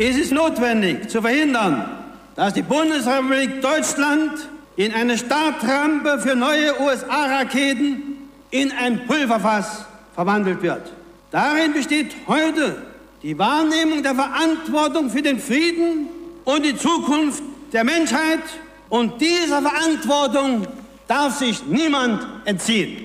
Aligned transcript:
ist 0.00 0.18
es 0.18 0.30
notwendig 0.30 1.10
zu 1.10 1.20
verhindern, 1.20 1.86
dass 2.34 2.54
die 2.54 2.62
Bundesrepublik 2.62 3.60
Deutschland 3.60 4.48
in 4.76 4.94
eine 4.94 5.18
Startrampe 5.18 6.18
für 6.20 6.34
neue 6.34 6.80
USA-Raketen 6.80 8.16
in 8.50 8.72
ein 8.72 9.06
Pulverfass 9.06 9.84
verwandelt 10.14 10.62
wird. 10.62 10.90
Darin 11.30 11.74
besteht 11.74 12.16
heute 12.26 12.80
die 13.22 13.38
Wahrnehmung 13.38 14.02
der 14.02 14.14
Verantwortung 14.14 15.10
für 15.10 15.20
den 15.20 15.38
Frieden 15.38 16.08
und 16.44 16.64
die 16.64 16.76
Zukunft 16.78 17.42
der 17.74 17.84
Menschheit. 17.84 18.40
Und 18.88 19.20
dieser 19.20 19.60
Verantwortung 19.60 20.66
darf 21.08 21.38
sich 21.38 21.66
niemand 21.66 22.26
entziehen. 22.46 23.04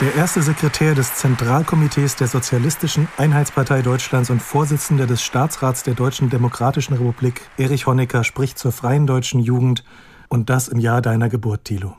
Der 0.00 0.14
erste 0.14 0.40
Sekretär 0.40 0.94
des 0.94 1.16
Zentralkomitees 1.16 2.16
der 2.16 2.26
Sozialistischen 2.26 3.06
Einheitspartei 3.18 3.82
Deutschlands 3.82 4.30
und 4.30 4.40
Vorsitzender 4.40 5.06
des 5.06 5.22
Staatsrats 5.22 5.82
der 5.82 5.92
Deutschen 5.92 6.30
Demokratischen 6.30 6.94
Republik, 6.94 7.42
Erich 7.58 7.86
Honecker, 7.86 8.24
spricht 8.24 8.58
zur 8.58 8.72
freien 8.72 9.06
deutschen 9.06 9.40
Jugend 9.40 9.84
und 10.30 10.48
das 10.48 10.68
im 10.68 10.78
Jahr 10.78 11.02
deiner 11.02 11.28
Geburt, 11.28 11.66
Thilo. 11.66 11.98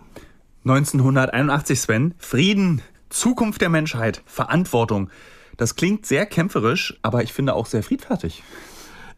1981, 0.65 1.79
Sven. 1.79 2.15
Frieden, 2.17 2.81
Zukunft 3.09 3.61
der 3.61 3.69
Menschheit, 3.69 4.23
Verantwortung. 4.25 5.11
Das 5.57 5.75
klingt 5.75 6.07
sehr 6.07 6.25
kämpferisch, 6.25 6.97
aber 7.03 7.21
ich 7.21 7.33
finde 7.33 7.53
auch 7.53 7.67
sehr 7.67 7.83
friedfertig 7.83 8.41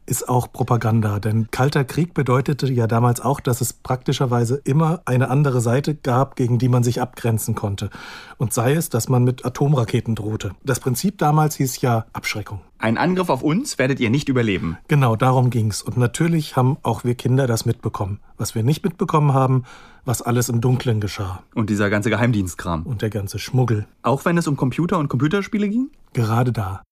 ist 0.06 0.28
auch 0.30 0.52
Propaganda. 0.52 1.20
Denn 1.20 1.50
Kalter 1.52 1.84
Krieg 1.84 2.14
bedeutete 2.14 2.72
ja 2.72 2.88
damals 2.88 3.22
auch, 3.22 3.40
dass 3.40 3.62
es 3.62 3.74
praktischerweise 3.74 4.62
immer 4.64 5.02
eine 5.06 5.30
andere 5.30 5.62
Seite 5.62 5.96
gab, 5.96 6.36
gegen 6.36 6.58
die 6.58 6.70
man 6.70 6.84
sich 6.84 7.02
abgrenzen 7.02 7.56
konnte. 7.56 7.90
Und 8.38 8.54
sei 8.54 8.74
es, 8.74 8.90
dass 8.90 9.10
man 9.10 9.24
mit 9.24 9.46
Atomraketen 9.46 10.16
drohte. 10.16 10.52
Das 10.64 10.80
Prinzip 10.80 11.18
damals 11.18 11.56
hieß 11.56 11.82
ja 11.82 12.06
Abschreckung. 12.14 12.62
Ein 12.78 12.98
Angriff 12.98 13.30
auf 13.30 13.44
uns 13.44 13.80
werdet 13.80 14.00
ihr 14.00 14.10
nicht 14.10 14.28
überleben. 14.28 14.78
Genau, 14.88 15.16
darum 15.16 15.50
ging's. 15.50 15.82
Und 15.82 15.96
natürlich 15.98 16.58
haben 16.58 16.78
auch 16.84 17.04
wir 17.06 17.16
Kinder 17.16 17.48
das 17.48 17.66
mitbekommen. 17.66 18.20
Was 18.38 18.56
wir 18.56 18.64
nicht 18.64 18.84
mitbekommen 18.84 19.34
haben, 19.34 19.64
was 20.04 20.22
alles 20.22 20.50
im 20.50 20.60
Dunkeln 20.60 21.00
geschah. 21.00 21.44
Und 21.56 21.70
dieser 21.70 21.90
ganze 21.90 22.10
Geheimdienstkram. 22.10 22.84
Und 22.84 23.02
der 23.02 23.10
ganze 23.10 23.40
Schmuggel. 23.40 23.88
Auch 24.02 24.26
wenn 24.26 24.38
es 24.38 24.48
um 24.48 24.58
Computer 24.58 24.98
und 25.00 25.08
Computerspiele 25.08 25.70
ging? 25.70 25.92
Gerade 26.12 26.52
da. 26.52 26.84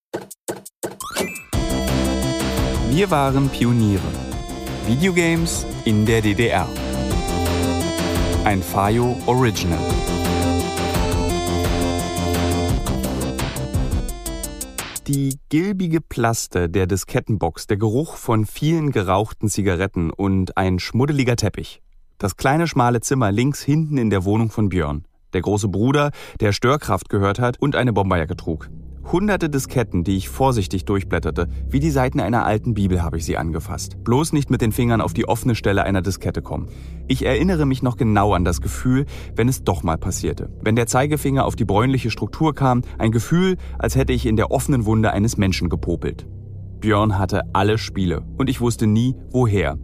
Wir 2.93 3.09
waren 3.09 3.47
Pioniere. 3.47 4.01
Videogames 4.85 5.65
in 5.85 6.05
der 6.05 6.21
DDR. 6.21 6.67
Ein 8.43 8.61
Fayo 8.61 9.17
Original. 9.27 9.79
Die 15.07 15.39
gilbige 15.47 16.01
Plaste 16.01 16.67
der 16.67 16.85
Diskettenbox, 16.85 17.65
der 17.67 17.77
Geruch 17.77 18.17
von 18.17 18.45
vielen 18.45 18.91
gerauchten 18.91 19.47
Zigaretten 19.47 20.11
und 20.11 20.57
ein 20.57 20.77
schmuddeliger 20.77 21.37
Teppich. 21.37 21.81
Das 22.17 22.35
kleine 22.35 22.67
schmale 22.67 22.99
Zimmer 22.99 23.31
links 23.31 23.61
hinten 23.61 23.97
in 23.97 24.09
der 24.09 24.25
Wohnung 24.25 24.49
von 24.49 24.67
Björn. 24.67 25.05
Der 25.31 25.39
große 25.39 25.69
Bruder, 25.69 26.11
der 26.41 26.51
Störkraft 26.51 27.07
gehört 27.07 27.39
hat 27.39 27.57
und 27.57 27.77
eine 27.77 27.93
Bomberjacke 27.93 28.35
trug. 28.35 28.69
Hunderte 29.09 29.49
Disketten, 29.49 30.03
die 30.03 30.17
ich 30.17 30.29
vorsichtig 30.29 30.85
durchblätterte. 30.85 31.47
Wie 31.69 31.79
die 31.79 31.89
Seiten 31.89 32.19
einer 32.19 32.45
alten 32.45 32.73
Bibel 32.73 33.01
habe 33.01 33.17
ich 33.17 33.25
sie 33.25 33.37
angefasst. 33.37 34.03
Bloß 34.03 34.31
nicht 34.31 34.49
mit 34.49 34.61
den 34.61 34.71
Fingern 34.71 35.01
auf 35.01 35.13
die 35.13 35.27
offene 35.27 35.55
Stelle 35.55 35.83
einer 35.83 36.01
Diskette 36.01 36.41
kommen. 36.41 36.67
Ich 37.07 37.25
erinnere 37.25 37.65
mich 37.65 37.81
noch 37.83 37.97
genau 37.97 38.33
an 38.33 38.45
das 38.45 38.61
Gefühl, 38.61 39.05
wenn 39.35 39.49
es 39.49 39.63
doch 39.63 39.83
mal 39.83 39.97
passierte. 39.97 40.49
Wenn 40.61 40.75
der 40.75 40.87
Zeigefinger 40.87 41.45
auf 41.45 41.55
die 41.55 41.65
bräunliche 41.65 42.11
Struktur 42.11 42.53
kam, 42.53 42.83
ein 42.97 43.11
Gefühl, 43.11 43.57
als 43.79 43.95
hätte 43.95 44.13
ich 44.13 44.25
in 44.25 44.35
der 44.35 44.51
offenen 44.51 44.85
Wunde 44.85 45.11
eines 45.11 45.37
Menschen 45.37 45.69
gepopelt. 45.69 46.27
Björn 46.79 47.17
hatte 47.17 47.41
alle 47.53 47.77
Spiele 47.77 48.23
und 48.37 48.49
ich 48.49 48.61
wusste 48.61 48.87
nie, 48.87 49.15
woher. 49.31 49.77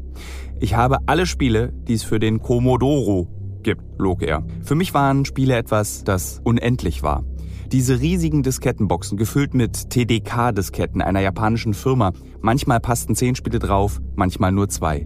Ich 0.60 0.76
habe 0.76 0.98
alle 1.06 1.26
Spiele, 1.26 1.74
die 1.88 1.94
es 1.94 2.04
für 2.04 2.20
den 2.20 2.42
Commodoro 2.42 3.28
gibt, 3.62 3.84
log 3.98 4.24
er. 4.24 4.46
Für 4.64 4.76
mich 4.76 4.94
waren 4.94 5.26
Spiele 5.26 5.56
etwas, 5.56 6.04
das 6.04 6.42
unendlich 6.44 7.04
war. 7.04 7.24
Diese 7.72 8.00
riesigen 8.00 8.44
Diskettenboxen, 8.44 9.18
gefüllt 9.18 9.54
mit 9.54 9.90
TDK-Disketten 9.90 11.02
einer 11.02 11.20
japanischen 11.20 11.74
Firma. 11.74 12.14
Manchmal 12.40 12.80
passten 12.80 13.14
zehn 13.14 13.36
Spiele 13.36 13.60
drauf, 13.60 14.00
manchmal 14.16 14.54
nur 14.54 14.70
zwei. 14.70 15.06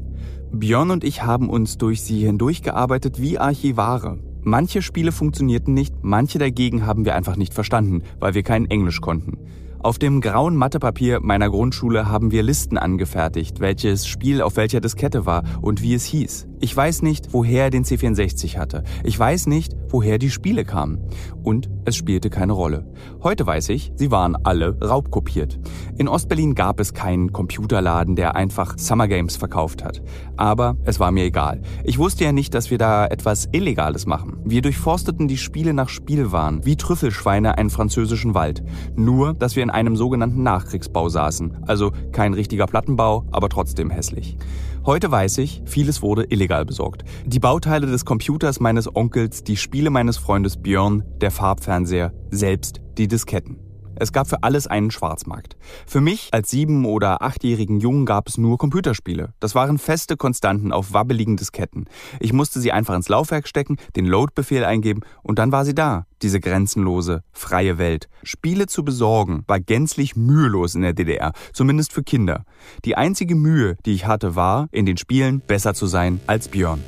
Björn 0.52 0.92
und 0.92 1.04
ich 1.04 1.24
haben 1.24 1.50
uns 1.50 1.80
durch 1.80 2.04
sie 2.04 2.24
hindurchgearbeitet 2.24 3.20
wie 3.20 3.40
Archivare. 3.40 4.20
Manche 4.44 4.84
Spiele 4.84 5.12
funktionierten 5.12 5.74
nicht, 5.74 5.96
manche 6.04 6.38
dagegen 6.38 6.86
haben 6.86 7.04
wir 7.04 7.16
einfach 7.16 7.36
nicht 7.36 7.56
verstanden, 7.56 8.04
weil 8.20 8.36
wir 8.36 8.44
kein 8.44 8.70
Englisch 8.70 9.02
konnten. 9.02 9.40
Auf 9.80 9.98
dem 9.98 10.22
grauen 10.22 10.56
Mathepapier 10.56 11.20
meiner 11.20 11.50
Grundschule 11.50 12.10
haben 12.10 12.32
wir 12.32 12.44
Listen 12.44 12.78
angefertigt, 12.78 13.60
welches 13.60 14.06
Spiel 14.06 14.40
auf 14.40 14.56
welcher 14.56 14.82
Diskette 14.82 15.26
war 15.26 15.44
und 15.62 15.82
wie 15.82 15.96
es 15.96 16.06
hieß. 16.06 16.48
Ich 16.64 16.78
weiß 16.78 17.02
nicht, 17.02 17.30
woher 17.32 17.64
er 17.64 17.70
den 17.72 17.84
C64 17.84 18.60
hatte. 18.60 18.84
Ich 19.04 19.18
weiß 19.18 19.48
nicht, 19.48 19.76
woher 19.90 20.20
die 20.20 20.30
Spiele 20.30 20.64
kamen. 20.64 21.00
Und 21.44 21.72
es 21.86 21.96
spielte 21.96 22.30
keine 22.30 22.54
Rolle. 22.54 22.86
Heute 23.24 23.48
weiß 23.48 23.70
ich, 23.70 23.92
sie 23.96 24.12
waren 24.12 24.36
alle 24.36 24.78
raubkopiert. 24.80 25.60
In 25.98 26.08
Ostberlin 26.08 26.54
gab 26.54 26.80
es 26.80 26.94
keinen 26.94 27.34
Computerladen, 27.34 28.16
der 28.16 28.36
einfach 28.36 28.78
Summer 28.78 29.08
Games 29.08 29.38
verkauft 29.38 29.84
hat. 29.84 30.04
Aber 30.38 30.78
es 30.84 31.00
war 31.00 31.12
mir 31.12 31.24
egal. 31.24 31.64
Ich 31.84 31.98
wusste 31.98 32.26
ja 32.26 32.32
nicht, 32.32 32.54
dass 32.54 32.70
wir 32.70 32.78
da 32.78 33.08
etwas 33.08 33.50
Illegales 33.52 34.06
machen. 34.06 34.38
Wir 34.46 34.62
durchforsteten 34.62 35.28
die 35.28 35.38
Spiele 35.38 35.74
nach 35.74 35.90
Spielwaren, 35.90 36.64
wie 36.64 36.76
Trüffelschweine 36.76 37.58
einen 37.58 37.72
französischen 37.72 38.36
Wald. 38.36 38.64
Nur, 38.96 39.34
dass 39.34 39.56
wir 39.56 39.64
in 39.64 39.72
einem 39.72 39.96
sogenannten 39.96 40.44
Nachkriegsbau 40.44 41.10
saßen. 41.10 41.64
Also 41.66 41.92
kein 42.12 42.36
richtiger 42.36 42.68
Plattenbau, 42.68 43.26
aber 43.32 43.50
trotzdem 43.50 43.90
hässlich. 43.90 44.38
Heute 44.84 45.12
weiß 45.12 45.38
ich, 45.38 45.62
vieles 45.66 46.02
wurde 46.02 46.24
illegal 46.30 46.66
besorgt. 46.66 47.04
Die 47.24 47.40
Bauteile 47.40 47.86
des 47.86 48.04
Computers 48.04 48.60
meines 48.60 48.96
Onkels, 48.96 49.44
die 49.44 49.56
Spiele 49.56 49.92
meines 49.92 50.18
Freundes 50.18 50.58
Björn, 50.58 51.04
der 51.22 51.30
Farbfernseher, 51.30 52.12
selbst 52.32 52.82
die 52.98 53.08
Disketten. 53.08 53.71
Es 54.02 54.12
gab 54.12 54.28
für 54.28 54.42
alles 54.42 54.66
einen 54.66 54.90
Schwarzmarkt. 54.90 55.56
Für 55.86 56.02
mich 56.02 56.30
als 56.32 56.50
sieben- 56.50 56.86
oder 56.86 57.22
achtjährigen 57.22 57.80
Jungen 57.80 58.08
gab 58.08 58.28
es 58.28 58.40
nur 58.40 58.58
Computerspiele. 58.58 59.36
Das 59.40 59.54
waren 59.54 59.78
feste 59.78 60.18
Konstanten 60.18 60.72
auf 60.72 60.92
wabbeligen 60.92 61.38
Disketten. 61.38 61.86
Ich 62.20 62.34
musste 62.34 62.60
sie 62.60 62.72
einfach 62.72 62.96
ins 62.96 63.10
Laufwerk 63.10 63.48
stecken, 63.48 63.78
den 63.96 64.08
Load-Befehl 64.08 64.66
eingeben 64.66 65.02
und 65.22 65.38
dann 65.38 65.52
war 65.52 65.66
sie 65.66 65.76
da. 65.76 66.08
Diese 66.24 66.40
grenzenlose, 66.40 67.22
freie 67.32 67.78
Welt. 67.78 68.10
Spiele 68.24 68.66
zu 68.66 68.84
besorgen 68.84 69.44
war 69.46 69.60
gänzlich 69.60 70.16
mühelos 70.16 70.74
in 70.74 70.82
der 70.82 70.94
DDR, 70.94 71.34
zumindest 71.54 71.94
für 71.94 72.02
Kinder. 72.02 72.44
Die 72.86 72.98
einzige 72.98 73.36
Mühe, 73.36 73.78
die 73.86 73.94
ich 73.94 74.08
hatte, 74.08 74.36
war, 74.36 74.68
in 74.72 74.88
den 74.88 74.98
Spielen 74.98 75.42
besser 75.42 75.76
zu 75.76 75.86
sein 75.86 76.20
als 76.26 76.48
Björn. 76.48 76.82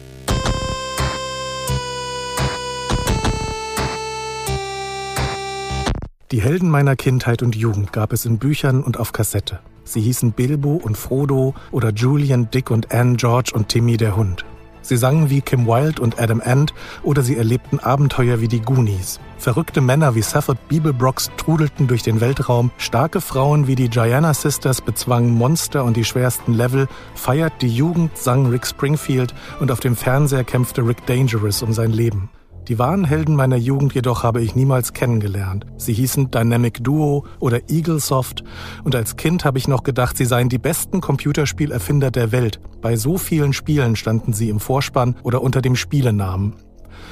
Die 6.33 6.41
Helden 6.41 6.71
meiner 6.71 6.95
Kindheit 6.95 7.43
und 7.43 7.55
Jugend 7.55 7.93
gab 7.93 8.11
es 8.11 8.25
in 8.25 8.39
Büchern 8.39 8.81
und 8.81 8.99
auf 8.99 9.11
Kassette. 9.11 9.59
Sie 9.83 10.01
hießen 10.01 10.31
Bilbo 10.31 10.81
und 10.83 10.97
Frodo 10.97 11.53
oder 11.69 11.91
Julian, 11.91 12.49
Dick 12.49 12.71
und 12.71 12.91
Anne, 12.91 13.17
George 13.17 13.51
und 13.53 13.69
Timmy 13.69 13.97
der 13.97 14.15
Hund. 14.15 14.43
Sie 14.81 14.97
sangen 14.97 15.29
wie 15.29 15.41
Kim 15.41 15.67
Wilde 15.67 16.01
und 16.01 16.19
Adam 16.19 16.41
Ant 16.43 16.73
oder 17.03 17.21
sie 17.21 17.37
erlebten 17.37 17.77
Abenteuer 17.77 18.41
wie 18.41 18.47
die 18.47 18.61
Goonies. 18.61 19.19
Verrückte 19.37 19.79
Männer 19.79 20.15
wie 20.15 20.23
Safford 20.23 20.57
Beeblebrox 20.69 21.29
trudelten 21.37 21.85
durch 21.85 22.01
den 22.01 22.19
Weltraum, 22.19 22.71
starke 22.79 23.21
Frauen 23.21 23.67
wie 23.67 23.75
die 23.75 23.89
Gianna 23.91 24.33
Sisters 24.33 24.81
bezwangen 24.81 25.29
Monster 25.29 25.83
und 25.83 25.95
die 25.97 26.03
schwersten 26.03 26.55
Level, 26.55 26.87
feiert 27.13 27.61
die 27.61 27.69
Jugend, 27.69 28.17
sang 28.17 28.47
Rick 28.47 28.65
Springfield 28.65 29.35
und 29.59 29.71
auf 29.71 29.81
dem 29.81 29.95
Fernseher 29.95 30.43
kämpfte 30.43 30.81
Rick 30.81 31.05
Dangerous 31.05 31.61
um 31.61 31.73
sein 31.73 31.91
Leben. 31.91 32.31
Die 32.69 32.79
wahren 32.79 33.03
Helden 33.03 33.35
meiner 33.35 33.57
Jugend 33.57 33.93
jedoch 33.93 34.23
habe 34.23 34.41
ich 34.41 34.55
niemals 34.55 34.93
kennengelernt. 34.93 35.65
Sie 35.75 35.91
hießen 35.91 36.31
Dynamic 36.31 36.81
Duo 36.81 37.25
oder 37.41 37.69
Eaglesoft 37.69 38.43
und 38.85 38.95
als 38.95 39.17
Kind 39.17 39.43
habe 39.43 39.57
ich 39.57 39.67
noch 39.67 39.83
gedacht, 39.83 40.15
sie 40.15 40.25
seien 40.25 40.47
die 40.47 40.59
besten 40.59 41.01
Computerspielerfinder 41.01 42.09
der 42.09 42.31
Welt. 42.31 42.61
Bei 42.81 42.95
so 42.95 43.17
vielen 43.17 43.51
Spielen 43.51 43.97
standen 43.97 44.31
sie 44.31 44.49
im 44.49 44.61
Vorspann 44.61 45.15
oder 45.23 45.41
unter 45.41 45.61
dem 45.61 45.75
Spielenamen. 45.75 46.53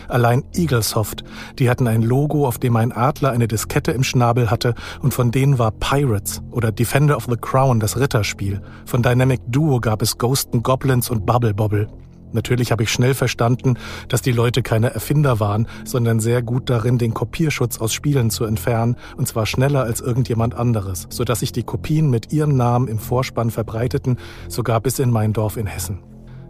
Allein 0.07 0.44
Eaglesoft, 0.56 1.25
die 1.59 1.69
hatten 1.69 1.88
ein 1.88 2.01
Logo, 2.01 2.47
auf 2.47 2.57
dem 2.57 2.77
ein 2.77 2.94
Adler 2.94 3.31
eine 3.31 3.47
Diskette 3.50 3.92
im 3.92 4.04
Schnabel 4.04 4.50
hatte 4.50 4.74
und 5.01 5.13
von 5.13 5.31
denen 5.31 5.59
war 5.59 5.71
Pirates 5.71 6.42
oder 6.51 6.71
Defender 6.71 7.18
of 7.18 7.27
the 7.30 7.38
Crown 7.39 7.81
das 7.81 8.00
Ritterspiel. 8.00 8.62
Von 8.86 9.04
Dynamic 9.04 9.42
Duo 9.47 9.81
gab 9.81 10.01
es 10.01 10.18
Ghost 10.18 10.50
Goblins 10.63 11.09
und 11.09 11.25
Bubble 11.25 11.54
Bobble. 11.54 11.88
Natürlich 12.33 12.72
habe 12.72 12.83
ich 12.83 12.92
schnell 12.92 13.13
verstanden, 13.13 13.75
dass 14.07 14.22
die 14.22 14.31
Leute 14.31 14.62
keine 14.62 14.94
Erfinder 14.94 15.39
waren, 15.39 15.68
sondern 15.83 16.19
sehr 16.19 16.42
gut 16.42 16.69
darin, 16.69 16.98
den 16.98 17.13
Kopierschutz 17.13 17.80
aus 17.80 17.94
Spielen 17.94 18.30
zu 18.30 18.45
entfernen, 18.45 18.95
und 19.18 19.28
zwar 19.28 19.45
schneller 19.45 19.83
als 19.83 20.01
irgendjemand 20.01 20.56
anderes, 20.56 21.07
sodass 21.10 21.39
sich 21.39 21.51
die 21.51 21.63
Kopien 21.63 22.10
mit 22.10 22.31
ihrem 22.33 22.56
Namen 22.56 22.88
im 22.88 23.00
Vorspann 23.00 23.51
verbreiteten, 23.51 24.18
sogar 24.48 24.81
bis 24.81 25.00
in 25.00 25.12
mein 25.12 25.33
Dorf 25.33 25.57
in 25.57 25.68
Hessen. 25.68 26.04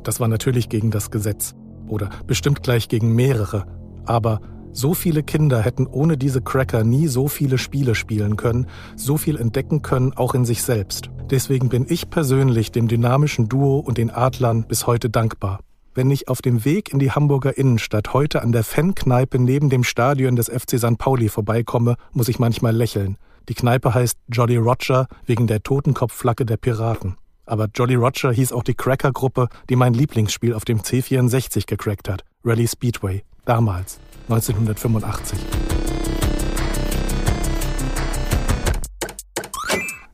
Das 0.03 0.19
war 0.19 0.27
natürlich 0.27 0.69
gegen 0.69 0.91
das 0.91 1.11
Gesetz. 1.11 1.55
Oder 1.87 2.09
bestimmt 2.25 2.63
gleich 2.63 2.87
gegen 2.87 3.13
mehrere. 3.15 3.65
Aber 4.05 4.39
So 4.73 4.93
viele 4.93 5.21
Kinder 5.21 5.61
hätten 5.61 5.85
ohne 5.85 6.17
diese 6.17 6.41
Cracker 6.41 6.83
nie 6.83 7.07
so 7.07 7.27
viele 7.27 7.57
Spiele 7.57 7.93
spielen 7.93 8.37
können, 8.37 8.67
so 8.95 9.17
viel 9.17 9.35
entdecken 9.37 9.81
können, 9.81 10.13
auch 10.13 10.33
in 10.33 10.45
sich 10.45 10.63
selbst. 10.63 11.09
Deswegen 11.29 11.69
bin 11.69 11.85
ich 11.89 12.09
persönlich 12.09 12.71
dem 12.71 12.87
dynamischen 12.87 13.49
Duo 13.49 13.79
und 13.79 13.97
den 13.97 14.09
Adlern 14.09 14.65
bis 14.67 14.87
heute 14.87 15.09
dankbar. 15.09 15.59
Wenn 15.93 16.09
ich 16.09 16.29
auf 16.29 16.41
dem 16.41 16.63
Weg 16.63 16.93
in 16.93 16.99
die 16.99 17.11
Hamburger 17.11 17.57
Innenstadt 17.57 18.13
heute 18.13 18.41
an 18.41 18.53
der 18.53 18.63
Fankneipe 18.63 19.37
neben 19.37 19.69
dem 19.69 19.83
Stadion 19.83 20.37
des 20.37 20.47
FC 20.47 20.79
St. 20.79 20.97
Pauli 20.97 21.27
vorbeikomme, 21.27 21.97
muss 22.13 22.29
ich 22.29 22.39
manchmal 22.39 22.73
lächeln. 22.73 23.17
Die 23.49 23.55
Kneipe 23.55 23.93
heißt 23.93 24.17
Jolly 24.29 24.55
Roger 24.55 25.07
wegen 25.25 25.47
der 25.47 25.63
Totenkopfflagge 25.63 26.45
der 26.45 26.55
Piraten. 26.55 27.17
Aber 27.45 27.67
Jolly 27.75 27.95
Roger 27.95 28.31
hieß 28.31 28.53
auch 28.53 28.63
die 28.63 28.73
Cracker-Gruppe, 28.73 29.49
die 29.69 29.75
mein 29.75 29.93
Lieblingsspiel 29.93 30.53
auf 30.53 30.63
dem 30.63 30.79
C64 30.79 31.67
gecrackt 31.67 32.07
hat. 32.07 32.23
Rally 32.45 32.67
Speedway. 32.69 33.23
Damals. 33.43 33.99
1985. 34.29 35.39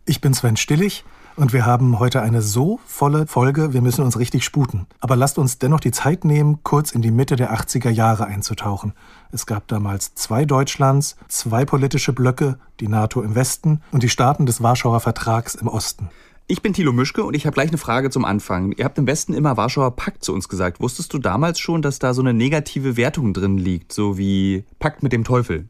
Ich 0.07 0.21
bin 0.21 0.33
Sven 0.33 0.57
Stillig 0.57 1.03
und 1.37 1.53
wir 1.53 1.65
haben 1.65 1.99
heute 1.99 2.21
eine 2.21 2.41
so 2.41 2.79
volle 2.85 3.27
Folge, 3.27 3.71
wir 3.71 3.81
müssen 3.81 4.03
uns 4.03 4.17
richtig 4.17 4.43
sputen. 4.43 4.87
Aber 4.99 5.15
lasst 5.15 5.37
uns 5.37 5.59
dennoch 5.59 5.79
die 5.79 5.91
Zeit 5.91 6.25
nehmen, 6.25 6.59
kurz 6.63 6.91
in 6.91 7.01
die 7.01 7.11
Mitte 7.11 7.35
der 7.35 7.53
80er 7.53 7.89
Jahre 7.89 8.25
einzutauchen. 8.25 8.93
Es 9.31 9.45
gab 9.45 9.67
damals 9.67 10.15
zwei 10.15 10.45
Deutschlands, 10.45 11.15
zwei 11.27 11.63
politische 11.63 12.11
Blöcke, 12.11 12.57
die 12.79 12.87
NATO 12.87 13.21
im 13.21 13.35
Westen 13.35 13.81
und 13.91 14.03
die 14.03 14.09
Staaten 14.09 14.45
des 14.45 14.63
Warschauer 14.63 14.99
Vertrags 14.99 15.55
im 15.55 15.67
Osten. 15.67 16.09
Ich 16.47 16.61
bin 16.61 16.73
Thilo 16.73 16.91
Mischke 16.91 17.23
und 17.23 17.35
ich 17.35 17.45
habe 17.45 17.53
gleich 17.53 17.69
eine 17.69 17.77
Frage 17.77 18.09
zum 18.09 18.25
Anfang. 18.25 18.71
Ihr 18.71 18.85
habt 18.85 18.97
im 18.97 19.05
Westen 19.05 19.33
immer 19.33 19.57
Warschauer 19.57 19.95
Pakt 19.95 20.23
zu 20.23 20.33
uns 20.33 20.49
gesagt. 20.49 20.79
Wusstest 20.79 21.13
du 21.13 21.19
damals 21.19 21.59
schon, 21.59 21.81
dass 21.81 21.99
da 21.99 22.13
so 22.13 22.21
eine 22.21 22.33
negative 22.33 22.97
Wertung 22.97 23.33
drin 23.33 23.57
liegt, 23.57 23.93
so 23.93 24.17
wie 24.17 24.63
Pakt 24.79 25.03
mit 25.03 25.13
dem 25.13 25.23
Teufel? 25.23 25.67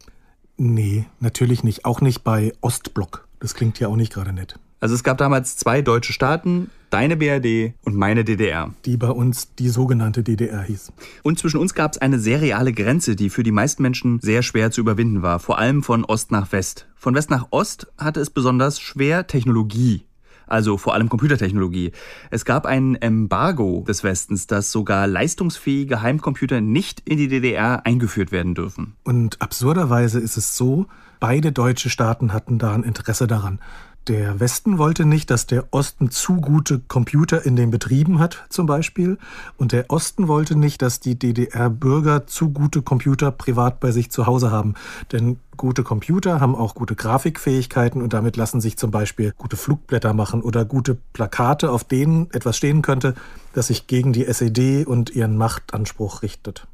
Nee, 0.55 1.05
natürlich 1.19 1.63
nicht. 1.63 1.83
Auch 1.83 1.99
nicht 1.99 2.23
bei 2.23 2.53
Ostblock. 2.61 3.27
Das 3.39 3.53
klingt 3.53 3.79
ja 3.79 3.89
auch 3.89 3.95
nicht 3.95 4.13
gerade 4.13 4.33
nett. 4.33 4.59
Also 4.79 4.93
es 4.93 5.03
gab 5.03 5.17
damals 5.17 5.57
zwei 5.57 5.81
deutsche 5.81 6.13
Staaten, 6.13 6.69
deine 6.89 7.17
BRD 7.17 7.73
und 7.83 7.95
meine 7.95 8.23
DDR. 8.23 8.73
Die 8.85 8.97
bei 8.97 9.09
uns 9.09 9.55
die 9.55 9.69
sogenannte 9.69 10.23
DDR 10.23 10.61
hieß. 10.61 10.93
Und 11.23 11.39
zwischen 11.39 11.59
uns 11.59 11.73
gab 11.73 11.93
es 11.93 11.97
eine 11.97 12.19
sehr 12.19 12.41
reale 12.41 12.73
Grenze, 12.73 13.15
die 13.15 13.29
für 13.29 13.43
die 13.43 13.51
meisten 13.51 13.81
Menschen 13.81 14.19
sehr 14.21 14.43
schwer 14.43 14.69
zu 14.71 14.81
überwinden 14.81 15.21
war, 15.21 15.39
vor 15.39 15.57
allem 15.57 15.81
von 15.81 16.05
Ost 16.05 16.31
nach 16.31 16.51
West. 16.51 16.87
Von 16.95 17.15
West 17.15 17.29
nach 17.29 17.47
Ost 17.49 17.87
hatte 17.97 18.19
es 18.19 18.29
besonders 18.29 18.79
schwer 18.79 19.27
Technologie 19.27 20.07
also 20.47 20.77
vor 20.77 20.93
allem 20.93 21.09
Computertechnologie. 21.09 21.91
Es 22.31 22.45
gab 22.45 22.65
ein 22.65 22.95
Embargo 22.95 23.83
des 23.87 24.03
Westens, 24.03 24.47
dass 24.47 24.71
sogar 24.71 25.05
leistungsfähige 25.05 26.01
Heimcomputer 26.01 26.61
nicht 26.61 27.01
in 27.05 27.17
die 27.17 27.27
DDR 27.27 27.85
eingeführt 27.85 28.31
werden 28.31 28.55
dürfen. 28.55 28.95
Und 29.03 29.41
absurderweise 29.41 30.19
ist 30.19 30.37
es 30.37 30.55
so, 30.55 30.87
beide 31.19 31.51
deutsche 31.51 31.89
Staaten 31.89 32.33
hatten 32.33 32.59
da 32.59 32.73
ein 32.73 32.83
Interesse 32.83 33.27
daran. 33.27 33.59
Der 34.07 34.39
Westen 34.39 34.77
wollte 34.77 35.03
nicht, 35.03 35.29
dass 35.29 35.47
der 35.47 35.65
Osten 35.71 36.11
zu 36.11 36.37
gute 36.37 36.79
Computer 36.79 37.45
in 37.45 37.57
den 37.57 37.71
Betrieben 37.71 38.19
hat, 38.19 38.45
zum 38.47 38.65
Beispiel. 38.65 39.17
Und 39.57 39.73
der 39.73 39.89
Osten 39.89 40.29
wollte 40.29 40.55
nicht, 40.55 40.81
dass 40.81 41.01
die 41.01 41.19
DDR-Bürger 41.19 42.25
zu 42.25 42.51
gute 42.51 42.81
Computer 42.81 43.31
privat 43.31 43.81
bei 43.81 43.91
sich 43.91 44.09
zu 44.09 44.25
Hause 44.25 44.49
haben. 44.49 44.75
Denn 45.11 45.39
gute 45.57 45.83
Computer 45.83 46.39
haben 46.39 46.55
auch 46.55 46.73
gute 46.73 46.95
Grafikfähigkeiten 46.95 48.01
und 48.01 48.13
damit 48.13 48.37
lassen 48.37 48.61
sich 48.61 48.77
zum 48.77 48.91
Beispiel 48.91 49.33
gute 49.37 49.57
Flugblätter 49.57 50.13
machen 50.13 50.41
oder 50.41 50.63
gute 50.63 50.97
Plakate, 51.11 51.69
auf 51.69 51.83
denen 51.83 52.31
etwas 52.31 52.55
stehen 52.55 52.81
könnte, 52.81 53.13
das 53.51 53.67
sich 53.67 53.87
gegen 53.87 54.13
die 54.13 54.25
SED 54.25 54.85
und 54.85 55.09
ihren 55.09 55.35
Machtanspruch 55.35 56.21
richtet. 56.21 56.65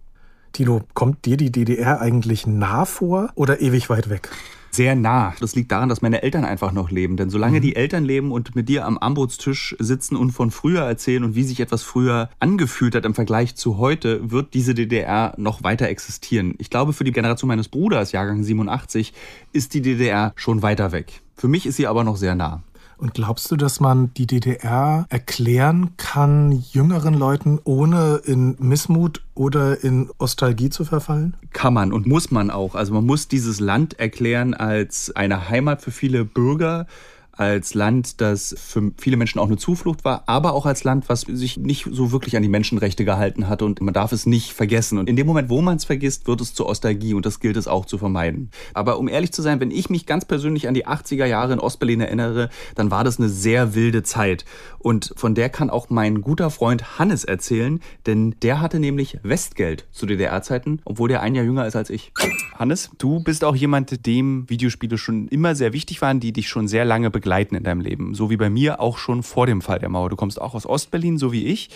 Tilo, 0.51 0.83
kommt 0.94 1.25
dir 1.25 1.38
die 1.38 1.51
DDR 1.51 2.00
eigentlich 2.00 2.45
nah 2.45 2.86
vor 2.86 3.31
oder 3.33 3.59
ewig 3.59 3.89
weit 3.89 4.12
weg? 4.12 4.29
Sehr 4.75 4.96
nah. 4.96 5.34
Das 5.40 5.56
liegt 5.56 5.72
daran, 5.72 5.90
dass 5.90 6.02
meine 6.02 6.24
Eltern 6.24 6.46
einfach 6.46 6.72
noch 6.72 6.92
leben. 6.92 7.18
Denn 7.18 7.30
solange 7.30 7.58
mhm. 7.58 7.62
die 7.62 7.75
Eltern 7.75 8.04
leben 8.04 8.31
und 8.31 8.56
mit 8.56 8.70
dir 8.70 8.86
am 8.86 8.98
Armbrotstisch 8.98 9.75
sitzen 9.80 10.16
und 10.16 10.31
von 10.31 10.52
früher 10.52 10.81
erzählen 10.81 11.24
und 11.24 11.36
wie 11.36 11.44
sich 11.44 11.60
etwas 11.60 11.84
früher 11.84 12.30
angefühlt 12.40 12.96
hat 12.96 13.06
im 13.06 13.14
Vergleich 13.14 13.56
zu 13.56 13.78
heute, 13.78 14.31
wird 14.31 14.54
diese 14.54 14.74
DDR 14.74 15.34
noch 15.38 15.64
weiter 15.64 15.88
existieren. 15.88 16.56
Ich 16.58 16.70
glaube, 16.70 16.94
für 16.94 17.04
die 17.04 17.12
Generation 17.12 17.48
meines 17.48 17.70
Bruders, 17.70 18.12
Jahrgang 18.12 18.44
87, 18.44 19.14
ist 19.52 19.74
die 19.74 19.81
DDR 19.81 20.34
schon 20.36 20.62
weiter 20.62 20.92
weg. 20.92 21.22
Für 21.36 21.48
mich 21.48 21.66
ist 21.66 21.78
sie 21.78 21.88
aber 21.88 22.04
noch 22.04 22.18
sehr 22.18 22.36
nah. 22.36 22.64
Und 22.98 23.13
glaubst 23.13 23.51
du, 23.51 23.56
dass 23.56 23.80
man 23.80 24.13
die 24.13 24.28
DDR 24.28 25.06
erklären 25.10 25.98
kann 25.98 26.51
jüngeren 26.51 27.13
Leuten, 27.13 27.60
ohne 27.63 28.22
in 28.25 28.56
Missmut 28.60 29.22
oder 29.36 29.84
in 29.84 30.10
Nostalgie 30.19 30.69
zu 30.69 30.86
verfallen? 30.86 31.36
Kann 31.51 31.74
man 31.74 31.92
und 31.92 32.06
muss 32.06 32.31
man 32.31 32.50
auch. 32.50 32.75
Also 32.75 32.94
man 32.94 33.06
muss 33.06 33.28
dieses 33.28 33.60
Land 33.60 34.00
erklären 34.00 34.54
als 34.54 35.16
eine 35.16 35.50
Heimat 35.50 35.81
für 35.81 35.92
viele 35.92 36.25
Bürger, 36.25 36.88
als 37.35 37.74
Land, 37.74 38.21
das 38.21 38.56
für 38.57 38.91
viele 38.97 39.18
Menschen 39.18 39.39
auch 39.39 39.47
eine 39.47 39.57
Zuflucht 39.57 40.06
war, 40.06 40.24
aber 40.27 40.53
auch 40.53 40.68
als 40.68 40.83
Land, 40.83 41.09
was 41.09 41.21
sich 41.21 41.57
nicht 41.57 41.88
so 41.91 42.12
wirklich 42.12 42.38
an 42.38 42.44
die 42.44 42.50
Menschenrechte 42.50 43.06
gehalten 43.06 43.50
hatte 43.50 43.65
und 43.65 43.81
man 43.81 43.94
darf 43.94 44.12
es 44.12 44.27
nicht 44.27 44.53
vergessen. 44.53 45.00
Und 45.00 45.09
in 45.09 45.15
dem 45.15 45.25
Moment, 45.25 45.50
wo 45.50 45.62
man 45.62 45.77
es 45.77 45.85
vergisst, 45.85 46.27
wird 46.27 46.41
es 46.41 46.53
zur 46.53 46.68
Ostalgie 46.68 47.15
und 47.15 47.25
das 47.25 47.39
gilt 47.39 47.57
es 47.57 47.68
auch 47.68 47.85
zu 47.85 47.97
vermeiden. 47.97 48.51
Aber 48.75 49.00
um 49.00 49.07
ehrlich 49.07 49.31
zu 49.31 49.41
sein, 49.41 49.59
wenn 49.59 49.71
ich 49.71 49.89
mich 49.89 50.06
ganz 50.06 50.25
persönlich 50.25 50.68
an 50.68 50.75
die 50.75 50.85
80er 50.85 51.25
Jahre 51.25 51.53
in 51.53 51.59
Ostberlin 51.59 52.01
erinnere, 52.01 52.50
dann 52.75 52.91
war 52.91 53.03
das 53.03 53.18
eine 53.18 53.30
sehr 53.30 53.74
wilde 53.74 54.03
Zeit. 54.03 54.45
Und 54.77 55.13
von 55.18 55.33
der 55.33 55.50
kann 55.50 55.71
auch 55.71 55.89
mein 55.89 56.21
guter 56.21 56.51
Freund 56.51 57.00
Hannes 57.00 57.24
erzählen, 57.24 57.79
denn 58.06 58.36
der 58.44 58.62
hatte 58.62 58.79
nämlich 58.79 59.18
Westgeld 59.24 59.88
zu 59.91 60.06
DDR-Zeiten, 60.06 60.81
obwohl 60.86 61.09
der 61.09 61.21
ein 61.21 61.33
Jahr 61.33 61.45
jünger 61.45 61.65
ist 61.65 61.75
als 61.75 61.89
ich. 61.89 62.12
Hannes, 62.59 62.91
du 63.00 63.24
bist 63.24 63.44
auch 63.44 63.56
jemand, 63.56 64.06
dem 64.06 64.47
Videospiele 64.50 65.00
schon 65.00 65.27
immer 65.29 65.56
sehr 65.56 65.74
wichtig 65.74 66.01
waren, 66.01 66.19
die 66.19 66.31
dich 66.31 66.47
schon 66.47 66.68
sehr 66.68 66.86
lange 66.86 67.09
begleiten 67.09 67.23
begleiten 67.24 67.56
in 67.56 67.64
deinem 67.64 67.80
Leben. 67.80 68.14
So 68.14 68.30
wie 68.30 68.38
bei 68.38 68.50
mir 68.50 68.81
auch 68.81 68.98
schon 68.98 69.24
vor 69.24 69.48
dem 69.48 69.62
Fall 69.62 69.80
der 69.80 69.88
Mauer. 69.88 70.10
Du 70.10 70.18
kommst 70.18 70.42
auch 70.42 70.54
aus 70.54 70.66
Ostberlin, 70.66 71.18
so 71.18 71.31
wie 71.31 71.46
ich. 71.46 71.70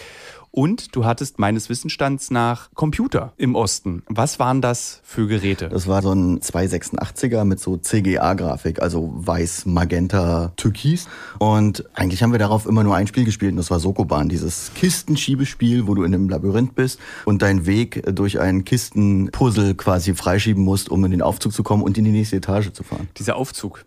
Und 0.51 0.95
du 0.95 1.05
hattest 1.05 1.37
meines 1.37 1.69
Wissensstands 1.69 2.31
nach 2.31 2.71
Computer 2.73 3.33
im 3.37 3.53
Osten. 3.53 4.01
Was 4.07 4.39
waren 4.39 4.61
das 4.61 5.01
für 5.03 5.27
Geräte? 5.27 5.69
Das 5.69 5.87
war 5.87 6.01
so 6.01 6.11
ein 6.11 6.39
286er 6.39 7.43
mit 7.43 7.59
so 7.59 7.77
CGA-Grafik, 7.77 8.81
also 8.81 9.13
weiß, 9.15 9.67
magenta, 9.67 10.53
türkis. 10.55 11.07
Und 11.37 11.83
eigentlich 11.93 12.23
haben 12.23 12.31
wir 12.31 12.39
darauf 12.39 12.65
immer 12.65 12.83
nur 12.83 12.95
ein 12.95 13.05
Spiel 13.07 13.23
gespielt 13.23 13.51
und 13.51 13.57
das 13.57 13.69
war 13.69 13.79
Sokoban, 13.79 14.29
dieses 14.29 14.71
Kistenschiebespiel, 14.73 15.85
wo 15.85 15.93
du 15.93 16.03
in 16.03 16.13
einem 16.15 16.27
Labyrinth 16.27 16.73
bist 16.73 16.99
und 17.25 17.43
deinen 17.43 17.67
Weg 17.67 18.03
durch 18.15 18.39
einen 18.39 18.65
Kistenpuzzle 18.65 19.75
quasi 19.75 20.15
freischieben 20.15 20.63
musst, 20.63 20.89
um 20.89 21.05
in 21.05 21.11
den 21.11 21.21
Aufzug 21.21 21.53
zu 21.53 21.61
kommen 21.61 21.83
und 21.83 21.99
in 21.99 22.05
die 22.05 22.11
nächste 22.11 22.37
Etage 22.37 22.71
zu 22.71 22.83
fahren. 22.83 23.09
Dieser 23.17 23.35
Aufzug. 23.35 23.85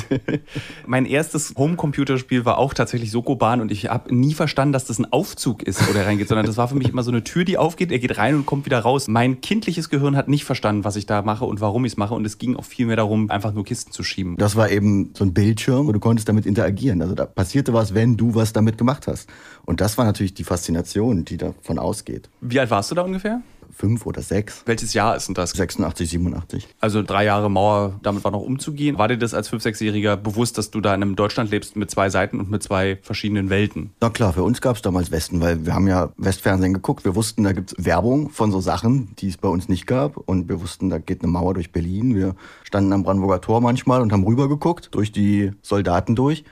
mein 0.86 1.06
erstes 1.06 1.54
Homecomputerspiel 1.56 2.44
war 2.44 2.58
auch 2.58 2.74
tatsächlich 2.74 3.12
Sokoban 3.12 3.60
und 3.60 3.70
ich 3.70 3.88
habe 3.88 4.12
nie 4.12 4.34
verstanden, 4.34 4.72
dass 4.72 4.86
das 4.86 4.98
ein 4.98 5.12
Aufzug 5.12 5.62
ist 5.62 5.75
ist, 5.80 5.88
wo 5.88 5.92
der 5.92 6.06
reingeht, 6.06 6.28
sondern 6.28 6.46
das 6.46 6.56
war 6.56 6.68
für 6.68 6.74
mich 6.74 6.88
immer 6.88 7.02
so 7.02 7.10
eine 7.10 7.24
Tür, 7.24 7.44
die 7.44 7.58
aufgeht, 7.58 7.92
er 7.92 7.98
geht 7.98 8.18
rein 8.18 8.34
und 8.34 8.46
kommt 8.46 8.66
wieder 8.66 8.80
raus. 8.80 9.08
Mein 9.08 9.40
kindliches 9.40 9.88
Gehirn 9.90 10.16
hat 10.16 10.28
nicht 10.28 10.44
verstanden, 10.44 10.84
was 10.84 10.96
ich 10.96 11.06
da 11.06 11.22
mache 11.22 11.44
und 11.44 11.60
warum 11.60 11.84
ich 11.84 11.92
es 11.92 11.96
mache 11.96 12.14
und 12.14 12.24
es 12.24 12.38
ging 12.38 12.56
auch 12.56 12.64
viel 12.64 12.86
mehr 12.86 12.96
darum, 12.96 13.30
einfach 13.30 13.52
nur 13.52 13.64
Kisten 13.64 13.92
zu 13.92 14.02
schieben. 14.02 14.36
Das 14.36 14.56
war 14.56 14.70
eben 14.70 15.10
so 15.14 15.24
ein 15.24 15.34
Bildschirm 15.34 15.86
und 15.86 15.92
du 15.92 16.00
konntest 16.00 16.28
damit 16.28 16.46
interagieren. 16.46 17.02
Also 17.02 17.14
da 17.14 17.26
passierte 17.26 17.72
was, 17.72 17.94
wenn 17.94 18.16
du 18.16 18.34
was 18.34 18.52
damit 18.52 18.78
gemacht 18.78 19.06
hast. 19.06 19.28
Und 19.64 19.80
das 19.80 19.98
war 19.98 20.04
natürlich 20.04 20.34
die 20.34 20.44
Faszination, 20.44 21.24
die 21.24 21.36
davon 21.36 21.78
ausgeht. 21.78 22.28
Wie 22.40 22.60
alt 22.60 22.70
warst 22.70 22.90
du 22.90 22.94
da 22.94 23.02
ungefähr? 23.02 23.42
Fünf 23.76 24.06
oder 24.06 24.22
sechs. 24.22 24.62
Welches 24.66 24.94
Jahr 24.94 25.16
ist 25.16 25.28
denn 25.28 25.34
das? 25.34 25.50
86, 25.50 26.10
87. 26.10 26.68
Also 26.80 27.02
drei 27.02 27.24
Jahre 27.24 27.50
Mauer, 27.50 28.00
damit 28.02 28.24
war 28.24 28.30
noch 28.30 28.40
umzugehen. 28.40 28.98
War 28.98 29.08
dir 29.08 29.18
das 29.18 29.34
als 29.34 29.48
fünf, 29.48 29.62
sechsjähriger 29.62 30.16
bewusst, 30.16 30.58
dass 30.58 30.70
du 30.70 30.80
da 30.80 30.94
in 30.94 31.02
einem 31.02 31.16
Deutschland 31.16 31.50
lebst 31.50 31.76
mit 31.76 31.90
zwei 31.90 32.08
Seiten 32.08 32.40
und 32.40 32.50
mit 32.50 32.62
zwei 32.62 32.98
verschiedenen 33.02 33.50
Welten? 33.50 33.90
Na 34.00 34.10
klar, 34.10 34.32
für 34.32 34.42
uns 34.42 34.60
gab 34.60 34.76
es 34.76 34.82
damals 34.82 35.10
Westen, 35.10 35.40
weil 35.40 35.66
wir 35.66 35.74
haben 35.74 35.86
ja 35.86 36.10
Westfernsehen 36.16 36.72
geguckt. 36.72 37.04
Wir 37.04 37.14
wussten, 37.14 37.44
da 37.44 37.52
gibt 37.52 37.72
es 37.72 37.84
Werbung 37.84 38.30
von 38.30 38.50
so 38.50 38.60
Sachen, 38.60 39.14
die 39.18 39.28
es 39.28 39.36
bei 39.36 39.48
uns 39.48 39.68
nicht 39.68 39.86
gab. 39.86 40.16
Und 40.16 40.48
wir 40.48 40.60
wussten, 40.60 40.88
da 40.88 40.98
geht 40.98 41.22
eine 41.22 41.30
Mauer 41.30 41.54
durch 41.54 41.72
Berlin. 41.72 42.14
Wir 42.14 42.34
standen 42.64 42.92
am 42.92 43.02
Brandenburger 43.02 43.40
Tor 43.40 43.60
manchmal 43.60 44.00
und 44.00 44.12
haben 44.12 44.24
rübergeguckt, 44.24 44.94
durch 44.94 45.12
die 45.12 45.52
Soldaten 45.62 46.16
durch. 46.16 46.44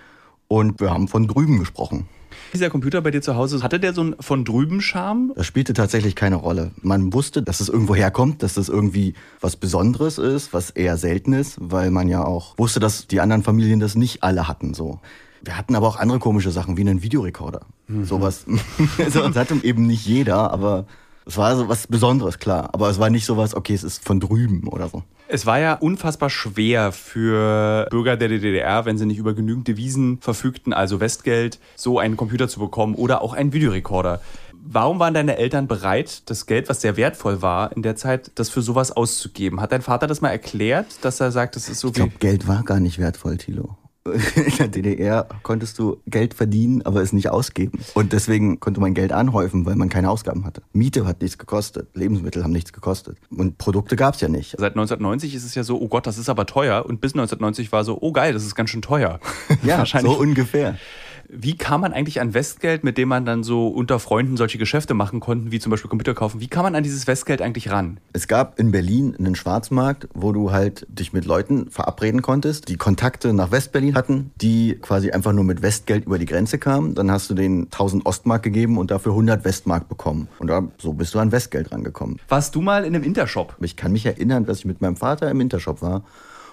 Und 0.49 0.81
wir 0.81 0.91
haben 0.91 1.09
von 1.09 1.27
drüben 1.27 1.59
gesprochen. 1.59 2.07
Dieser 2.55 2.71
Computer 2.71 3.01
bei 3.01 3.11
dir 3.11 3.21
zu 3.21 3.35
Hause, 3.35 3.61
hatte 3.65 3.81
der 3.81 3.93
so 3.93 4.01
einen 4.01 4.15
von 4.21 4.45
drüben 4.45 4.81
Charme? 4.81 5.33
Das 5.35 5.45
spielte 5.45 5.73
tatsächlich 5.73 6.15
keine 6.15 6.37
Rolle. 6.37 6.71
Man 6.83 7.13
wusste, 7.13 7.43
dass 7.43 7.59
es 7.59 7.69
irgendwo 7.69 7.97
herkommt, 7.97 8.45
dass 8.45 8.55
das 8.55 8.69
irgendwie 8.69 9.15
was 9.41 9.57
Besonderes 9.57 10.19
ist, 10.19 10.53
was 10.53 10.71
eher 10.71 10.97
selten 10.97 11.33
ist, 11.33 11.57
weil 11.61 11.91
man 11.91 12.09
ja 12.09 12.25
auch 12.25 12.57
wusste, 12.57 12.79
dass 12.79 13.09
die 13.09 13.21
anderen 13.21 13.43
Familien 13.43 13.81
das 13.81 13.97
nicht 13.97 14.23
alle 14.23 14.47
hatten 14.47 14.73
so. 14.73 15.01
Wir 15.43 15.59
hatten 15.59 15.75
aber 15.75 15.89
auch 15.89 15.97
andere 15.97 16.21
komische 16.21 16.53
Sachen, 16.53 16.77
wie 16.77 16.83
einen 16.83 17.03
Videorekorder. 17.03 17.63
Mhm. 17.89 18.05
Sowas. 18.05 18.47
das 18.99 19.17
hatte 19.17 19.57
eben 19.65 19.89
nicht 19.89 20.07
jeder, 20.07 20.53
aber 20.53 20.87
es 21.27 21.37
war 21.37 21.57
so 21.57 21.69
was 21.69 21.87
Besonderes, 21.87 22.39
klar. 22.39 22.71
Aber 22.73 22.91
es 22.91 22.99
war 22.99 23.11
nicht 23.11 23.25
sowas, 23.25 23.55
okay, 23.55 23.75
es 23.75 23.85
ist 23.85 24.05
von 24.05 24.21
drüben 24.21 24.69
oder 24.69 24.89
so. 24.89 25.03
Es 25.27 25.47
war 25.47 25.59
ja 25.59 25.75
unfassbar 25.75 26.29
schwer 26.29 26.93
für 26.93 27.87
Bürger 27.91 28.17
der 28.17 28.29
DDR, 28.29 28.85
wenn 28.85 28.99
sie 28.99 29.07
nicht 29.07 29.19
über 29.19 29.33
genügend 29.33 29.67
Devisen 29.67 30.19
verfügten, 30.21 30.75
also 30.75 31.01
Westgeld, 31.01 31.59
so 31.77 31.99
einen 31.99 32.17
Computer 32.17 32.47
zu 32.47 32.61
bekommen 32.61 32.95
oder 32.95 33.23
auch 33.23 33.33
einen 33.33 33.53
Videorekorder. 33.53 34.21
Warum 34.67 34.99
waren 34.99 35.13
deine 35.13 35.37
Eltern 35.37 35.67
bereit, 35.67 36.23
das 36.31 36.47
Geld, 36.47 36.69
was 36.69 36.81
sehr 36.81 36.97
wertvoll 36.97 37.43
war 37.43 37.75
in 37.75 37.83
der 37.83 37.97
Zeit, 37.97 38.33
das 38.35 38.49
für 38.49 38.63
sowas 38.63 38.93
auszugeben? 38.93 39.61
Hat 39.61 39.73
dein 39.73 39.83
Vater 39.83 40.07
das 40.07 40.21
mal 40.21 40.31
erklärt, 40.31 40.87
dass 41.03 41.21
er 41.21 41.33
sagt, 41.33 41.57
das 41.57 41.69
ist 41.69 41.81
so 41.81 41.89
ich 41.89 41.95
glaube, 41.95 42.15
Geld 42.19 42.49
war 42.49 42.63
gar 42.63 42.81
nicht 42.81 42.99
wertvoll, 42.99 43.37
Thilo. 43.37 43.77
In 44.37 44.57
der 44.59 44.69
DDR 44.69 45.27
konntest 45.43 45.79
du 45.79 45.97
Geld 46.07 46.35
verdienen, 46.35 46.83
aber 46.83 47.01
es 47.01 47.15
nicht 47.15 47.31
ausgeben. 47.31 47.79
Und 47.95 48.13
deswegen 48.13 48.61
konnte 48.61 48.79
man 48.81 48.93
Geld 48.93 49.13
anhäufen, 49.13 49.65
weil 49.65 49.77
man 49.77 49.89
keine 49.89 50.11
Ausgaben 50.11 50.45
hatte. 50.45 50.63
Miete 50.75 51.07
hat 51.07 51.23
nichts 51.23 51.39
gekostet, 51.39 51.89
Lebensmittel 51.95 52.45
haben 52.45 52.53
nichts 52.53 52.75
gekostet. 52.75 53.17
Und 53.31 53.57
Produkte 53.57 53.97
gab 53.97 54.15
es 54.15 54.21
ja 54.21 54.29
nicht. 54.29 54.57
Seit 54.59 54.73
1990 54.73 55.35
ist 55.35 55.45
es 55.45 55.55
ja 55.55 55.65
so, 55.65 55.81
oh 55.81 55.89
Gott, 55.89 56.07
das 56.07 56.19
ist 56.19 56.29
aber 56.29 56.45
teuer. 56.45 56.85
Und 56.85 57.01
bis 57.01 57.15
1990 57.15 57.73
war 57.73 57.85
so, 57.85 57.97
oh 57.99 58.13
geil, 58.13 58.35
das 58.35 58.45
ist 58.45 58.55
ganz 58.55 58.69
schön 58.69 58.83
teuer. 58.83 59.21
ja, 59.63 59.87
so 60.01 60.19
ungefähr. 60.19 60.77
Wie 61.29 61.57
kam 61.57 61.81
man 61.81 61.93
eigentlich 61.93 62.21
an 62.21 62.35
Westgeld, 62.35 62.85
mit 62.85 62.99
dem 62.99 63.09
man 63.09 63.25
dann 63.25 63.43
so 63.43 63.69
unter 63.69 63.99
Freunden 63.99 64.37
solche 64.37 64.59
Geschäfte 64.59 64.95
machen 64.95 65.21
konnte, 65.21 65.51
wie 65.51 65.59
zum 65.59 65.71
Beispiel 65.71 65.89
Computer 65.89 66.15
kaufen? 66.15 66.41
Wie 66.41 66.49
kam 66.49 66.65
man 66.65 66.75
an 66.75 66.83
dieses 66.83 67.07
Westgeld 67.07 67.43
eigentlich 67.43 67.71
ran? 67.71 67.99
Es 68.13 68.29
gab 68.29 68.59
in 68.59 68.71
Berlin 68.71 69.17
einen 69.19 69.35
Schwarzmarkt, 69.35 70.09
wo 70.15 70.33
du 70.33 70.53
halt 70.53 70.87
dich 70.89 71.13
mit 71.13 71.25
Leuten 71.25 71.71
verabreden 71.71 72.23
konntest, 72.23 72.69
die 72.69 72.77
Kontakte 72.77 73.33
nach 73.33 73.51
Westberlin 73.51 73.95
hatten, 73.95 74.31
die 74.41 74.79
quasi 74.81 75.11
einfach 75.11 75.33
nur 75.33 75.45
mit 75.45 75.63
Westgeld 75.63 76.07
über 76.07 76.19
die 76.19 76.27
Grenze 76.27 76.59
kamen. 76.59 76.95
Dann 76.95 77.11
hast 77.11 77.31
du 77.31 77.35
denen 77.35 77.65
1000 77.65 78.07
Ostmark 78.07 78.43
gegeben 78.43 78.79
und 78.79 78.91
dafür 78.91 79.13
100 79.13 79.45
Westmark 79.45 79.89
bekommen. 79.89 80.29
Und 80.39 80.49
da, 80.49 80.69
so 80.79 80.93
bist 80.93 81.15
du 81.15 81.19
an 81.19 81.33
Westgeld 81.33 81.73
rangekommen. 81.73 82.19
Warst 82.29 82.55
du 82.55 82.61
mal 82.61 82.85
in 82.85 82.95
einem 82.95 83.05
Intershop? 83.05 83.57
Ich 83.61 83.77
kann 83.77 83.93
mich 83.93 84.07
erinnern, 84.07 84.45
dass 84.45 84.59
ich 84.59 84.65
mit 84.65 84.81
meinem 84.81 84.97
Vater 84.97 85.31
im 85.31 85.41
Intershop 85.41 85.83
war 85.83 86.05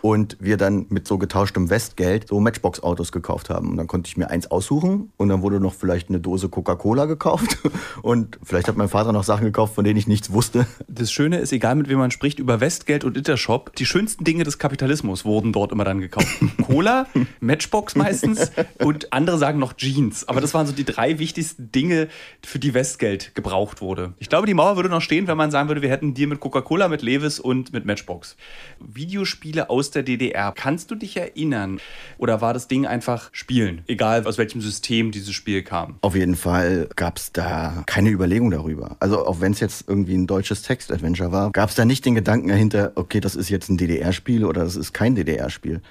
und 0.01 0.38
wir 0.39 0.58
dann 0.58 0.88
mit 0.89 1.08
so 1.08 1.17
getauschtem 1.17 1.70
Westgeld 1.70 2.27
so 2.27 2.39
Matchbox-Autos 2.39 3.12
gekauft 3.12 3.50
haben. 3.50 3.70
Und 3.70 3.77
dann 3.77 3.88
konnte 3.88 4.08
ich 4.08 4.17
mir 4.17 4.29
eins 4.29 4.50
aussuchen 4.50 5.12
und 5.17 5.29
dann 5.29 5.41
wurde 5.41 5.60
noch 5.60 5.74
vielleicht 5.74 6.10
eine 6.10 6.20
Dose 6.20 6.50
Coca-Cola 6.50 7.05
gekauft 7.05 7.58
und 8.01 8.39
vielleicht 8.43 8.67
hat 8.67 8.77
mein 8.77 8.89
Vater 8.89 9.12
noch 9.12 9.24
Sachen 9.24 9.46
gekauft, 9.46 9.75
von 9.75 9.84
denen 9.84 9.98
ich 9.98 10.08
nichts 10.08 10.31
wusste. 10.31 10.65
Das 10.88 11.12
Schöne 11.12 11.38
ist, 11.38 11.53
egal 11.53 11.75
mit 11.75 11.89
wem 11.89 12.00
man 12.00 12.12
spricht, 12.12 12.39
über 12.39 12.60
Westgeld 12.60 13.03
und 13.03 13.17
Intershop, 13.17 13.75
die 13.75 13.86
schönsten 13.86 14.24
Dinge 14.24 14.43
des 14.43 14.58
Kapitalismus 14.58 15.25
wurden 15.25 15.53
dort 15.53 15.72
immer 15.72 15.84
dann 15.84 16.00
gekauft. 16.00 16.27
Cola, 16.65 17.08
Matchbox 17.39 17.96
meistens 17.96 18.51
und 18.79 19.13
andere 19.13 19.38
sagen 19.38 19.60
noch 19.60 19.74
Jeans. 19.74 20.27
Aber 20.27 20.41
das 20.41 20.53
waren 20.53 20.65
so 20.65 20.74
die 20.74 20.86
drei 20.86 21.20
wichtigsten 21.20 21.72
Dinge, 21.72 22.08
für 22.43 22.60
die 22.60 22.74
Westgeld 22.74 23.36
gebraucht 23.36 23.81
wurde. 23.81 24.13
Ich 24.17 24.29
glaube, 24.29 24.48
die 24.48 24.53
Mauer 24.53 24.75
würde 24.75 24.89
noch 24.89 25.01
stehen, 25.01 25.27
wenn 25.27 25.38
man 25.38 25.51
sagen 25.51 25.67
würde, 25.67 25.81
wir 25.81 25.89
hätten 25.89 26.13
Deal 26.13 26.27
mit 26.27 26.39
Coca-Cola, 26.39 26.88
mit 26.88 27.01
Levis 27.01 27.39
und 27.39 27.72
mit 27.74 27.86
Matchbox. 27.86 28.36
Videospiele 28.79 29.70
aus 29.70 29.90
der 29.91 30.03
DDR. 30.03 30.53
Kannst 30.55 30.91
du 30.91 30.95
dich 30.95 31.17
erinnern? 31.17 31.79
Oder 32.17 32.41
war 32.41 32.53
das 32.53 32.67
Ding 32.67 32.86
einfach 32.86 33.29
Spielen? 33.31 33.83
Egal 33.88 34.25
aus 34.25 34.38
welchem 34.38 34.62
System 34.62 35.12
dieses 35.12 35.33
Spiel 35.33 35.63
kam. 35.63 35.98
Auf 36.01 36.15
jeden 36.15 36.36
Fall 36.36 36.89
gab 36.95 37.17
es 37.17 37.31
da 37.31 37.83
keine 37.86 38.10
Überlegung 38.10 38.51
darüber. 38.51 38.98
Also 39.00 39.25
auch 39.25 39.41
wenn 39.41 39.51
es 39.51 39.60
jetzt 39.60 39.88
irgendwie 39.88 40.15
ein 40.15 40.27
deutsches 40.27 40.62
Text-Adventure 40.63 41.31
war, 41.31 41.51
gab 41.51 41.69
es 41.69 41.75
da 41.75 41.86
nicht 41.86 42.05
den 42.05 42.15
Gedanken 42.15 42.48
dahinter, 42.48 42.91
okay, 42.95 43.19
das 43.19 43.36
ist 43.36 43.50
jetzt 43.50 43.69
ein 43.69 43.77
DDR-Spiel 43.77 44.45
oder 44.45 44.63
das 44.63 44.75
ist 44.75 44.93
kein 44.93 45.15
DDR-Spiel 45.15 45.81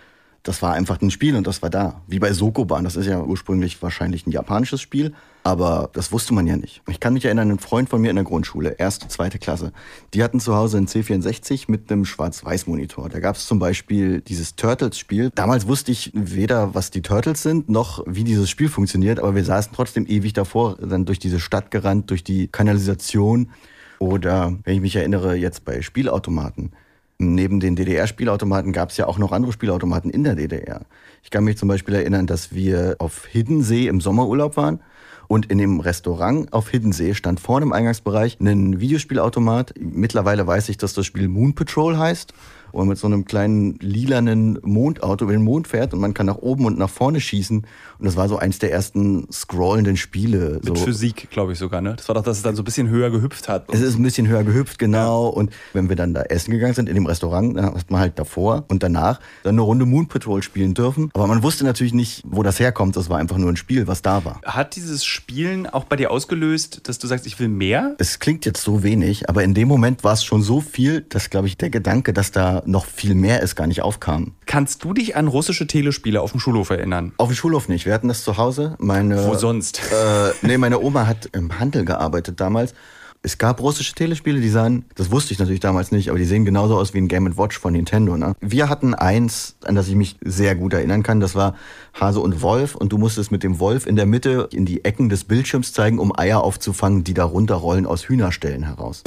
das 0.42 0.62
war 0.62 0.72
einfach 0.72 1.00
ein 1.02 1.10
Spiel 1.10 1.36
und 1.36 1.46
das 1.46 1.60
war 1.60 1.68
da. 1.68 2.00
Wie 2.06 2.18
bei 2.18 2.32
Sokoban, 2.32 2.84
das 2.84 2.96
ist 2.96 3.06
ja 3.06 3.20
ursprünglich 3.22 3.82
wahrscheinlich 3.82 4.26
ein 4.26 4.30
japanisches 4.30 4.80
Spiel, 4.80 5.12
aber 5.42 5.90
das 5.92 6.12
wusste 6.12 6.32
man 6.32 6.46
ja 6.46 6.56
nicht. 6.56 6.82
Ich 6.88 6.98
kann 6.98 7.12
mich 7.12 7.26
erinnern, 7.26 7.50
ein 7.50 7.58
Freund 7.58 7.90
von 7.90 8.00
mir 8.00 8.08
in 8.08 8.16
der 8.16 8.24
Grundschule, 8.24 8.70
erste, 8.78 9.08
zweite 9.08 9.38
Klasse, 9.38 9.72
die 10.14 10.22
hatten 10.22 10.40
zu 10.40 10.54
Hause 10.54 10.78
einen 10.78 10.86
C64 10.86 11.64
mit 11.68 11.92
einem 11.92 12.06
Schwarz-Weiß-Monitor. 12.06 13.10
Da 13.10 13.20
gab 13.20 13.36
es 13.36 13.46
zum 13.46 13.58
Beispiel 13.58 14.22
dieses 14.22 14.56
Turtles-Spiel. 14.56 15.30
Damals 15.34 15.66
wusste 15.66 15.92
ich 15.92 16.10
weder, 16.14 16.74
was 16.74 16.90
die 16.90 17.02
Turtles 17.02 17.42
sind, 17.42 17.68
noch 17.68 18.02
wie 18.06 18.24
dieses 18.24 18.48
Spiel 18.48 18.68
funktioniert, 18.68 19.18
aber 19.18 19.34
wir 19.34 19.44
saßen 19.44 19.72
trotzdem 19.74 20.06
ewig 20.06 20.32
davor, 20.32 20.76
dann 20.76 21.04
durch 21.04 21.18
diese 21.18 21.40
Stadt 21.40 21.70
gerannt, 21.70 22.10
durch 22.10 22.24
die 22.24 22.48
Kanalisation. 22.48 23.50
Oder, 23.98 24.56
wenn 24.64 24.76
ich 24.76 24.80
mich 24.80 24.96
erinnere, 24.96 25.34
jetzt 25.34 25.66
bei 25.66 25.82
Spielautomaten 25.82 26.72
neben 27.20 27.60
den 27.60 27.76
DDR-Spielautomaten 27.76 28.72
gab 28.72 28.90
es 28.90 28.96
ja 28.96 29.06
auch 29.06 29.18
noch 29.18 29.32
andere 29.32 29.52
Spielautomaten 29.52 30.10
in 30.10 30.24
der 30.24 30.34
DDR. 30.34 30.82
Ich 31.22 31.30
kann 31.30 31.44
mich 31.44 31.58
zum 31.58 31.68
Beispiel 31.68 31.94
erinnern, 31.94 32.26
dass 32.26 32.54
wir 32.54 32.96
auf 32.98 33.26
Hiddensee 33.26 33.86
im 33.86 34.00
Sommerurlaub 34.00 34.56
waren 34.56 34.80
und 35.28 35.46
in 35.46 35.58
dem 35.58 35.80
Restaurant 35.80 36.52
auf 36.52 36.70
Hiddensee 36.70 37.14
stand 37.14 37.38
vorne 37.38 37.66
im 37.66 37.72
Eingangsbereich 37.72 38.40
ein 38.40 38.80
Videospielautomat. 38.80 39.74
Mittlerweile 39.78 40.46
weiß 40.46 40.70
ich, 40.70 40.78
dass 40.78 40.94
das 40.94 41.06
Spiel 41.06 41.28
Moon 41.28 41.54
Patrol 41.54 41.98
heißt 41.98 42.32
wo 42.72 42.78
man 42.78 42.88
mit 42.88 42.98
so 42.98 43.06
einem 43.06 43.24
kleinen 43.24 43.78
lilanen 43.80 44.58
Mondauto 44.62 45.24
über 45.24 45.32
den 45.32 45.42
Mond 45.42 45.68
fährt 45.68 45.94
und 45.94 46.00
man 46.00 46.14
kann 46.14 46.26
nach 46.26 46.38
oben 46.38 46.64
und 46.64 46.78
nach 46.78 46.90
vorne 46.90 47.20
schießen. 47.20 47.58
Und 47.58 48.04
das 48.04 48.16
war 48.16 48.28
so 48.28 48.38
eins 48.38 48.58
der 48.58 48.72
ersten 48.72 49.30
scrollenden 49.30 49.96
Spiele. 49.96 50.60
Mit 50.64 50.66
so. 50.66 50.84
Physik, 50.84 51.28
glaube 51.30 51.52
ich 51.52 51.58
sogar, 51.58 51.80
ne? 51.80 51.94
Das 51.96 52.08
war 52.08 52.14
doch, 52.14 52.22
dass 52.22 52.38
es 52.38 52.42
dann 52.42 52.56
so 52.56 52.62
ein 52.62 52.64
bisschen 52.64 52.88
höher 52.88 53.10
gehüpft 53.10 53.48
hat. 53.48 53.72
Es 53.72 53.80
ist 53.80 53.98
ein 53.98 54.02
bisschen 54.02 54.26
höher 54.28 54.44
gehüpft, 54.44 54.78
genau. 54.78 55.26
Ja. 55.26 55.34
Und 55.34 55.50
wenn 55.72 55.88
wir 55.88 55.96
dann 55.96 56.14
da 56.14 56.22
essen 56.22 56.50
gegangen 56.50 56.74
sind 56.74 56.88
in 56.88 56.94
dem 56.94 57.06
Restaurant, 57.06 57.56
dann 57.56 57.66
hat 57.66 57.90
man 57.90 58.00
halt 58.00 58.18
davor 58.18 58.64
und 58.68 58.82
danach 58.82 59.20
dann 59.42 59.54
eine 59.54 59.62
Runde 59.62 59.86
Moon 59.86 60.08
Patrol 60.08 60.42
spielen 60.42 60.74
dürfen. 60.74 61.10
Aber 61.14 61.26
man 61.26 61.42
wusste 61.42 61.64
natürlich 61.64 61.92
nicht, 61.92 62.22
wo 62.26 62.42
das 62.42 62.58
herkommt. 62.60 62.96
Das 62.96 63.10
war 63.10 63.18
einfach 63.18 63.38
nur 63.38 63.50
ein 63.50 63.56
Spiel, 63.56 63.86
was 63.86 64.02
da 64.02 64.24
war. 64.24 64.40
Hat 64.44 64.76
dieses 64.76 65.04
Spielen 65.04 65.66
auch 65.66 65.84
bei 65.84 65.96
dir 65.96 66.10
ausgelöst, 66.10 66.88
dass 66.88 66.98
du 66.98 67.06
sagst, 67.06 67.26
ich 67.26 67.38
will 67.38 67.48
mehr? 67.48 67.94
Es 67.98 68.18
klingt 68.18 68.46
jetzt 68.46 68.62
so 68.62 68.82
wenig, 68.82 69.28
aber 69.28 69.44
in 69.44 69.54
dem 69.54 69.68
Moment 69.68 70.04
war 70.04 70.14
es 70.14 70.24
schon 70.24 70.42
so 70.42 70.60
viel, 70.60 71.02
dass, 71.02 71.30
glaube 71.30 71.46
ich, 71.46 71.56
der 71.56 71.70
Gedanke, 71.70 72.12
dass 72.12 72.30
da 72.30 72.59
noch 72.66 72.86
viel 72.86 73.14
mehr 73.14 73.42
ist, 73.42 73.56
gar 73.56 73.66
nicht 73.66 73.82
aufkam. 73.82 74.32
Kannst 74.46 74.84
du 74.84 74.92
dich 74.92 75.16
an 75.16 75.28
russische 75.28 75.66
Telespiele 75.66 76.20
auf 76.20 76.32
dem 76.32 76.40
Schulhof 76.40 76.70
erinnern? 76.70 77.12
Auf 77.16 77.28
dem 77.28 77.34
Schulhof 77.34 77.68
nicht. 77.68 77.86
Wir 77.86 77.94
hatten 77.94 78.08
das 78.08 78.24
zu 78.24 78.36
Hause. 78.36 78.76
Meine, 78.78 79.26
Wo 79.26 79.34
sonst? 79.34 79.80
Äh, 79.92 80.32
nee, 80.42 80.58
meine 80.58 80.80
Oma 80.80 81.06
hat 81.06 81.28
im 81.32 81.58
Handel 81.58 81.84
gearbeitet 81.84 82.40
damals. 82.40 82.74
Es 83.22 83.36
gab 83.36 83.60
russische 83.60 83.94
Telespiele, 83.94 84.40
die 84.40 84.48
sahen, 84.48 84.86
das 84.94 85.10
wusste 85.10 85.34
ich 85.34 85.38
natürlich 85.38 85.60
damals 85.60 85.92
nicht, 85.92 86.08
aber 86.08 86.18
die 86.18 86.24
sehen 86.24 86.46
genauso 86.46 86.78
aus 86.78 86.94
wie 86.94 86.98
ein 86.98 87.06
Game 87.06 87.36
Watch 87.36 87.58
von 87.58 87.74
Nintendo. 87.74 88.16
Ne? 88.16 88.34
Wir 88.40 88.70
hatten 88.70 88.94
eins, 88.94 89.56
an 89.64 89.74
das 89.74 89.88
ich 89.88 89.94
mich 89.94 90.16
sehr 90.24 90.54
gut 90.54 90.72
erinnern 90.72 91.02
kann, 91.02 91.20
das 91.20 91.34
war 91.34 91.54
Hase 91.92 92.20
und 92.20 92.40
Wolf 92.40 92.74
und 92.74 92.92
du 92.92 92.96
musstest 92.96 93.30
mit 93.30 93.42
dem 93.42 93.60
Wolf 93.60 93.86
in 93.86 93.96
der 93.96 94.06
Mitte 94.06 94.48
in 94.52 94.64
die 94.64 94.86
Ecken 94.86 95.10
des 95.10 95.24
Bildschirms 95.24 95.74
zeigen, 95.74 95.98
um 95.98 96.18
Eier 96.18 96.42
aufzufangen, 96.42 97.04
die 97.04 97.12
da 97.12 97.24
runterrollen 97.24 97.84
aus 97.84 98.08
Hühnerstellen 98.08 98.62
heraus 98.62 99.02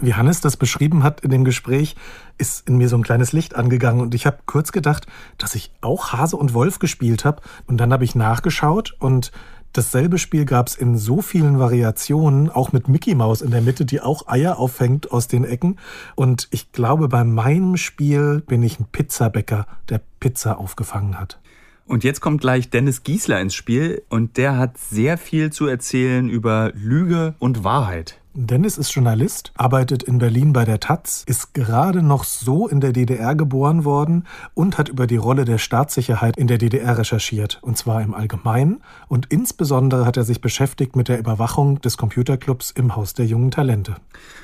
wie 0.00 0.14
Hannes 0.14 0.40
das 0.40 0.56
beschrieben 0.56 1.02
hat 1.02 1.20
in 1.20 1.30
dem 1.30 1.44
Gespräch, 1.44 1.96
ist 2.38 2.68
in 2.68 2.76
mir 2.76 2.88
so 2.88 2.96
ein 2.96 3.02
kleines 3.02 3.32
Licht 3.32 3.54
angegangen 3.54 4.00
und 4.00 4.14
ich 4.14 4.26
habe 4.26 4.38
kurz 4.46 4.72
gedacht, 4.72 5.06
dass 5.38 5.54
ich 5.54 5.72
auch 5.80 6.12
Hase 6.12 6.36
und 6.36 6.54
Wolf 6.54 6.78
gespielt 6.78 7.24
habe 7.24 7.42
und 7.66 7.78
dann 7.78 7.92
habe 7.92 8.04
ich 8.04 8.14
nachgeschaut 8.14 8.96
und 8.98 9.32
dasselbe 9.74 10.18
Spiel 10.18 10.44
gab 10.44 10.68
es 10.68 10.76
in 10.76 10.96
so 10.96 11.20
vielen 11.20 11.58
Variationen, 11.58 12.48
auch 12.50 12.72
mit 12.72 12.88
Mickey 12.88 13.14
Mouse 13.14 13.42
in 13.42 13.50
der 13.50 13.60
Mitte, 13.60 13.84
die 13.84 14.00
auch 14.00 14.28
Eier 14.28 14.58
auffängt 14.58 15.10
aus 15.12 15.28
den 15.28 15.44
Ecken. 15.44 15.78
Und 16.14 16.48
ich 16.50 16.72
glaube, 16.72 17.08
bei 17.08 17.24
meinem 17.24 17.76
Spiel 17.76 18.42
bin 18.46 18.62
ich 18.62 18.80
ein 18.80 18.86
Pizzabäcker, 18.90 19.66
der 19.88 20.00
Pizza 20.20 20.58
aufgefangen 20.58 21.18
hat. 21.18 21.40
Und 21.86 22.02
jetzt 22.02 22.20
kommt 22.20 22.40
gleich 22.40 22.70
Dennis 22.70 23.02
Giesler 23.02 23.40
ins 23.40 23.54
Spiel 23.54 24.02
und 24.08 24.38
der 24.38 24.56
hat 24.56 24.78
sehr 24.78 25.18
viel 25.18 25.52
zu 25.52 25.66
erzählen 25.66 26.30
über 26.30 26.72
Lüge 26.74 27.34
und 27.38 27.62
Wahrheit. 27.62 28.20
Dennis 28.36 28.78
ist 28.78 28.92
Journalist, 28.92 29.52
arbeitet 29.54 30.02
in 30.02 30.18
Berlin 30.18 30.52
bei 30.52 30.64
der 30.64 30.80
Taz, 30.80 31.22
ist 31.28 31.54
gerade 31.54 32.02
noch 32.02 32.24
so 32.24 32.66
in 32.66 32.80
der 32.80 32.92
DDR 32.92 33.36
geboren 33.36 33.84
worden 33.84 34.26
und 34.54 34.76
hat 34.76 34.88
über 34.88 35.06
die 35.06 35.14
Rolle 35.16 35.44
der 35.44 35.58
Staatssicherheit 35.58 36.36
in 36.36 36.48
der 36.48 36.58
DDR 36.58 36.98
recherchiert, 36.98 37.60
und 37.62 37.78
zwar 37.78 38.02
im 38.02 38.12
Allgemeinen. 38.12 38.82
Und 39.06 39.26
insbesondere 39.30 40.04
hat 40.04 40.16
er 40.16 40.24
sich 40.24 40.40
beschäftigt 40.40 40.96
mit 40.96 41.06
der 41.06 41.20
Überwachung 41.20 41.80
des 41.80 41.96
Computerclubs 41.96 42.72
im 42.72 42.96
Haus 42.96 43.14
der 43.14 43.24
jungen 43.24 43.52
Talente. 43.52 43.94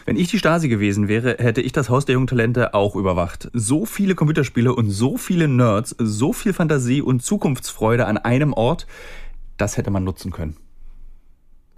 Wenn 0.04 0.16
ich 0.16 0.28
die 0.28 0.38
Stasi 0.38 0.68
gewesen 0.68 1.08
wäre, 1.08 1.38
hätte 1.40 1.60
ich 1.60 1.72
das 1.72 1.90
Haus 1.90 2.04
der 2.04 2.12
jungen 2.12 2.28
Talente 2.28 2.74
auch 2.74 2.94
überwacht. 2.94 3.50
So 3.54 3.86
viele 3.86 4.14
Computerspiele 4.14 4.72
und 4.72 4.90
so 4.90 5.16
viele 5.16 5.48
Nerds, 5.48 5.96
so 5.98 6.32
viel 6.32 6.52
Fantasie 6.52 7.02
und 7.02 7.24
Zukunftsfreude 7.24 8.06
an 8.06 8.18
einem 8.18 8.52
Ort, 8.52 8.86
das 9.56 9.76
hätte 9.76 9.90
man 9.90 10.04
nutzen 10.04 10.30
können. 10.30 10.56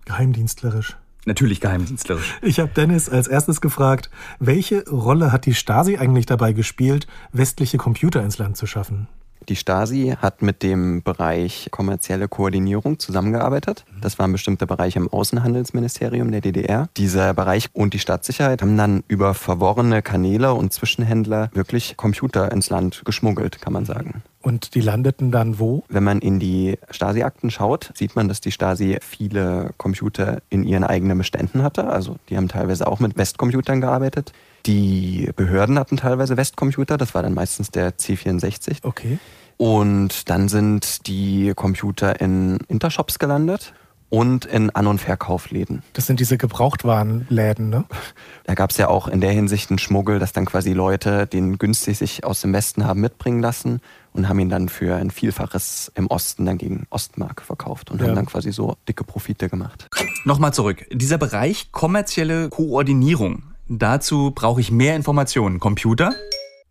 Geheimdienstlerisch. 0.04 0.98
Natürlich 1.24 1.60
geheimdienstlerisch. 1.60 2.34
Ich 2.42 2.58
habe 2.58 2.70
Dennis 2.74 3.08
als 3.08 3.28
erstes 3.28 3.60
gefragt, 3.60 4.10
welche 4.40 4.88
Rolle 4.88 5.30
hat 5.30 5.46
die 5.46 5.54
Stasi 5.54 5.96
eigentlich 5.96 6.26
dabei 6.26 6.52
gespielt, 6.52 7.06
westliche 7.32 7.78
Computer 7.78 8.22
ins 8.22 8.38
Land 8.38 8.56
zu 8.56 8.66
schaffen? 8.66 9.06
Die 9.48 9.56
Stasi 9.56 10.14
hat 10.20 10.42
mit 10.42 10.62
dem 10.62 11.02
Bereich 11.02 11.68
kommerzielle 11.70 12.28
Koordinierung 12.28 12.98
zusammengearbeitet. 12.98 13.84
Das 14.00 14.18
war 14.18 14.26
ein 14.26 14.32
bestimmter 14.32 14.66
Bereich 14.66 14.96
im 14.96 15.08
Außenhandelsministerium 15.08 16.30
der 16.30 16.40
DDR. 16.40 16.88
Dieser 16.96 17.34
Bereich 17.34 17.68
und 17.72 17.94
die 17.94 17.98
Staatssicherheit 17.98 18.62
haben 18.62 18.76
dann 18.76 19.02
über 19.08 19.34
verworrene 19.34 20.02
Kanäle 20.02 20.54
und 20.54 20.72
Zwischenhändler 20.72 21.50
wirklich 21.54 21.96
Computer 21.96 22.52
ins 22.52 22.70
Land 22.70 23.02
geschmuggelt, 23.04 23.60
kann 23.60 23.72
man 23.72 23.84
sagen. 23.84 24.22
Und 24.42 24.74
die 24.74 24.80
landeten 24.80 25.30
dann 25.30 25.58
wo? 25.58 25.84
Wenn 25.88 26.02
man 26.02 26.18
in 26.18 26.40
die 26.40 26.78
Stasi-Akten 26.90 27.50
schaut, 27.50 27.92
sieht 27.94 28.16
man, 28.16 28.28
dass 28.28 28.40
die 28.40 28.50
Stasi 28.50 28.98
viele 29.00 29.70
Computer 29.76 30.42
in 30.50 30.64
ihren 30.64 30.84
eigenen 30.84 31.16
Beständen 31.16 31.62
hatte. 31.62 31.86
Also 31.86 32.16
die 32.28 32.36
haben 32.36 32.48
teilweise 32.48 32.86
auch 32.86 32.98
mit 32.98 33.16
Westcomputern 33.16 33.80
gearbeitet. 33.80 34.32
Die 34.66 35.30
Behörden 35.34 35.78
hatten 35.78 35.96
teilweise 35.96 36.36
Westcomputer, 36.36 36.96
das 36.96 37.14
war 37.14 37.22
dann 37.22 37.34
meistens 37.34 37.70
der 37.70 37.96
C64. 37.98 38.78
Okay. 38.82 39.18
Und 39.56 40.28
dann 40.30 40.48
sind 40.48 41.06
die 41.06 41.52
Computer 41.54 42.20
in 42.20 42.58
Intershops 42.68 43.18
gelandet 43.18 43.74
und 44.08 44.44
in 44.44 44.70
An- 44.70 44.86
und 44.86 45.00
Verkaufläden. 45.00 45.82
Das 45.94 46.06
sind 46.06 46.20
diese 46.20 46.36
Gebrauchtwarenläden, 46.36 47.70
ne? 47.70 47.84
Da 48.44 48.54
gab 48.54 48.70
es 48.70 48.76
ja 48.76 48.88
auch 48.88 49.08
in 49.08 49.20
der 49.20 49.30
Hinsicht 49.32 49.70
einen 49.70 49.78
Schmuggel, 49.78 50.18
dass 50.18 50.32
dann 50.32 50.44
quasi 50.46 50.72
Leute 50.72 51.26
den 51.26 51.58
günstig 51.58 51.96
sich 51.98 52.24
aus 52.24 52.40
dem 52.40 52.52
Westen 52.52 52.84
haben 52.84 53.00
mitbringen 53.00 53.40
lassen 53.40 53.80
und 54.12 54.28
haben 54.28 54.38
ihn 54.40 54.48
dann 54.50 54.68
für 54.68 54.96
ein 54.96 55.10
Vielfaches 55.10 55.90
im 55.94 56.08
Osten 56.08 56.44
dann 56.44 56.58
gegen 56.58 56.86
Ostmark 56.90 57.42
verkauft 57.42 57.90
und 57.90 58.00
Ja. 58.00 58.08
haben 58.08 58.16
dann 58.16 58.26
quasi 58.26 58.52
so 58.52 58.76
dicke 58.88 59.04
Profite 59.04 59.48
gemacht. 59.48 59.88
Nochmal 60.24 60.52
zurück. 60.52 60.84
Dieser 60.92 61.18
Bereich 61.18 61.70
kommerzielle 61.72 62.48
Koordinierung. 62.50 63.44
Dazu 63.78 64.32
brauche 64.34 64.60
ich 64.60 64.70
mehr 64.70 64.96
Informationen. 64.96 65.58
Computer? 65.58 66.14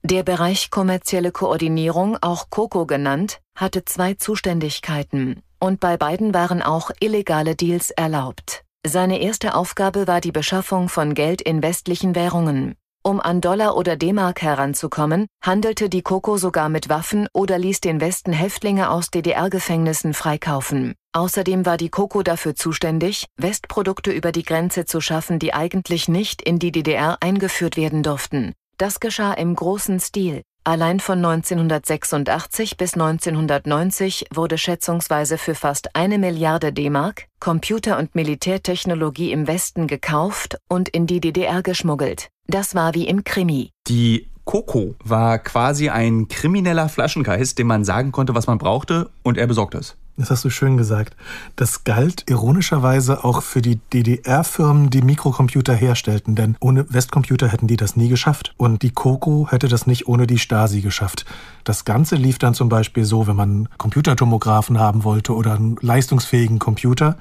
Der 0.04 0.22
Bereich 0.22 0.70
kommerzielle 0.70 1.32
Koordinierung, 1.32 2.18
auch 2.22 2.52
COCO 2.52 2.86
genannt, 2.86 3.40
hatte 3.56 3.86
zwei 3.86 4.14
Zuständigkeiten 4.14 5.42
und 5.60 5.80
bei 5.80 5.98
beiden 5.98 6.34
waren 6.34 6.62
auch 6.62 6.92
illegale 7.00 7.56
Deals 7.56 7.90
erlaubt. 7.92 8.64
Seine 8.86 9.20
erste 9.20 9.56
Aufgabe 9.56 10.08
war 10.08 10.22
die 10.22 10.32
Beschaffung 10.32 10.90
von 10.90 11.14
Geld 11.14 11.42
in 11.42 11.64
westlichen 11.64 12.14
Währungen. 12.16 12.76
Um 13.04 13.20
an 13.20 13.42
Dollar 13.42 13.76
oder 13.78 13.96
D-Mark 13.96 14.44
heranzukommen, 14.44 15.26
handelte 15.44 15.90
die 15.90 16.04
COCO 16.04 16.38
sogar 16.38 16.70
mit 16.70 16.88
Waffen 16.88 17.28
oder 17.34 17.58
ließ 17.58 17.82
den 17.82 18.00
Westen 18.00 18.32
Häftlinge 18.32 18.92
aus 18.92 19.10
DDR-Gefängnissen 19.10 20.14
freikaufen. 20.14 20.94
Außerdem 21.12 21.66
war 21.66 21.78
die 21.78 21.90
COCO 21.90 22.22
dafür 22.22 22.54
zuständig, 22.54 23.26
Westprodukte 23.38 24.12
über 24.12 24.32
die 24.32 24.44
Grenze 24.44 24.86
zu 24.86 25.02
schaffen, 25.02 25.40
die 25.40 25.52
eigentlich 25.52 26.10
nicht 26.10 26.44
in 26.44 26.60
die 26.60 26.72
DDR 26.72 27.18
eingeführt 27.22 27.76
werden 27.76 28.04
durften. 28.04 28.54
Das 28.78 29.00
geschah 29.00 29.34
im 29.34 29.56
großen 29.56 30.00
Stil. 30.00 30.44
Allein 30.64 31.00
von 31.00 31.18
1986 31.18 32.78
bis 32.78 32.94
1990 32.94 34.28
wurde 34.32 34.60
schätzungsweise 34.60 35.40
für 35.40 35.56
fast 35.56 35.96
eine 35.96 36.20
Milliarde 36.20 36.72
D-Mark 36.72 37.26
Computer- 37.40 37.98
und 37.98 38.14
Militärtechnologie 38.14 39.32
im 39.32 39.48
Westen 39.48 39.88
gekauft 39.88 40.60
und 40.68 40.88
in 40.90 41.08
die 41.08 41.20
DDR 41.20 41.64
geschmuggelt. 41.64 42.30
Das 42.46 42.76
war 42.76 42.94
wie 42.94 43.08
im 43.08 43.24
Krimi. 43.24 43.72
Die 43.88 44.30
Coco 44.46 44.94
war 45.04 45.40
quasi 45.40 45.90
ein 45.90 46.28
krimineller 46.28 46.90
Flaschengeist, 46.90 47.58
dem 47.58 47.66
man 47.66 47.84
sagen 47.84 48.12
konnte, 48.12 48.36
was 48.36 48.46
man 48.46 48.60
brauchte, 48.60 49.10
und 49.24 49.40
er 49.40 49.48
besorgte 49.48 49.80
es. 49.80 49.98
Das 50.22 50.30
hast 50.30 50.46
du 50.46 50.52
schön 50.52 50.78
gesagt. 50.78 51.16
Das 51.56 51.84
galt 51.84 52.30
ironischerweise 52.30 53.24
auch 53.24 53.42
für 53.42 53.64
die 53.64 53.80
DDR-Firmen, 53.92 54.92
die 54.92 55.02
Mikrocomputer 55.02 55.74
herstellten, 55.74 56.36
denn 56.36 56.58
ohne 56.60 56.86
Westcomputer 56.94 57.48
hätten 57.48 57.66
die 57.66 57.76
das 57.76 57.96
nie 57.96 58.08
geschafft. 58.08 58.54
Und 58.58 58.84
die 58.84 58.92
Coco 58.92 59.48
hätte 59.50 59.68
das 59.68 59.88
nicht 59.88 60.08
ohne 60.08 60.28
die 60.28 60.38
Stasi 60.38 60.82
geschafft. 60.82 61.26
Das 61.64 61.86
Ganze 61.86 62.18
lief 62.18 62.38
dann 62.38 62.54
zum 62.54 62.70
Beispiel 62.70 63.04
so, 63.04 63.26
wenn 63.26 63.36
man 63.36 63.68
Computertomographen 63.80 64.80
haben 64.80 65.04
wollte 65.04 65.34
oder 65.34 65.56
einen 65.56 65.78
leistungsfähigen 65.82 66.60
Computer. 66.60 67.18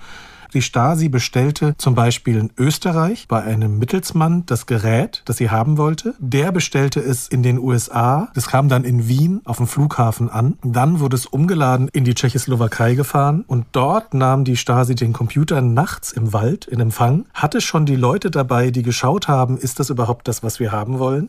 Die 0.52 0.62
Stasi 0.62 1.08
bestellte 1.08 1.74
zum 1.78 1.94
Beispiel 1.94 2.36
in 2.36 2.50
Österreich 2.58 3.26
bei 3.28 3.42
einem 3.42 3.78
Mittelsmann 3.78 4.44
das 4.46 4.66
Gerät, 4.66 5.22
das 5.24 5.36
sie 5.36 5.50
haben 5.50 5.78
wollte. 5.78 6.14
Der 6.18 6.52
bestellte 6.52 7.00
es 7.00 7.28
in 7.28 7.42
den 7.42 7.58
USA. 7.58 8.28
Das 8.34 8.48
kam 8.48 8.68
dann 8.68 8.84
in 8.84 9.06
Wien 9.08 9.40
auf 9.44 9.58
dem 9.58 9.66
Flughafen 9.66 10.28
an. 10.28 10.58
Dann 10.62 11.00
wurde 11.00 11.16
es 11.16 11.26
umgeladen 11.26 11.88
in 11.92 12.04
die 12.04 12.14
Tschechoslowakei 12.14 12.94
gefahren 12.94 13.44
und 13.46 13.66
dort 13.72 14.14
nahm 14.14 14.44
die 14.44 14.56
Stasi 14.56 14.94
den 14.94 15.12
Computer 15.12 15.60
nachts 15.60 16.12
im 16.12 16.32
Wald 16.32 16.66
in 16.66 16.80
Empfang, 16.80 17.26
hatte 17.34 17.60
schon 17.60 17.86
die 17.86 17.96
Leute 17.96 18.30
dabei, 18.30 18.70
die 18.70 18.82
geschaut 18.82 19.28
haben, 19.28 19.58
ist 19.58 19.80
das 19.80 19.90
überhaupt 19.90 20.28
das, 20.28 20.42
was 20.42 20.60
wir 20.60 20.72
haben 20.72 20.98
wollen? 20.98 21.28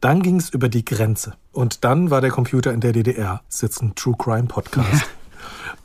Dann 0.00 0.22
ging 0.22 0.36
es 0.36 0.50
über 0.50 0.68
die 0.68 0.84
Grenze 0.84 1.34
und 1.52 1.84
dann 1.84 2.10
war 2.10 2.20
der 2.20 2.30
Computer 2.30 2.72
in 2.72 2.80
der 2.80 2.92
DDR. 2.92 3.42
Das 3.46 3.56
ist 3.56 3.62
jetzt 3.62 3.82
ein 3.82 3.94
True 3.94 4.16
Crime 4.18 4.46
Podcast. 4.46 5.04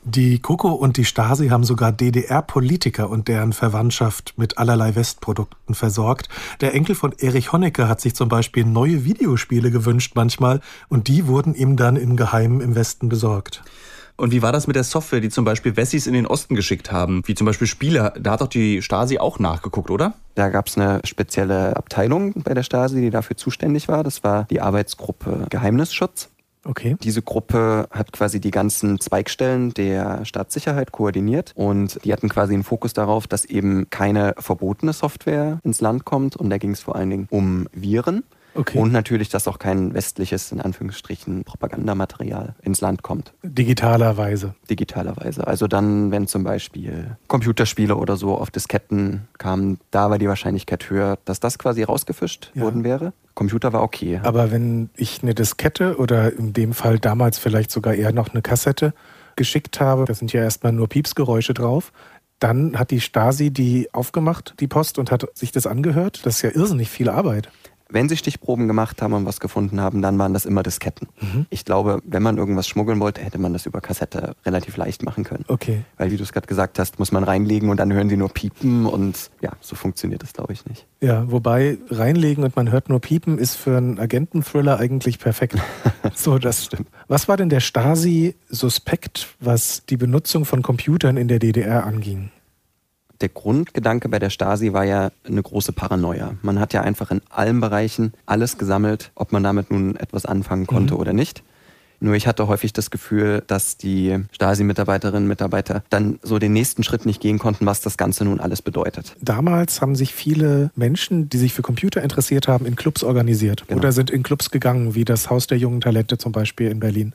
Die 0.04 0.38
Coco 0.38 0.72
und 0.72 0.96
die 0.96 1.04
Stasi 1.04 1.48
haben 1.48 1.62
sogar 1.62 1.92
DDR-Politiker 1.92 3.10
und 3.10 3.28
deren 3.28 3.52
Verwandtschaft 3.52 4.32
mit 4.38 4.56
allerlei 4.56 4.94
Westprodukten 4.94 5.74
versorgt. 5.74 6.30
Der 6.62 6.72
Enkel 6.72 6.94
von 6.94 7.12
Erich 7.18 7.52
Honecker 7.52 7.86
hat 7.86 8.00
sich 8.00 8.14
zum 8.14 8.30
Beispiel 8.30 8.64
neue 8.64 9.04
Videospiele 9.04 9.70
gewünscht 9.70 10.12
manchmal 10.14 10.60
und 10.88 11.08
die 11.08 11.26
wurden 11.26 11.54
ihm 11.54 11.76
dann 11.76 11.96
im 11.96 12.16
Geheimen 12.16 12.62
im 12.62 12.74
Westen 12.74 13.10
besorgt. 13.10 13.62
Und 14.16 14.32
wie 14.32 14.40
war 14.40 14.52
das 14.52 14.66
mit 14.66 14.76
der 14.76 14.84
Software, 14.84 15.20
die 15.20 15.28
zum 15.28 15.44
Beispiel 15.44 15.76
Wessis 15.76 16.06
in 16.06 16.14
den 16.14 16.26
Osten 16.26 16.54
geschickt 16.54 16.90
haben? 16.90 17.22
Wie 17.26 17.34
zum 17.34 17.46
Beispiel 17.46 17.66
Spiele. 17.66 18.12
Da 18.18 18.32
hat 18.32 18.40
doch 18.40 18.48
die 18.48 18.80
Stasi 18.80 19.18
auch 19.18 19.38
nachgeguckt, 19.38 19.90
oder? 19.90 20.14
Da 20.34 20.48
gab 20.48 20.68
es 20.68 20.78
eine 20.78 21.00
spezielle 21.04 21.76
Abteilung 21.76 22.32
bei 22.42 22.54
der 22.54 22.62
Stasi, 22.62 23.00
die 23.00 23.10
dafür 23.10 23.36
zuständig 23.36 23.88
war. 23.88 24.02
Das 24.02 24.24
war 24.24 24.44
die 24.44 24.60
Arbeitsgruppe 24.60 25.46
Geheimnisschutz. 25.50 26.30
Okay. 26.64 26.96
Diese 27.02 27.22
Gruppe 27.22 27.88
hat 27.90 28.12
quasi 28.12 28.40
die 28.40 28.50
ganzen 28.50 29.00
Zweigstellen 29.00 29.72
der 29.72 30.24
Staatssicherheit 30.24 30.92
koordiniert 30.92 31.52
und 31.54 32.04
die 32.04 32.12
hatten 32.12 32.28
quasi 32.28 32.54
einen 32.54 32.64
Fokus 32.64 32.92
darauf, 32.92 33.26
dass 33.26 33.44
eben 33.44 33.88
keine 33.90 34.34
verbotene 34.38 34.92
Software 34.92 35.60
ins 35.64 35.80
Land 35.80 36.04
kommt 36.04 36.36
und 36.36 36.50
da 36.50 36.58
ging 36.58 36.72
es 36.72 36.80
vor 36.80 36.96
allen 36.96 37.10
Dingen 37.10 37.28
um 37.30 37.66
Viren. 37.72 38.24
Okay. 38.60 38.78
Und 38.78 38.92
natürlich, 38.92 39.28
dass 39.30 39.48
auch 39.48 39.58
kein 39.58 39.94
westliches, 39.94 40.52
in 40.52 40.60
Anführungsstrichen, 40.60 41.44
Propagandamaterial 41.44 42.54
ins 42.62 42.80
Land 42.80 43.02
kommt, 43.02 43.32
Digitalerweise. 43.42 44.54
digitalerweise. 44.68 45.46
Also 45.46 45.66
dann, 45.66 46.10
wenn 46.10 46.26
zum 46.26 46.44
Beispiel 46.44 47.16
Computerspiele 47.28 47.96
oder 47.96 48.16
so 48.16 48.36
auf 48.36 48.50
Disketten 48.50 49.28
kamen, 49.38 49.78
da 49.90 50.10
war 50.10 50.18
die 50.18 50.28
Wahrscheinlichkeit 50.28 50.88
höher, 50.90 51.18
dass 51.24 51.40
das 51.40 51.58
quasi 51.58 51.82
rausgefischt 51.82 52.50
Ja. 52.54 52.62
worden 52.62 52.84
wäre. 52.84 53.12
Computer 53.34 53.72
war 53.72 53.82
okay. 53.82 54.20
Aber 54.22 54.50
wenn 54.50 54.90
ich 54.96 55.22
eine 55.22 55.34
Diskette 55.34 55.96
oder 55.96 56.32
in 56.32 56.52
dem 56.52 56.72
Fall 56.74 56.98
damals 56.98 57.38
vielleicht 57.38 57.70
sogar 57.70 57.94
eher 57.94 58.12
noch 58.12 58.28
eine 58.30 58.42
Kassette 58.42 58.92
geschickt 59.36 59.80
habe, 59.80 60.04
da 60.04 60.12
sind 60.14 60.32
ja 60.32 60.42
erstmal 60.42 60.72
nur 60.72 60.88
Piepsgeräusche 60.88 61.54
drauf, 61.54 61.92
dann 62.40 62.78
hat 62.78 62.90
die 62.90 63.00
Stasi 63.00 63.50
die 63.50 63.88
aufgemacht, 63.92 64.54
die 64.60 64.66
Post, 64.66 64.98
und 64.98 65.10
hat 65.10 65.26
sich 65.34 65.52
das 65.52 65.66
angehört. 65.66 66.24
Das 66.24 66.36
ist 66.36 66.42
ja 66.42 66.50
irrsinnig 66.50 66.88
viel 66.90 67.08
Arbeit. 67.08 67.50
Wenn 67.90 68.08
sie 68.08 68.16
Stichproben 68.16 68.68
gemacht 68.68 69.02
haben 69.02 69.12
und 69.12 69.26
was 69.26 69.40
gefunden 69.40 69.80
haben, 69.80 70.02
dann 70.02 70.18
waren 70.18 70.32
das 70.32 70.46
immer 70.46 70.62
Disketten. 70.62 71.08
Ich 71.50 71.64
glaube, 71.64 72.00
wenn 72.04 72.22
man 72.22 72.38
irgendwas 72.38 72.68
schmuggeln 72.68 73.00
wollte, 73.00 73.20
hätte 73.22 73.38
man 73.38 73.52
das 73.52 73.66
über 73.66 73.80
Kassette 73.80 74.34
relativ 74.46 74.76
leicht 74.76 75.02
machen 75.02 75.24
können. 75.24 75.44
Okay. 75.48 75.82
Weil, 75.98 76.10
wie 76.10 76.16
du 76.16 76.22
es 76.22 76.32
gerade 76.32 76.46
gesagt 76.46 76.78
hast, 76.78 76.98
muss 76.98 77.12
man 77.12 77.24
reinlegen 77.24 77.68
und 77.68 77.78
dann 77.78 77.92
hören 77.92 78.08
sie 78.08 78.16
nur 78.16 78.28
piepen 78.30 78.86
und 78.86 79.30
ja, 79.40 79.52
so 79.60 79.76
funktioniert 79.76 80.22
das, 80.22 80.32
glaube 80.32 80.52
ich, 80.52 80.64
nicht. 80.66 80.86
Ja, 81.00 81.30
wobei 81.30 81.78
reinlegen 81.90 82.44
und 82.44 82.56
man 82.56 82.70
hört 82.70 82.88
nur 82.88 83.00
piepen 83.00 83.38
ist 83.38 83.56
für 83.56 83.76
einen 83.76 83.98
Agenten-Thriller 83.98 84.78
eigentlich 84.78 85.18
perfekt. 85.18 85.56
so, 86.14 86.38
das 86.38 86.64
Stimmt. 86.64 86.88
Was 87.08 87.26
war 87.26 87.36
denn 87.36 87.48
der 87.48 87.60
Stasi 87.60 88.36
suspekt, 88.48 89.34
was 89.40 89.84
die 89.86 89.96
Benutzung 89.96 90.44
von 90.44 90.62
Computern 90.62 91.16
in 91.16 91.26
der 91.26 91.38
DDR 91.38 91.84
anging? 91.84 92.30
Der 93.20 93.28
Grundgedanke 93.28 94.08
bei 94.08 94.18
der 94.18 94.30
Stasi 94.30 94.72
war 94.72 94.84
ja 94.84 95.10
eine 95.26 95.42
große 95.42 95.72
Paranoia. 95.72 96.36
Man 96.42 96.58
hat 96.58 96.72
ja 96.72 96.80
einfach 96.82 97.10
in 97.10 97.20
allen 97.28 97.60
Bereichen 97.60 98.12
alles 98.24 98.56
gesammelt, 98.56 99.12
ob 99.14 99.32
man 99.32 99.42
damit 99.42 99.70
nun 99.70 99.96
etwas 99.96 100.24
anfangen 100.24 100.66
konnte 100.66 100.96
oder 100.96 101.12
nicht. 101.12 101.42
Nur 102.02 102.14
ich 102.14 102.26
hatte 102.26 102.48
häufig 102.48 102.72
das 102.72 102.90
Gefühl, 102.90 103.42
dass 103.46 103.76
die 103.76 104.16
Stasi-Mitarbeiterinnen 104.32 105.24
und 105.24 105.28
Mitarbeiter 105.28 105.84
dann 105.90 106.18
so 106.22 106.38
den 106.38 106.54
nächsten 106.54 106.82
Schritt 106.82 107.04
nicht 107.04 107.20
gehen 107.20 107.38
konnten, 107.38 107.66
was 107.66 107.82
das 107.82 107.98
Ganze 107.98 108.24
nun 108.24 108.40
alles 108.40 108.62
bedeutet. 108.62 109.14
Damals 109.20 109.82
haben 109.82 109.94
sich 109.94 110.14
viele 110.14 110.70
Menschen, 110.74 111.28
die 111.28 111.36
sich 111.36 111.52
für 111.52 111.60
Computer 111.60 112.02
interessiert 112.02 112.48
haben, 112.48 112.64
in 112.64 112.74
Clubs 112.74 113.04
organisiert 113.04 113.64
Genau. 113.68 113.80
oder 113.80 113.92
sind 113.92 114.08
in 114.10 114.22
Clubs 114.22 114.50
gegangen, 114.50 114.94
wie 114.94 115.04
das 115.04 115.28
Haus 115.28 115.46
der 115.46 115.58
jungen 115.58 115.82
Talente 115.82 116.16
zum 116.16 116.32
Beispiel 116.32 116.70
in 116.70 116.80
Berlin. 116.80 117.12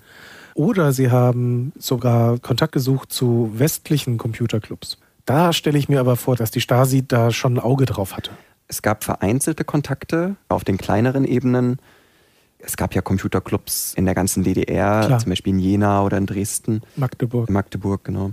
Oder 0.54 0.94
sie 0.94 1.10
haben 1.10 1.74
sogar 1.80 2.38
Kontakt 2.38 2.72
gesucht 2.74 3.12
zu 3.12 3.52
westlichen 3.56 4.20
Computerclubs. 4.20 5.00
Da 5.26 5.54
stelle 5.54 5.78
ich 5.78 5.90
mir 5.90 6.00
aber 6.00 6.16
vor, 6.16 6.36
dass 6.36 6.52
die 6.52 6.62
Stasi 6.62 7.08
da 7.08 7.32
schon 7.32 7.56
ein 7.56 7.60
Auge 7.60 7.86
drauf 7.86 8.16
hatte. 8.16 8.32
Es 8.68 8.82
gab 8.82 9.04
vereinzelte 9.04 9.64
Kontakte 9.64 10.36
auf 10.50 10.64
den 10.64 10.78
kleineren 10.78 11.26
Ebenen. 11.26 11.80
Es 12.60 12.78
gab 12.78 12.96
ja 12.96 13.02
Computerclubs 13.02 13.94
in 13.96 14.06
der 14.06 14.16
ganzen 14.16 14.44
DDR, 14.44 15.06
Klar. 15.06 15.20
zum 15.20 15.30
Beispiel 15.30 15.54
in 15.54 15.60
Jena 15.60 16.04
oder 16.04 16.18
in 16.18 16.26
Dresden, 16.26 16.82
Magdeburg. 16.96 17.48
in 17.48 17.54
Magdeburg, 17.54 18.04
genau. 18.04 18.32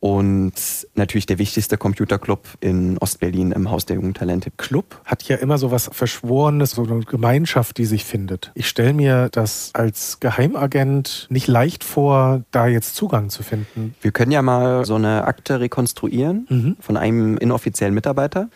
Und 0.00 0.54
natürlich 0.94 1.26
der 1.26 1.38
wichtigste 1.38 1.76
Computerclub 1.76 2.40
in 2.60 2.96
Ostberlin 2.98 3.52
im 3.52 3.70
Haus 3.70 3.84
der 3.84 3.96
jungen 3.96 4.14
Talente. 4.14 4.50
Club 4.50 4.98
hat 5.04 5.22
ja 5.24 5.36
immer 5.36 5.58
so 5.58 5.70
was 5.70 5.90
Verschworenes, 5.92 6.70
so 6.70 6.84
eine 6.84 7.00
Gemeinschaft, 7.00 7.76
die 7.76 7.84
sich 7.84 8.06
findet. 8.06 8.50
Ich 8.54 8.66
stelle 8.66 8.94
mir 8.94 9.28
das 9.30 9.70
als 9.74 10.18
Geheimagent 10.20 11.26
nicht 11.28 11.48
leicht 11.48 11.84
vor, 11.84 12.42
da 12.50 12.66
jetzt 12.66 12.96
Zugang 12.96 13.28
zu 13.28 13.42
finden. 13.42 13.94
Wir 14.00 14.10
können 14.10 14.32
ja 14.32 14.40
mal 14.40 14.86
so 14.86 14.94
eine 14.94 15.24
Akte 15.24 15.60
rekonstruieren 15.60 16.46
Mhm. 16.48 16.76
von 16.80 16.96
einem 16.96 17.36
inoffiziellen 17.36 17.94
Mitarbeiter. 17.94 18.48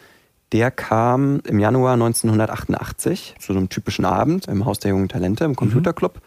Der 0.53 0.71
kam 0.71 1.41
im 1.47 1.59
Januar 1.59 1.93
1988 1.95 3.35
zu 3.39 3.53
so 3.53 3.59
einem 3.59 3.69
typischen 3.69 4.07
Abend 4.07 4.49
im 4.49 4.65
Haus 4.65 4.79
der 4.79 4.91
jungen 4.93 5.09
Talente 5.09 5.45
im 5.45 5.57
Computerclub 5.57 6.21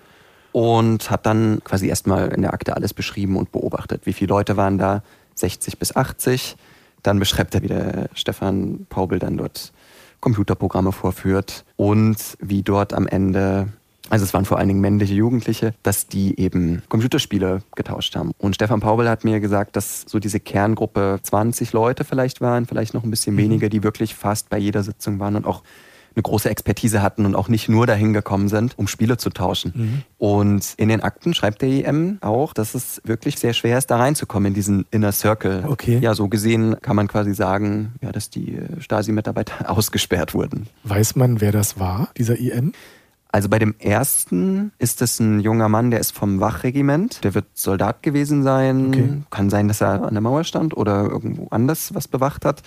und 0.57 1.11
hat 1.11 1.27
dann 1.27 1.61
quasi 1.63 1.87
erstmal 1.87 2.29
in 2.29 2.41
der 2.41 2.51
Akte 2.51 2.75
alles 2.75 2.91
beschrieben 2.91 3.37
und 3.37 3.51
beobachtet. 3.51 4.07
Wie 4.07 4.13
viele 4.13 4.29
Leute 4.29 4.57
waren 4.57 4.79
da? 4.79 5.03
60 5.35 5.77
bis 5.77 5.95
80. 5.95 6.55
Dann 7.03 7.19
beschreibt 7.19 7.53
er, 7.53 7.61
wie 7.61 7.67
der 7.67 8.09
Stefan 8.15 8.87
Paubel 8.89 9.19
dann 9.19 9.37
dort 9.37 9.71
Computerprogramme 10.19 10.93
vorführt 10.93 11.63
und 11.75 12.17
wie 12.39 12.63
dort 12.63 12.95
am 12.95 13.05
Ende 13.05 13.67
also 14.09 14.23
es 14.23 14.33
waren 14.33 14.45
vor 14.45 14.57
allen 14.57 14.69
Dingen 14.69 14.79
männliche 14.79 15.13
Jugendliche, 15.13 15.73
dass 15.83 16.07
die 16.07 16.39
eben 16.39 16.81
Computerspiele 16.87 17.61
getauscht 17.75 18.15
haben. 18.15 18.31
Und 18.37 18.55
Stefan 18.55 18.79
Paubel 18.79 19.09
hat 19.09 19.25
mir 19.25 19.41
gesagt, 19.41 19.75
dass 19.75 20.05
so 20.07 20.17
diese 20.17 20.39
Kerngruppe 20.39 21.19
20 21.21 21.73
Leute 21.73 22.05
vielleicht 22.05 22.39
waren, 22.39 22.65
vielleicht 22.65 22.93
noch 22.93 23.03
ein 23.03 23.11
bisschen 23.11 23.35
mhm. 23.35 23.39
weniger, 23.39 23.69
die 23.69 23.83
wirklich 23.83 24.15
fast 24.15 24.49
bei 24.49 24.57
jeder 24.57 24.81
Sitzung 24.81 25.19
waren 25.19 25.35
und 25.35 25.45
auch 25.45 25.61
eine 26.17 26.23
große 26.23 26.49
Expertise 26.49 27.03
hatten 27.03 27.25
und 27.25 27.35
auch 27.35 27.47
nicht 27.47 27.69
nur 27.69 27.85
dahin 27.85 28.11
gekommen 28.11 28.49
sind, 28.49 28.77
um 28.77 28.87
Spiele 28.87 29.17
zu 29.17 29.29
tauschen. 29.29 29.73
Mhm. 29.75 30.01
Und 30.17 30.73
in 30.77 30.89
den 30.89 31.01
Akten 31.01 31.35
schreibt 31.35 31.61
der 31.61 31.69
EM 31.69 32.17
auch, 32.21 32.53
dass 32.53 32.73
es 32.73 33.01
wirklich 33.05 33.37
sehr 33.37 33.53
schwer 33.53 33.77
ist, 33.77 33.91
da 33.91 33.97
reinzukommen 33.97 34.47
in 34.47 34.53
diesen 34.55 34.85
Inner 34.89 35.11
Circle. 35.11 35.65
Okay. 35.67 35.99
Ja, 36.01 36.15
so 36.15 36.27
gesehen 36.27 36.75
kann 36.81 36.95
man 36.95 37.07
quasi 37.07 37.35
sagen, 37.35 37.93
ja, 38.01 38.11
dass 38.11 38.31
die 38.31 38.57
Stasi-Mitarbeiter 38.79 39.69
ausgesperrt 39.69 40.33
wurden. 40.33 40.67
Weiß 40.83 41.15
man, 41.15 41.39
wer 41.39 41.51
das 41.51 41.79
war, 41.79 42.09
dieser 42.17 42.39
EM? 42.39 42.73
Also 43.31 43.49
bei 43.49 43.59
dem 43.59 43.75
ersten 43.77 44.71
ist 44.79 45.03
es 45.03 45.19
ein 45.19 45.41
junger 45.41 45.69
Mann, 45.69 45.91
der 45.91 45.99
ist 45.99 46.13
vom 46.13 46.39
Wachregiment. 46.39 47.23
Der 47.23 47.35
wird 47.35 47.45
Soldat 47.53 48.01
gewesen 48.01 48.41
sein. 48.41 48.87
Okay. 48.87 49.09
Kann 49.29 49.51
sein, 49.51 49.67
dass 49.67 49.81
er 49.81 50.03
an 50.03 50.13
der 50.15 50.21
Mauer 50.21 50.43
stand 50.43 50.75
oder 50.75 51.03
irgendwo 51.03 51.47
anders 51.51 51.93
was 51.93 52.07
bewacht 52.07 52.45
hat. 52.45 52.63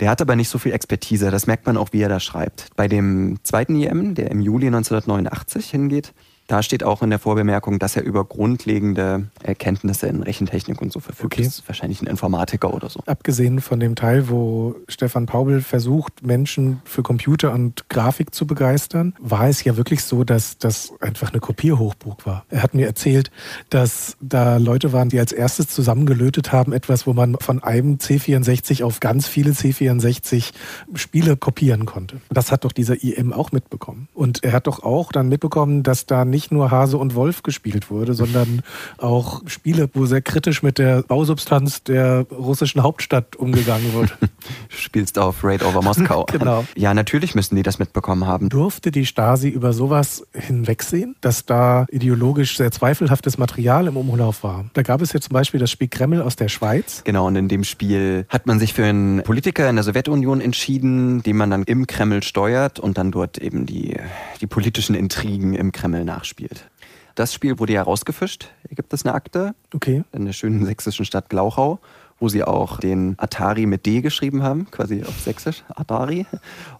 Der 0.00 0.10
hat 0.10 0.20
aber 0.20 0.36
nicht 0.36 0.48
so 0.48 0.58
viel 0.58 0.72
Expertise. 0.72 1.30
Das 1.30 1.46
merkt 1.46 1.66
man 1.66 1.76
auch, 1.76 1.88
wie 1.92 2.00
er 2.00 2.08
da 2.08 2.20
schreibt. 2.20 2.68
Bei 2.76 2.88
dem 2.88 3.38
zweiten 3.42 3.80
IM, 3.80 4.14
der 4.14 4.30
im 4.30 4.40
Juli 4.40 4.66
1989 4.66 5.70
hingeht, 5.70 6.12
da 6.46 6.62
steht 6.62 6.84
auch 6.84 7.02
in 7.02 7.10
der 7.10 7.18
Vorbemerkung, 7.18 7.78
dass 7.78 7.96
er 7.96 8.02
über 8.02 8.24
grundlegende 8.24 9.28
Erkenntnisse 9.42 10.06
in 10.08 10.22
Rechentechnik 10.22 10.80
und 10.82 10.92
so 10.92 11.00
verfügt. 11.00 11.34
Okay. 11.34 11.44
Das 11.44 11.54
ist 11.54 11.68
wahrscheinlich 11.68 12.02
ein 12.02 12.06
Informatiker 12.06 12.74
oder 12.74 12.90
so. 12.90 13.00
Abgesehen 13.06 13.60
von 13.60 13.80
dem 13.80 13.94
Teil, 13.94 14.28
wo 14.28 14.76
Stefan 14.88 15.26
Paubel 15.26 15.62
versucht, 15.62 16.24
Menschen 16.24 16.82
für 16.84 17.02
Computer 17.02 17.52
und 17.52 17.88
Grafik 17.88 18.34
zu 18.34 18.46
begeistern, 18.46 19.14
war 19.20 19.48
es 19.48 19.64
ja 19.64 19.76
wirklich 19.76 20.04
so, 20.04 20.24
dass 20.24 20.58
das 20.58 20.92
einfach 21.00 21.30
eine 21.32 21.40
Kopierhochburg 21.40 22.26
war. 22.26 22.44
Er 22.50 22.62
hat 22.62 22.74
mir 22.74 22.86
erzählt, 22.86 23.30
dass 23.70 24.16
da 24.20 24.58
Leute 24.58 24.92
waren, 24.92 25.08
die 25.08 25.18
als 25.18 25.32
erstes 25.32 25.68
zusammengelötet 25.68 26.52
haben, 26.52 26.72
etwas, 26.72 27.06
wo 27.06 27.14
man 27.14 27.36
von 27.40 27.62
einem 27.62 27.96
C64 27.96 28.84
auf 28.84 29.00
ganz 29.00 29.26
viele 29.26 29.52
C64 29.52 30.52
Spiele 30.94 31.36
kopieren 31.36 31.86
konnte. 31.86 32.20
Das 32.28 32.52
hat 32.52 32.64
doch 32.64 32.72
dieser 32.72 33.02
IM 33.02 33.32
auch 33.32 33.52
mitbekommen. 33.52 34.08
Und 34.12 34.44
er 34.44 34.52
hat 34.52 34.66
doch 34.66 34.82
auch 34.82 35.10
dann 35.10 35.28
mitbekommen, 35.28 35.82
dass 35.82 36.04
da 36.06 36.24
nicht 36.34 36.50
nur 36.50 36.72
Hase 36.72 36.98
und 36.98 37.14
Wolf 37.14 37.44
gespielt 37.44 37.90
wurde, 37.90 38.14
sondern 38.14 38.62
auch 38.98 39.42
Spiele, 39.46 39.88
wo 39.94 40.04
sehr 40.04 40.20
kritisch 40.20 40.64
mit 40.64 40.78
der 40.78 41.02
Bausubstanz 41.04 41.84
der 41.84 42.26
russischen 42.28 42.82
Hauptstadt 42.82 43.36
umgegangen 43.36 43.94
wird. 43.94 44.16
du 44.20 44.76
spielst 44.76 45.16
auf 45.16 45.44
Raid 45.44 45.62
over 45.62 45.80
Moskau. 45.80 46.26
genau. 46.32 46.64
Ja, 46.74 46.92
natürlich 46.92 47.36
müssen 47.36 47.54
die 47.54 47.62
das 47.62 47.78
mitbekommen 47.78 48.26
haben. 48.26 48.48
Durfte 48.48 48.90
die 48.90 49.06
Stasi 49.06 49.48
über 49.48 49.72
sowas 49.72 50.26
hinwegsehen, 50.32 51.14
dass 51.20 51.46
da 51.46 51.86
ideologisch 51.92 52.56
sehr 52.56 52.72
zweifelhaftes 52.72 53.38
Material 53.38 53.86
im 53.86 53.96
Umlauf 53.96 54.42
war? 54.42 54.64
Da 54.72 54.82
gab 54.82 55.02
es 55.02 55.12
ja 55.12 55.20
zum 55.20 55.34
Beispiel 55.34 55.60
das 55.60 55.70
Spiel 55.70 55.86
Kreml 55.86 56.20
aus 56.20 56.34
der 56.34 56.48
Schweiz. 56.48 57.02
Genau, 57.04 57.28
und 57.28 57.36
in 57.36 57.46
dem 57.46 57.62
Spiel 57.62 58.26
hat 58.28 58.46
man 58.46 58.58
sich 58.58 58.74
für 58.74 58.84
einen 58.84 59.22
Politiker 59.22 59.70
in 59.70 59.76
der 59.76 59.84
Sowjetunion 59.84 60.40
entschieden, 60.40 61.22
den 61.22 61.36
man 61.36 61.50
dann 61.50 61.62
im 61.62 61.86
Kreml 61.86 62.24
steuert 62.24 62.80
und 62.80 62.98
dann 62.98 63.12
dort 63.12 63.38
eben 63.38 63.66
die, 63.66 63.96
die 64.40 64.48
politischen 64.48 64.96
Intrigen 64.96 65.54
im 65.54 65.70
Kreml 65.70 66.04
nach 66.04 66.23
nachspielt. 66.24 66.70
Das 67.14 67.34
Spiel 67.34 67.58
wurde 67.58 67.74
ja 67.74 67.82
rausgefischt. 67.82 68.48
Hier 68.66 68.76
gibt 68.76 68.92
es 68.92 69.04
eine 69.04 69.14
Akte 69.14 69.54
okay. 69.74 70.02
in 70.12 70.24
der 70.24 70.32
schönen 70.32 70.64
sächsischen 70.64 71.04
Stadt 71.04 71.28
Glauchau, 71.28 71.78
wo 72.18 72.28
sie 72.28 72.42
auch 72.42 72.80
den 72.80 73.14
Atari 73.18 73.66
mit 73.66 73.84
D 73.84 74.00
geschrieben 74.00 74.42
haben, 74.42 74.68
quasi 74.70 75.02
auf 75.04 75.20
Sächsisch, 75.20 75.62
Atari. 75.68 76.26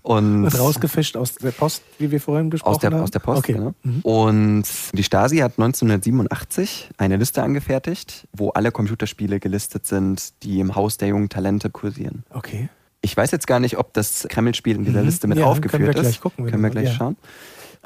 Und 0.02 0.46
rausgefischt 0.46 1.16
aus 1.16 1.35
der 1.35 1.50
Post, 1.50 1.83
wie 1.98 2.11
wir 2.11 2.20
vorhin 2.20 2.50
gesprochen 2.50 2.74
aus 2.74 2.80
der, 2.80 2.90
haben? 2.90 3.00
Aus 3.00 3.11
der 3.11 3.18
Post, 3.20 3.40
okay. 3.40 3.52
genau. 3.52 3.74
Mhm. 3.83 4.00
Und 4.00 4.64
die 4.94 5.04
Stasi 5.04 5.37
hat 5.38 5.52
1987 5.59 6.90
eine 6.96 7.16
Liste 7.16 7.42
angefertigt, 7.42 8.26
wo 8.33 8.48
alle 8.48 8.72
Computerspiele 8.72 9.38
gelistet 9.38 9.87
sind, 9.87 10.42
die 10.42 10.59
im 10.59 10.74
Haus 10.74 10.96
der 10.96 11.09
jungen 11.09 11.28
Talente 11.28 11.68
kursieren. 11.68 12.24
Okay. 12.30 12.70
Ich 13.02 13.14
weiß 13.14 13.30
jetzt 13.33 13.46
gar 13.46 13.61
nicht, 13.61 13.76
ob 13.76 13.92
das 13.92 14.26
Kreml-Spiel 14.30 14.76
in 14.76 14.87
dieser 14.87 15.00
mhm. 15.00 15.07
Liste 15.07 15.28
mit 15.28 15.38
ja, 15.38 15.44
aufgeführt 15.44 15.72
können 15.72 15.94
wir 15.94 15.94
ist. 15.94 16.00
Gleich 16.00 16.20
gucken, 16.20 16.46
können 16.46 16.62
wir 16.62 16.70
gleich 16.70 16.88
ja. 16.88 16.94
schauen. 16.94 17.16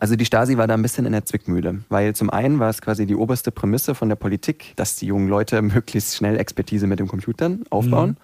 Also 0.01 0.15
die 0.15 0.25
Stasi 0.25 0.57
war 0.57 0.69
da 0.69 0.75
ein 0.75 0.83
bisschen 0.83 1.07
in 1.07 1.13
der 1.13 1.25
Zwickmühle, 1.25 1.81
weil 1.89 2.15
zum 2.15 2.31
einen 2.31 2.61
war 2.61 2.71
es 2.71 2.81
quasi 2.81 3.05
die 3.05 3.17
oberste 3.17 3.51
Prämisse 3.51 3.97
von 3.97 4.09
der 4.09 4.15
Politik, 4.15 4.73
dass 4.77 4.95
die 4.95 5.07
jungen 5.07 5.29
Leute 5.29 5.61
möglichst 5.63 6.17
schnell 6.17 6.39
Expertise 6.39 6.87
mit 6.87 7.01
den 7.01 7.09
Computern 7.09 7.65
aufbauen. 7.71 8.11
Mhm. 8.11 8.17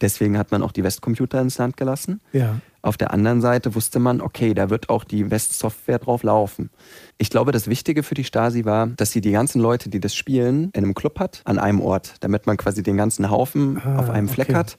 Deswegen 0.00 0.38
hat 0.38 0.50
man 0.50 0.62
auch 0.62 0.72
die 0.72 0.82
Westcomputer 0.82 1.40
ins 1.40 1.58
Land 1.58 1.76
gelassen. 1.76 2.20
Ja. 2.32 2.58
Auf 2.82 2.96
der 2.96 3.12
anderen 3.12 3.42
Seite 3.42 3.74
wusste 3.74 4.00
man, 4.00 4.20
okay, 4.22 4.54
da 4.54 4.70
wird 4.70 4.88
auch 4.88 5.04
die 5.04 5.30
West-Software 5.30 5.98
drauf 5.98 6.22
laufen. 6.22 6.70
Ich 7.18 7.28
glaube, 7.28 7.52
das 7.52 7.68
Wichtige 7.68 8.02
für 8.02 8.14
die 8.14 8.24
Stasi 8.24 8.64
war, 8.64 8.86
dass 8.86 9.12
sie 9.12 9.20
die 9.20 9.32
ganzen 9.32 9.60
Leute, 9.60 9.90
die 9.90 10.00
das 10.00 10.14
spielen, 10.14 10.70
in 10.72 10.84
einem 10.84 10.94
Club 10.94 11.20
hat, 11.20 11.42
an 11.44 11.58
einem 11.58 11.80
Ort, 11.80 12.14
damit 12.20 12.46
man 12.46 12.56
quasi 12.56 12.82
den 12.82 12.96
ganzen 12.96 13.30
Haufen 13.30 13.80
ah, 13.84 13.98
auf 13.98 14.08
einem 14.08 14.28
Fleck 14.28 14.48
okay. 14.48 14.56
hat 14.56 14.78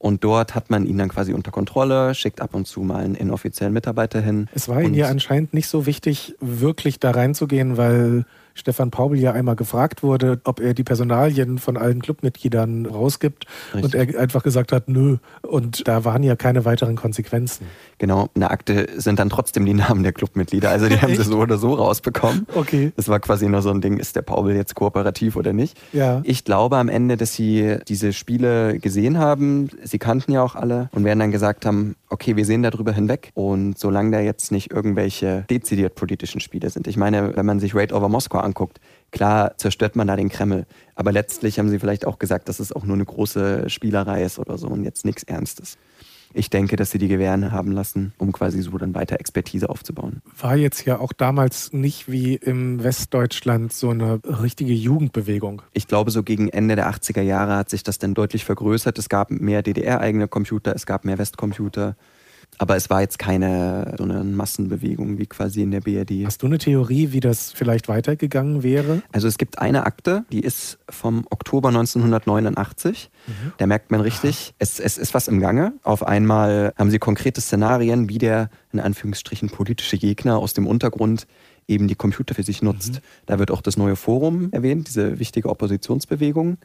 und 0.00 0.24
dort 0.24 0.54
hat 0.54 0.70
man 0.70 0.86
ihn 0.86 0.96
dann 0.96 1.10
quasi 1.10 1.34
unter 1.34 1.50
Kontrolle, 1.50 2.14
schickt 2.14 2.40
ab 2.40 2.54
und 2.54 2.66
zu 2.66 2.80
mal 2.80 3.04
einen 3.04 3.14
inoffiziellen 3.14 3.74
Mitarbeiter 3.74 4.22
hin. 4.22 4.48
Es 4.54 4.66
war 4.66 4.80
Ihnen 4.80 4.94
ja 4.94 5.08
anscheinend 5.08 5.52
nicht 5.52 5.68
so 5.68 5.84
wichtig, 5.84 6.36
wirklich 6.40 6.98
da 7.00 7.10
reinzugehen, 7.10 7.76
weil 7.76 8.24
Stefan 8.60 8.90
Paubel 8.90 9.18
ja 9.18 9.32
einmal 9.32 9.56
gefragt 9.56 10.02
wurde, 10.02 10.40
ob 10.44 10.60
er 10.60 10.74
die 10.74 10.84
Personalien 10.84 11.58
von 11.58 11.76
allen 11.76 12.02
Clubmitgliedern 12.02 12.86
rausgibt 12.86 13.46
Richtig. 13.74 13.84
und 13.84 13.94
er 13.94 14.20
einfach 14.20 14.42
gesagt 14.42 14.72
hat, 14.72 14.88
nö. 14.88 15.16
Und 15.42 15.88
da 15.88 16.04
waren 16.04 16.22
ja 16.22 16.36
keine 16.36 16.64
weiteren 16.64 16.96
Konsequenzen. 16.96 17.66
Genau, 17.98 18.28
in 18.34 18.40
der 18.40 18.50
Akte 18.50 18.88
sind 18.96 19.18
dann 19.18 19.30
trotzdem 19.30 19.64
die 19.64 19.74
Namen 19.74 20.02
der 20.02 20.12
Clubmitglieder, 20.12 20.70
also 20.70 20.88
die 20.88 20.96
haben 21.00 21.14
sie 21.16 21.22
so 21.22 21.38
oder 21.38 21.58
so 21.58 21.74
rausbekommen. 21.74 22.46
Okay. 22.54 22.92
Das 22.96 23.08
war 23.08 23.18
quasi 23.20 23.48
nur 23.48 23.62
so 23.62 23.70
ein 23.70 23.80
Ding, 23.80 23.96
ist 23.96 24.14
der 24.14 24.22
Paubel 24.22 24.54
jetzt 24.54 24.74
kooperativ 24.74 25.36
oder 25.36 25.52
nicht? 25.52 25.78
Ja. 25.92 26.20
Ich 26.24 26.44
glaube 26.44 26.76
am 26.76 26.88
Ende, 26.88 27.16
dass 27.16 27.34
sie 27.34 27.78
diese 27.88 28.12
Spiele 28.12 28.78
gesehen 28.78 29.18
haben, 29.18 29.70
sie 29.82 29.98
kannten 29.98 30.32
ja 30.32 30.42
auch 30.42 30.54
alle 30.54 30.90
und 30.92 31.04
werden 31.04 31.18
dann 31.18 31.30
gesagt 31.30 31.64
haben, 31.64 31.96
okay, 32.10 32.36
wir 32.36 32.44
sehen 32.44 32.62
darüber 32.62 32.92
hinweg 32.92 33.30
und 33.34 33.78
solange 33.78 34.10
da 34.10 34.20
jetzt 34.20 34.52
nicht 34.52 34.70
irgendwelche 34.70 35.44
dezidiert 35.48 35.94
politischen 35.94 36.40
Spiele 36.40 36.68
sind. 36.68 36.86
Ich 36.86 36.96
meine, 36.96 37.36
wenn 37.36 37.46
man 37.46 37.60
sich 37.60 37.74
Raid 37.74 37.92
over 37.92 38.08
Moskau 38.08 38.38
anguckt, 38.50 38.80
klar 39.10 39.56
zerstört 39.56 39.96
man 39.96 40.06
da 40.06 40.16
den 40.16 40.28
Kreml, 40.28 40.66
aber 40.94 41.12
letztlich 41.12 41.58
haben 41.58 41.68
sie 41.68 41.78
vielleicht 41.78 42.06
auch 42.06 42.18
gesagt, 42.18 42.48
dass 42.48 42.60
es 42.60 42.72
auch 42.72 42.84
nur 42.84 42.94
eine 42.94 43.04
große 43.04 43.70
Spielerei 43.70 44.24
ist 44.24 44.38
oder 44.38 44.58
so 44.58 44.68
und 44.68 44.84
jetzt 44.84 45.04
nichts 45.04 45.22
Ernstes. 45.22 45.78
Ich 46.32 46.48
denke, 46.48 46.76
dass 46.76 46.92
sie 46.92 46.98
die 46.98 47.08
gewähren 47.08 47.50
haben 47.50 47.72
lassen, 47.72 48.12
um 48.18 48.30
quasi 48.30 48.62
so 48.62 48.78
dann 48.78 48.94
weiter 48.94 49.18
Expertise 49.18 49.68
aufzubauen. 49.68 50.22
War 50.38 50.54
jetzt 50.54 50.84
ja 50.86 51.00
auch 51.00 51.12
damals 51.12 51.72
nicht 51.72 52.10
wie 52.10 52.36
im 52.36 52.84
Westdeutschland 52.84 53.72
so 53.72 53.90
eine 53.90 54.20
richtige 54.24 54.72
Jugendbewegung. 54.72 55.62
Ich 55.72 55.88
glaube, 55.88 56.12
so 56.12 56.22
gegen 56.22 56.48
Ende 56.48 56.76
der 56.76 56.88
80er 56.88 57.22
Jahre 57.22 57.56
hat 57.56 57.68
sich 57.68 57.82
das 57.82 57.98
dann 57.98 58.14
deutlich 58.14 58.44
vergrößert. 58.44 58.96
Es 58.98 59.08
gab 59.08 59.32
mehr 59.32 59.62
DDR-eigene 59.62 60.28
Computer, 60.28 60.72
es 60.74 60.86
gab 60.86 61.04
mehr 61.04 61.18
Westcomputer. 61.18 61.96
Aber 62.60 62.76
es 62.76 62.90
war 62.90 63.00
jetzt 63.00 63.18
keine 63.18 63.94
so 63.96 64.04
eine 64.04 64.22
Massenbewegung 64.22 65.16
wie 65.16 65.24
quasi 65.24 65.62
in 65.62 65.70
der 65.70 65.80
BRD. 65.80 66.26
Hast 66.26 66.42
du 66.42 66.46
eine 66.46 66.58
Theorie, 66.58 67.10
wie 67.12 67.20
das 67.20 67.52
vielleicht 67.52 67.88
weitergegangen 67.88 68.62
wäre? 68.62 69.00
Also 69.12 69.28
es 69.28 69.38
gibt 69.38 69.58
eine 69.58 69.86
Akte, 69.86 70.26
die 70.30 70.40
ist 70.40 70.78
vom 70.86 71.26
Oktober 71.30 71.68
1989. 71.68 73.10
Mhm. 73.26 73.32
Da 73.56 73.66
merkt 73.66 73.90
man 73.90 74.02
richtig, 74.02 74.52
es, 74.58 74.78
es 74.78 74.98
ist 74.98 75.14
was 75.14 75.26
im 75.26 75.40
Gange. 75.40 75.72
Auf 75.84 76.06
einmal 76.06 76.74
haben 76.76 76.90
sie 76.90 76.98
konkrete 76.98 77.40
Szenarien, 77.40 78.10
wie 78.10 78.18
der 78.18 78.50
in 78.74 78.80
Anführungsstrichen 78.80 79.48
politische 79.48 79.96
Gegner 79.96 80.36
aus 80.36 80.52
dem 80.52 80.66
Untergrund 80.66 81.26
eben 81.66 81.88
die 81.88 81.94
Computer 81.94 82.34
für 82.34 82.42
sich 82.42 82.60
nutzt. 82.60 82.92
Mhm. 82.92 82.98
Da 83.24 83.38
wird 83.38 83.50
auch 83.50 83.62
das 83.62 83.78
neue 83.78 83.96
Forum 83.96 84.52
erwähnt, 84.52 84.86
diese 84.86 85.18
wichtige 85.18 85.48
Oppositionsbewegung. 85.48 86.58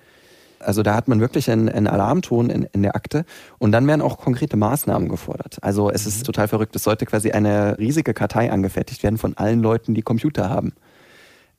Also 0.59 0.83
da 0.83 0.95
hat 0.95 1.07
man 1.07 1.19
wirklich 1.19 1.49
einen, 1.49 1.69
einen 1.69 1.87
Alarmton 1.87 2.49
in, 2.49 2.67
in, 2.71 2.83
der 2.83 2.95
Akte 2.95 3.25
und 3.57 3.71
dann 3.71 3.87
werden 3.87 4.01
auch 4.01 4.17
konkrete 4.17 4.57
Maßnahmen 4.57 5.09
gefordert. 5.09 5.57
Also 5.61 5.89
es 5.89 6.05
ist 6.05 6.19
mhm. 6.19 6.23
total 6.23 6.47
verrückt. 6.47 6.75
Es 6.75 6.83
sollte 6.83 7.05
quasi 7.05 7.31
eine 7.31 7.77
riesige 7.77 8.13
Kartei 8.13 8.51
angefertigt 8.51 9.03
werden 9.03 9.17
von 9.17 9.35
allen 9.37 9.61
Leuten, 9.61 9.93
die 9.93 10.01
Computer 10.01 10.49
haben. 10.49 10.73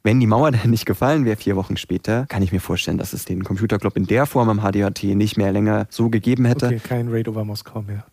Wenn 0.02 0.20
die 0.20 0.26
Mauer 0.26 0.50
dann 0.52 0.70
nicht 0.70 0.86
gefallen 0.86 1.24
wäre, 1.24 1.36
vier 1.36 1.56
Wochen 1.56 1.76
später, 1.76 2.26
kann 2.26 2.42
ich 2.42 2.52
mir 2.52 2.60
vorstellen, 2.60 2.98
dass 2.98 3.12
es 3.12 3.24
den 3.24 3.44
Computerclub 3.44 3.96
in 3.96 4.06
der 4.06 4.26
Form 4.26 4.48
am 4.48 4.60
HDHT 4.60 5.16
nicht 5.16 5.36
mehr 5.36 5.52
länger 5.52 5.86
so 5.90 6.10
gegeben 6.10 6.44
hätte. 6.44 6.66
Okay, 6.66 6.80
kein 6.82 7.08
Raid 7.08 7.28
over 7.28 7.44
Moskau 7.44 7.82
mehr. 7.82 8.04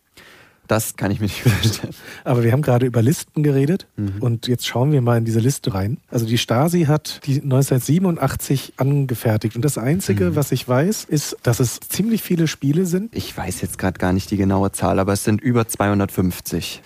Das 0.68 0.96
kann 0.96 1.12
ich 1.12 1.20
mir 1.20 1.26
nicht 1.26 1.42
vorstellen. 1.44 1.94
Aber 2.24 2.44
wir 2.44 2.52
haben 2.52 2.62
gerade 2.62 2.86
über 2.86 3.02
Listen 3.02 3.44
geredet 3.44 3.88
mhm. 3.98 4.16
und 4.20 4.48
jetzt 4.48 4.66
schauen 4.66 4.92
wir 4.92 5.02
mal 5.02 5.18
in 5.18 5.26
diese 5.26 5.40
Liste 5.40 5.74
rein. 5.74 5.98
Also 6.10 6.26
die 6.26 6.38
Stasi 6.38 6.84
hat 6.86 7.22
die 7.26 7.42
1987 7.42 8.74
angefertigt 8.78 9.56
und 9.56 9.64
das 9.64 9.78
Einzige, 9.78 10.32
mhm. 10.32 10.36
was 10.36 10.52
ich 10.52 10.68
weiß, 10.68 11.06
ist, 11.06 11.38
dass 11.44 11.60
es 11.60 11.80
ziemlich 11.80 12.24
viele 12.24 12.48
Spiele 12.48 12.86
sind. 12.86 13.16
Ich 13.16 13.36
weiß 13.36 13.62
jetzt 13.62 13.78
gerade 13.78 14.00
gar 14.00 14.14
nicht 14.14 14.32
die 14.32 14.38
genaue 14.38 14.72
Zahl, 14.72 15.00
aber 15.00 15.14
es 15.14 15.24
sind 15.24 15.42
über 15.42 15.68
250. 15.68 16.82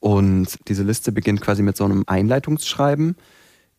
Und 0.00 0.58
diese 0.68 0.84
Liste 0.84 1.10
beginnt 1.10 1.40
quasi 1.40 1.62
mit 1.62 1.76
so 1.76 1.84
einem 1.84 2.04
Einleitungsschreiben 2.06 3.16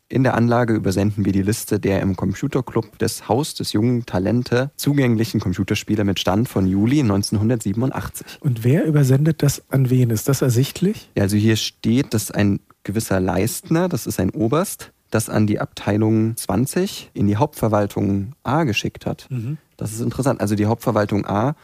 in 0.09 0.23
der 0.23 0.33
Anlage 0.33 0.73
übersenden 0.73 1.23
wir 1.23 1.31
die 1.31 1.43
Liste 1.43 1.79
der 1.79 2.01
im 2.01 2.15
Computerclub 2.15 2.97
des 2.97 3.29
Haus 3.29 3.53
des 3.53 3.73
jungen 3.73 4.05
Talente 4.05 4.71
zugänglichen 4.75 5.39
Computerspiele 5.39 6.03
mit 6.03 6.19
Stand 6.19 6.49
von 6.49 6.65
Juli 6.65 7.01
1987. 7.01 8.25
Und 8.41 8.63
wer 8.63 8.85
übersendet 8.85 9.43
das 9.43 9.63
an 9.69 9.89
wen? 9.89 10.09
Ist 10.09 10.27
das 10.27 10.41
ersichtlich? 10.41 11.09
Ja, 11.15 11.23
also 11.23 11.37
hier 11.37 11.55
steht, 11.55 12.13
dass 12.13 12.31
ein 12.31 12.59
gewisser 12.83 13.19
Leistner, 13.19 13.87
das 13.87 14.07
ist 14.07 14.19
ein 14.19 14.31
Oberst, 14.31 14.91
das 15.11 15.29
an 15.29 15.47
die 15.47 15.59
Abteilung 15.59 16.35
20 16.35 17.11
in 17.13 17.27
die 17.27 17.37
Hauptverwaltung 17.37 18.33
A 18.43 18.63
geschickt 18.63 19.05
hat. 19.05 19.27
Mhm. 19.29 19.57
Das 19.77 19.91
ist 19.93 20.01
interessant. 20.01 20.41
Also 20.41 20.55
die 20.55 20.65
Hauptverwaltung 20.65 21.25
A, 21.25 21.55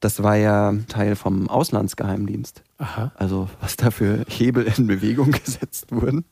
das 0.00 0.22
war 0.22 0.36
ja 0.36 0.74
Teil 0.88 1.16
vom 1.16 1.48
Auslandsgeheimdienst. 1.48 2.62
Aha. 2.78 3.12
Also 3.14 3.48
was 3.60 3.76
da 3.76 3.90
für 3.90 4.24
Hebel 4.28 4.70
in 4.76 4.86
Bewegung 4.86 5.30
gesetzt 5.44 5.86
wurden. 5.90 6.24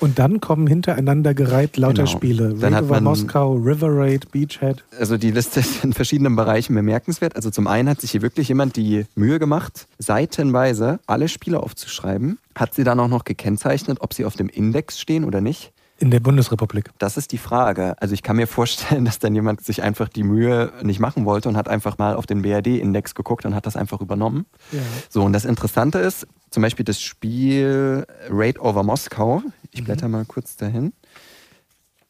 Und 0.00 0.18
dann 0.18 0.40
kommen 0.40 0.66
hintereinander 0.66 1.34
gereiht 1.34 1.76
lauter 1.76 2.04
genau. 2.04 2.06
Spiele. 2.06 2.48
Dann 2.54 2.74
River 2.74 2.76
hat 2.76 2.88
man, 2.88 3.04
Moskau, 3.04 3.54
River 3.54 3.88
Raid, 3.96 4.30
Beachhead. 4.30 4.84
Also 4.98 5.16
die 5.16 5.30
Liste 5.30 5.60
ist 5.60 5.84
in 5.84 5.92
verschiedenen 5.92 6.36
Bereichen 6.36 6.74
bemerkenswert. 6.74 7.36
Also 7.36 7.50
zum 7.50 7.66
einen 7.66 7.88
hat 7.88 8.00
sich 8.00 8.10
hier 8.10 8.22
wirklich 8.22 8.48
jemand 8.48 8.76
die 8.76 9.06
Mühe 9.14 9.38
gemacht, 9.38 9.86
seitenweise 9.98 11.00
alle 11.06 11.28
Spiele 11.28 11.60
aufzuschreiben. 11.60 12.38
Hat 12.54 12.74
sie 12.74 12.84
dann 12.84 13.00
auch 13.00 13.08
noch 13.08 13.24
gekennzeichnet, 13.24 13.98
ob 14.00 14.14
sie 14.14 14.24
auf 14.24 14.34
dem 14.34 14.48
Index 14.48 15.00
stehen 15.00 15.24
oder 15.24 15.40
nicht. 15.40 15.72
In 15.98 16.10
der 16.10 16.20
Bundesrepublik? 16.20 16.90
Das 16.98 17.16
ist 17.16 17.32
die 17.32 17.38
Frage. 17.38 17.94
Also 18.02 18.12
ich 18.12 18.22
kann 18.22 18.36
mir 18.36 18.46
vorstellen, 18.46 19.06
dass 19.06 19.18
dann 19.18 19.34
jemand 19.34 19.64
sich 19.64 19.82
einfach 19.82 20.10
die 20.10 20.24
Mühe 20.24 20.70
nicht 20.82 21.00
machen 21.00 21.24
wollte 21.24 21.48
und 21.48 21.56
hat 21.56 21.68
einfach 21.68 21.96
mal 21.96 22.16
auf 22.16 22.26
den 22.26 22.42
BRD-Index 22.42 23.14
geguckt 23.14 23.46
und 23.46 23.54
hat 23.54 23.64
das 23.64 23.76
einfach 23.76 24.02
übernommen. 24.02 24.44
Ja. 24.72 24.80
So, 25.08 25.22
und 25.22 25.32
das 25.32 25.46
Interessante 25.46 25.98
ist, 25.98 26.26
zum 26.50 26.62
Beispiel 26.62 26.84
das 26.84 27.00
Spiel 27.00 28.06
Raid 28.28 28.60
over 28.60 28.82
Moskau. 28.82 29.42
Ich 29.76 29.82
mhm. 29.82 29.86
blätter 29.86 30.08
mal 30.08 30.24
kurz 30.24 30.56
dahin. 30.56 30.94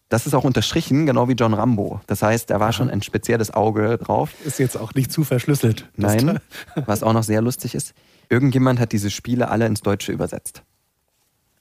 Das 0.08 0.24
ist 0.24 0.34
auch 0.34 0.44
unterstrichen, 0.44 1.04
genau 1.04 1.28
wie 1.28 1.32
John 1.32 1.52
Rambo. 1.52 2.00
Das 2.06 2.22
heißt, 2.22 2.48
da 2.48 2.60
war 2.60 2.72
schon 2.72 2.88
ein 2.88 3.02
spezielles 3.02 3.52
Auge 3.52 3.98
drauf. 3.98 4.30
Ist 4.44 4.60
jetzt 4.60 4.76
auch 4.76 4.94
nicht 4.94 5.10
zu 5.10 5.24
verschlüsselt. 5.24 5.88
Nein, 5.96 6.38
was 6.86 7.02
auch 7.02 7.12
noch 7.12 7.24
sehr 7.24 7.42
lustig 7.42 7.74
ist. 7.74 7.92
Irgendjemand 8.28 8.78
hat 8.78 8.92
diese 8.92 9.10
Spiele 9.10 9.48
alle 9.48 9.66
ins 9.66 9.80
Deutsche 9.80 10.12
übersetzt. 10.12 10.62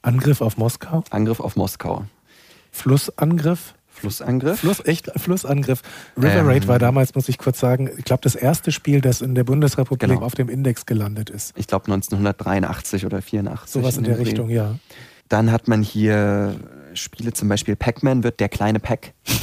Angriff 0.03 0.41
auf 0.41 0.57
Moskau? 0.57 1.03
Angriff 1.09 1.39
auf 1.39 1.55
Moskau. 1.55 2.05
Flussangriff. 2.71 3.73
Flussangriff? 3.87 4.59
Fluss, 4.59 4.85
echt, 4.85 5.09
Flussangriff. 5.15 5.81
River 6.15 6.41
ähm, 6.41 6.47
Raid 6.47 6.67
war 6.67 6.77
damals, 6.77 7.15
muss 7.15 7.29
ich 7.29 7.39
kurz 7.39 7.59
sagen, 7.59 7.89
ich 7.97 8.03
glaube, 8.03 8.21
das 8.21 8.35
erste 8.35 8.71
Spiel, 8.71 9.01
das 9.01 9.21
in 9.21 9.33
der 9.33 9.45
Bundesrepublik 9.45 10.11
genau. 10.11 10.21
auf 10.21 10.35
dem 10.35 10.49
Index 10.49 10.85
gelandet 10.85 11.31
ist. 11.31 11.53
Ich 11.57 11.65
glaube 11.65 11.85
1983 11.85 13.05
oder 13.07 13.23
84. 13.23 13.71
Sowas 13.71 13.97
in, 13.97 14.03
in 14.03 14.11
der 14.11 14.19
Richtung, 14.19 14.49
ja. 14.49 14.75
Dann 15.29 15.51
hat 15.51 15.67
man 15.67 15.81
hier 15.81 16.55
Spiele, 16.93 17.33
zum 17.33 17.49
Beispiel 17.49 17.75
Pac-Man 17.75 18.23
wird 18.23 18.39
der 18.39 18.49
kleine 18.49 18.79
Pac. 18.79 19.13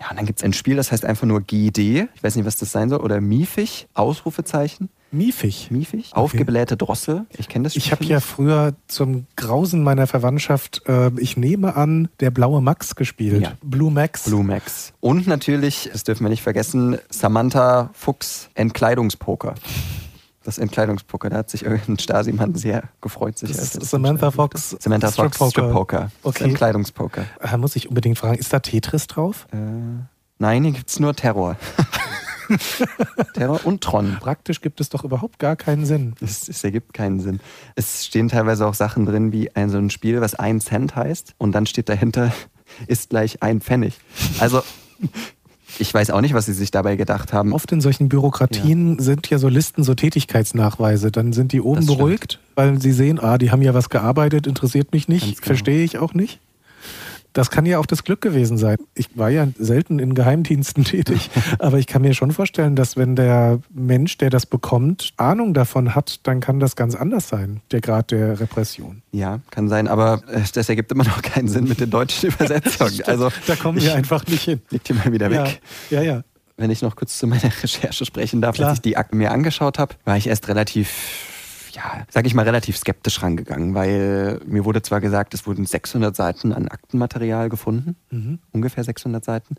Ja, 0.00 0.10
und 0.10 0.16
dann 0.16 0.26
gibt 0.26 0.38
es 0.38 0.44
ein 0.44 0.52
Spiel, 0.52 0.76
das 0.76 0.92
heißt 0.92 1.04
einfach 1.04 1.26
nur 1.26 1.40
GD. 1.40 2.06
Ich 2.14 2.22
weiß 2.22 2.36
nicht, 2.36 2.44
was 2.44 2.56
das 2.56 2.70
sein 2.70 2.88
soll. 2.88 3.00
Oder 3.00 3.20
Miefig, 3.20 3.88
Ausrufezeichen. 3.94 4.90
Miefig. 5.10 5.70
Miefig. 5.70 6.10
Okay. 6.10 6.20
Aufgeblähte 6.20 6.76
Drossel. 6.76 7.26
Ich 7.36 7.48
kenne 7.48 7.64
das 7.64 7.72
Spiel. 7.72 7.82
Ich 7.82 7.92
habe 7.92 8.04
ja 8.04 8.20
früher 8.20 8.74
zum 8.86 9.26
Grausen 9.36 9.82
meiner 9.82 10.06
Verwandtschaft, 10.06 10.82
äh, 10.86 11.10
ich 11.18 11.36
nehme 11.36 11.76
an, 11.76 12.08
der 12.20 12.30
blaue 12.30 12.60
Max 12.60 12.94
gespielt. 12.94 13.42
Ja. 13.42 13.52
Blue 13.62 13.90
Max. 13.90 14.24
Blue 14.24 14.44
Max. 14.44 14.92
Und 15.00 15.26
natürlich, 15.26 15.88
das 15.92 16.04
dürfen 16.04 16.24
wir 16.24 16.30
nicht 16.30 16.42
vergessen, 16.42 16.98
Samantha 17.10 17.90
Fuchs 17.94 18.50
Entkleidungspoker. 18.54 19.54
Das 20.48 20.56
Entkleidungspoker, 20.56 21.28
da 21.28 21.36
hat 21.36 21.50
sich 21.50 21.66
irgendein 21.66 21.98
Stasi-Mann 21.98 22.54
sehr 22.54 22.84
gefreut. 23.02 23.36
Sich 23.36 23.54
das 23.54 23.74
ist 23.74 23.90
Samantha 23.90 24.30
Fox. 24.30 24.74
Samantha 24.80 25.10
Fox 25.10 25.36
Strip 25.36 25.72
Poker. 25.72 26.10
Okay. 26.22 26.44
Entkleidungspoker. 26.44 27.26
Da 27.38 27.58
muss 27.58 27.76
ich 27.76 27.90
unbedingt 27.90 28.16
fragen, 28.16 28.38
ist 28.38 28.50
da 28.50 28.58
Tetris 28.58 29.08
drauf? 29.08 29.46
Äh, 29.52 29.58
nein, 30.38 30.64
hier 30.64 30.72
gibt 30.72 30.88
es 30.88 31.00
nur 31.00 31.14
Terror. 31.14 31.58
Terror 33.34 33.60
und 33.66 33.82
Tron. 33.82 34.16
Praktisch 34.20 34.62
gibt 34.62 34.80
es 34.80 34.88
doch 34.88 35.04
überhaupt 35.04 35.38
gar 35.38 35.54
keinen 35.54 35.84
Sinn. 35.84 36.14
Es, 36.22 36.48
es, 36.48 36.64
ergibt 36.64 36.94
keinen 36.94 37.20
Sinn. 37.20 37.40
Es 37.74 38.06
stehen 38.06 38.30
teilweise 38.30 38.66
auch 38.66 38.72
Sachen 38.72 39.04
drin 39.04 39.32
wie 39.32 39.54
ein 39.54 39.68
so 39.68 39.76
ein 39.76 39.90
Spiel, 39.90 40.22
was 40.22 40.34
ein 40.34 40.62
Cent 40.62 40.96
heißt 40.96 41.34
und 41.36 41.52
dann 41.52 41.66
steht 41.66 41.90
dahinter, 41.90 42.32
ist 42.86 43.10
gleich 43.10 43.42
ein 43.42 43.60
Pfennig. 43.60 44.00
Also 44.38 44.62
ich 45.78 45.92
weiß 45.92 46.10
auch 46.10 46.20
nicht, 46.20 46.34
was 46.34 46.46
sie 46.46 46.52
sich 46.52 46.70
dabei 46.70 46.96
gedacht 46.96 47.32
haben. 47.32 47.52
Oft 47.52 47.70
in 47.72 47.80
solchen 47.80 48.08
Bürokratien 48.08 48.96
ja. 48.96 49.02
sind 49.02 49.28
ja 49.30 49.38
so 49.38 49.48
Listen, 49.48 49.84
so 49.84 49.94
Tätigkeitsnachweise. 49.94 51.10
Dann 51.12 51.32
sind 51.32 51.52
die 51.52 51.60
oben 51.60 51.86
beruhigt, 51.86 52.40
weil 52.54 52.80
sie 52.80 52.92
sehen, 52.92 53.18
ah, 53.20 53.38
die 53.38 53.50
haben 53.50 53.62
ja 53.62 53.74
was 53.74 53.90
gearbeitet, 53.90 54.46
interessiert 54.46 54.92
mich 54.92 55.08
nicht, 55.08 55.36
genau. 55.36 55.46
verstehe 55.46 55.84
ich 55.84 55.98
auch 55.98 56.14
nicht. 56.14 56.40
Das 57.38 57.52
kann 57.52 57.66
ja 57.66 57.78
auch 57.78 57.86
das 57.86 58.02
Glück 58.02 58.20
gewesen 58.20 58.58
sein. 58.58 58.78
Ich 58.94 59.16
war 59.16 59.30
ja 59.30 59.46
selten 59.56 60.00
in 60.00 60.14
Geheimdiensten 60.14 60.82
tätig, 60.84 61.30
aber 61.60 61.78
ich 61.78 61.86
kann 61.86 62.02
mir 62.02 62.12
schon 62.12 62.32
vorstellen, 62.32 62.74
dass 62.74 62.96
wenn 62.96 63.14
der 63.14 63.60
Mensch, 63.72 64.18
der 64.18 64.28
das 64.28 64.44
bekommt, 64.44 65.12
Ahnung 65.18 65.54
davon 65.54 65.94
hat, 65.94 66.26
dann 66.26 66.40
kann 66.40 66.58
das 66.58 66.74
ganz 66.74 66.96
anders 66.96 67.28
sein, 67.28 67.60
der 67.70 67.80
Grad 67.80 68.10
der 68.10 68.40
Repression. 68.40 69.02
Ja, 69.12 69.38
kann 69.52 69.68
sein, 69.68 69.86
aber 69.86 70.20
äh, 70.26 70.40
das 70.52 70.68
ergibt 70.68 70.90
immer 70.90 71.04
noch 71.04 71.22
keinen 71.22 71.46
Sinn 71.46 71.68
mit 71.68 71.78
den 71.78 71.90
deutschen 71.90 72.30
Übersetzungen. 72.34 73.02
also 73.04 73.30
da 73.46 73.54
kommen 73.54 73.80
wir 73.80 73.94
einfach 73.94 74.26
nicht 74.26 74.42
hin. 74.42 74.60
Leg 74.70 74.82
die 74.82 74.94
mal 74.94 75.12
wieder 75.12 75.30
weg. 75.30 75.60
Ja, 75.90 76.02
ja. 76.02 76.14
ja. 76.14 76.22
Wenn 76.56 76.72
ich 76.72 76.82
noch 76.82 76.96
kurz 76.96 77.18
zu 77.18 77.28
meiner 77.28 77.52
Recherche 77.62 78.04
sprechen 78.04 78.40
darf, 78.40 78.56
Klar. 78.56 78.70
als 78.70 78.78
ich 78.78 78.82
die 78.82 78.96
Akten 78.96 79.18
mir 79.18 79.30
angeschaut 79.30 79.78
habe, 79.78 79.94
war 80.04 80.16
ich 80.16 80.26
erst 80.26 80.48
relativ 80.48 81.37
ja, 81.78 82.04
sage 82.10 82.26
ich 82.26 82.34
mal, 82.34 82.42
relativ 82.42 82.76
skeptisch 82.76 83.22
rangegangen, 83.22 83.72
weil 83.74 84.40
mir 84.46 84.64
wurde 84.64 84.82
zwar 84.82 85.00
gesagt, 85.00 85.32
es 85.32 85.46
wurden 85.46 85.64
600 85.64 86.14
Seiten 86.14 86.52
an 86.52 86.66
Aktenmaterial 86.66 87.48
gefunden, 87.48 87.94
mhm. 88.10 88.40
ungefähr 88.50 88.82
600 88.82 89.24
Seiten. 89.24 89.54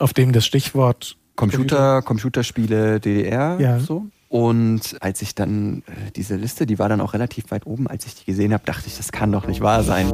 Auf 0.00 0.12
dem 0.12 0.32
das 0.32 0.44
Stichwort 0.44 1.16
Computer, 1.36 2.02
Computerspiele, 2.02 2.98
DDR, 2.98 3.58
ja. 3.60 3.78
so. 3.78 4.06
Und 4.28 4.96
als 5.00 5.22
ich 5.22 5.36
dann 5.36 5.84
äh, 5.86 6.10
diese 6.16 6.34
Liste, 6.34 6.66
die 6.66 6.80
war 6.80 6.88
dann 6.88 7.00
auch 7.00 7.14
relativ 7.14 7.52
weit 7.52 7.64
oben, 7.64 7.86
als 7.86 8.06
ich 8.06 8.16
die 8.16 8.24
gesehen 8.24 8.52
habe, 8.52 8.64
dachte 8.64 8.88
ich, 8.88 8.96
das 8.96 9.12
kann 9.12 9.30
doch 9.30 9.46
nicht 9.46 9.60
wahr 9.60 9.84
sein. 9.84 10.10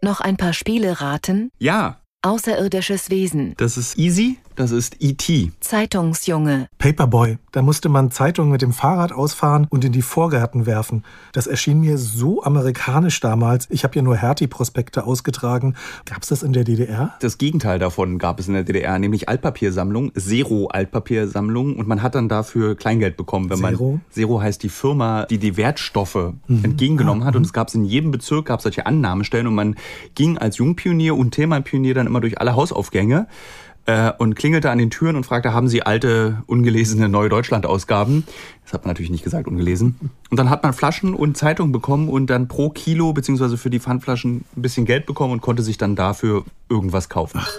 Noch 0.00 0.20
ein 0.22 0.38
paar 0.38 0.54
Spiele 0.54 1.02
raten? 1.02 1.50
Ja. 1.58 1.98
Außerirdisches 2.22 3.10
Wesen. 3.10 3.52
Das 3.58 3.76
ist 3.76 3.98
easy. 3.98 4.38
Das 4.54 4.70
ist 4.70 4.96
E.T. 5.00 5.52
Zeitungsjunge. 5.60 6.68
Paperboy. 6.78 7.38
Da 7.52 7.62
musste 7.62 7.88
man 7.88 8.10
Zeitungen 8.10 8.52
mit 8.52 8.60
dem 8.60 8.72
Fahrrad 8.72 9.12
ausfahren 9.12 9.66
und 9.70 9.84
in 9.84 9.92
die 9.92 10.02
Vorgärten 10.02 10.66
werfen. 10.66 11.04
Das 11.32 11.46
erschien 11.46 11.80
mir 11.80 11.96
so 11.96 12.42
amerikanisch 12.42 13.20
damals. 13.20 13.66
Ich 13.70 13.84
habe 13.84 13.96
ja 13.96 14.02
nur 14.02 14.16
Hertie-Prospekte 14.16 15.06
ausgetragen. 15.06 15.74
Gab 16.04 16.22
es 16.22 16.28
das 16.28 16.42
in 16.42 16.52
der 16.52 16.64
DDR? 16.64 17.14
Das 17.20 17.38
Gegenteil 17.38 17.78
davon 17.78 18.18
gab 18.18 18.40
es 18.40 18.48
in 18.48 18.54
der 18.54 18.64
DDR, 18.64 18.98
nämlich 18.98 19.28
Altpapiersammlung, 19.28 20.12
Zero-Altpapiersammlung. 20.14 21.76
Und 21.76 21.88
man 21.88 22.02
hat 22.02 22.14
dann 22.14 22.28
dafür 22.28 22.74
Kleingeld 22.74 23.16
bekommen, 23.16 23.48
wenn 23.48 23.58
Zero? 23.58 23.92
man. 23.92 24.00
Zero 24.10 24.40
heißt 24.40 24.62
die 24.62 24.68
Firma, 24.68 25.24
die 25.26 25.38
die 25.38 25.56
Wertstoffe 25.56 26.34
mhm. 26.46 26.64
entgegengenommen 26.64 27.22
ah, 27.22 27.26
hat. 27.26 27.36
Und 27.36 27.42
mhm. 27.42 27.46
es 27.46 27.52
gab 27.52 27.74
in 27.74 27.84
jedem 27.84 28.10
Bezirk 28.10 28.46
gab 28.46 28.60
solche 28.60 28.84
Annahmestellen 28.84 29.46
und 29.46 29.54
man 29.54 29.76
ging 30.14 30.36
als 30.36 30.58
Jungpionier 30.58 31.16
und 31.16 31.30
Themenpionier 31.30 31.94
dann 31.94 32.06
immer 32.06 32.20
durch 32.20 32.38
alle 32.38 32.54
Hausaufgänge 32.54 33.26
äh, 33.86 34.12
und 34.18 34.34
klingelte 34.34 34.70
an 34.70 34.78
den 34.78 34.90
Türen 34.90 35.16
und 35.16 35.24
fragte, 35.24 35.52
haben 35.52 35.68
Sie 35.68 35.82
alte, 35.82 36.42
ungelesene 36.46 37.08
Neue 37.08 37.28
Deutschland-Ausgaben? 37.28 38.24
Das 38.64 38.72
hat 38.72 38.84
man 38.84 38.90
natürlich 38.90 39.10
nicht 39.10 39.24
gesagt, 39.24 39.48
ungelesen. 39.48 39.96
Und 40.30 40.36
dann 40.36 40.50
hat 40.50 40.62
man 40.62 40.72
Flaschen 40.72 41.14
und 41.14 41.36
Zeitungen 41.36 41.72
bekommen 41.72 42.08
und 42.08 42.28
dann 42.28 42.48
pro 42.48 42.70
Kilo 42.70 43.12
beziehungsweise 43.12 43.58
für 43.58 43.70
die 43.70 43.80
Pfandflaschen 43.80 44.44
ein 44.56 44.62
bisschen 44.62 44.86
Geld 44.86 45.06
bekommen 45.06 45.32
und 45.32 45.40
konnte 45.40 45.62
sich 45.62 45.78
dann 45.78 45.96
dafür 45.96 46.44
irgendwas 46.68 47.08
kaufen. 47.08 47.40
Ach. 47.42 47.52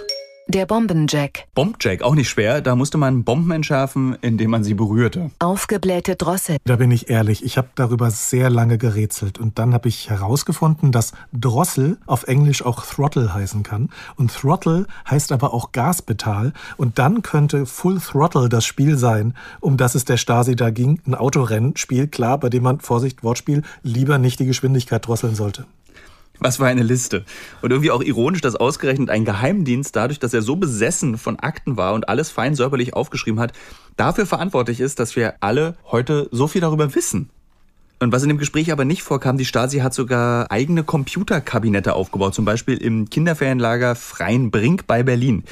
Der 0.46 0.66
Bombenjack. 0.66 1.46
Bombjack, 1.54 2.02
auch 2.02 2.14
nicht 2.14 2.28
schwer. 2.28 2.60
Da 2.60 2.76
musste 2.76 2.98
man 2.98 3.24
Bomben 3.24 3.50
entschärfen, 3.50 4.14
indem 4.20 4.50
man 4.50 4.62
sie 4.62 4.74
berührte. 4.74 5.30
Aufgeblähte 5.38 6.16
Drossel. 6.16 6.58
Da 6.64 6.76
bin 6.76 6.90
ich 6.90 7.08
ehrlich, 7.08 7.42
ich 7.42 7.56
habe 7.56 7.68
darüber 7.74 8.10
sehr 8.10 8.50
lange 8.50 8.76
gerätselt. 8.76 9.38
Und 9.38 9.58
dann 9.58 9.72
habe 9.72 9.88
ich 9.88 10.10
herausgefunden, 10.10 10.92
dass 10.92 11.12
Drossel 11.32 11.96
auf 12.04 12.24
Englisch 12.24 12.62
auch 12.62 12.84
Throttle 12.84 13.32
heißen 13.32 13.62
kann. 13.62 13.88
Und 14.16 14.34
Throttle 14.34 14.86
heißt 15.08 15.32
aber 15.32 15.54
auch 15.54 15.72
Gaspedal. 15.72 16.52
Und 16.76 16.98
dann 16.98 17.22
könnte 17.22 17.64
Full 17.64 18.00
Throttle 18.00 18.50
das 18.50 18.66
Spiel 18.66 18.98
sein, 18.98 19.34
um 19.60 19.78
das 19.78 19.94
es 19.94 20.04
der 20.04 20.18
Stasi 20.18 20.56
da 20.56 20.68
ging. 20.68 21.00
Ein 21.06 21.14
Autorennspiel, 21.14 22.06
klar, 22.06 22.36
bei 22.38 22.50
dem 22.50 22.64
man, 22.64 22.80
Vorsicht, 22.80 23.22
Wortspiel, 23.24 23.62
lieber 23.82 24.18
nicht 24.18 24.40
die 24.40 24.46
Geschwindigkeit 24.46 25.06
drosseln 25.06 25.36
sollte. 25.36 25.64
Was 26.40 26.56
für 26.56 26.66
eine 26.66 26.82
Liste. 26.82 27.24
Und 27.62 27.70
irgendwie 27.70 27.90
auch 27.90 28.02
ironisch, 28.02 28.40
dass 28.40 28.56
ausgerechnet 28.56 29.08
ein 29.08 29.24
Geheimdienst, 29.24 29.94
dadurch, 29.94 30.18
dass 30.18 30.34
er 30.34 30.42
so 30.42 30.56
besessen 30.56 31.16
von 31.16 31.38
Akten 31.38 31.76
war 31.76 31.94
und 31.94 32.08
alles 32.08 32.30
fein 32.30 32.54
säuberlich 32.54 32.94
aufgeschrieben 32.94 33.40
hat, 33.40 33.52
dafür 33.96 34.26
verantwortlich 34.26 34.80
ist, 34.80 34.98
dass 34.98 35.16
wir 35.16 35.34
alle 35.40 35.76
heute 35.90 36.28
so 36.32 36.48
viel 36.48 36.60
darüber 36.60 36.94
wissen. 36.94 37.30
Und 38.00 38.12
was 38.12 38.22
in 38.22 38.28
dem 38.28 38.38
Gespräch 38.38 38.72
aber 38.72 38.84
nicht 38.84 39.02
vorkam, 39.02 39.38
die 39.38 39.44
Stasi 39.44 39.78
hat 39.78 39.94
sogar 39.94 40.50
eigene 40.50 40.82
Computerkabinette 40.82 41.94
aufgebaut, 41.94 42.34
zum 42.34 42.44
Beispiel 42.44 42.76
im 42.76 43.08
Kinderferienlager 43.08 43.94
Freien 43.94 44.50
Brink 44.50 44.86
bei 44.86 45.02
Berlin. 45.02 45.44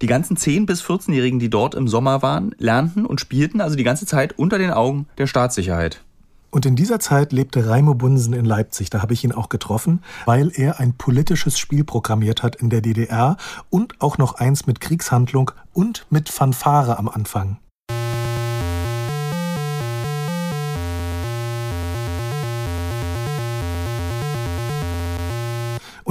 Die 0.00 0.06
ganzen 0.06 0.36
10- 0.36 0.64
bis 0.64 0.82
14-Jährigen, 0.82 1.40
die 1.40 1.50
dort 1.50 1.74
im 1.74 1.88
Sommer 1.88 2.22
waren, 2.22 2.54
lernten 2.58 3.04
und 3.04 3.20
spielten 3.20 3.60
also 3.60 3.76
die 3.76 3.84
ganze 3.84 4.06
Zeit 4.06 4.38
unter 4.38 4.56
den 4.56 4.70
Augen 4.70 5.08
der 5.18 5.26
Staatssicherheit. 5.26 6.00
Und 6.50 6.66
in 6.66 6.76
dieser 6.76 6.98
Zeit 6.98 7.32
lebte 7.32 7.68
Raimo 7.68 7.94
Bunsen 7.94 8.34
in 8.34 8.44
Leipzig. 8.44 8.90
Da 8.90 9.02
habe 9.02 9.12
ich 9.12 9.22
ihn 9.24 9.32
auch 9.32 9.48
getroffen, 9.48 10.02
weil 10.26 10.50
er 10.54 10.80
ein 10.80 10.94
politisches 10.94 11.58
Spiel 11.58 11.84
programmiert 11.84 12.42
hat 12.42 12.56
in 12.56 12.70
der 12.70 12.80
DDR 12.80 13.36
und 13.70 14.00
auch 14.00 14.18
noch 14.18 14.34
eins 14.34 14.66
mit 14.66 14.80
Kriegshandlung 14.80 15.52
und 15.72 16.06
mit 16.10 16.28
Fanfare 16.28 16.98
am 16.98 17.08
Anfang. 17.08 17.58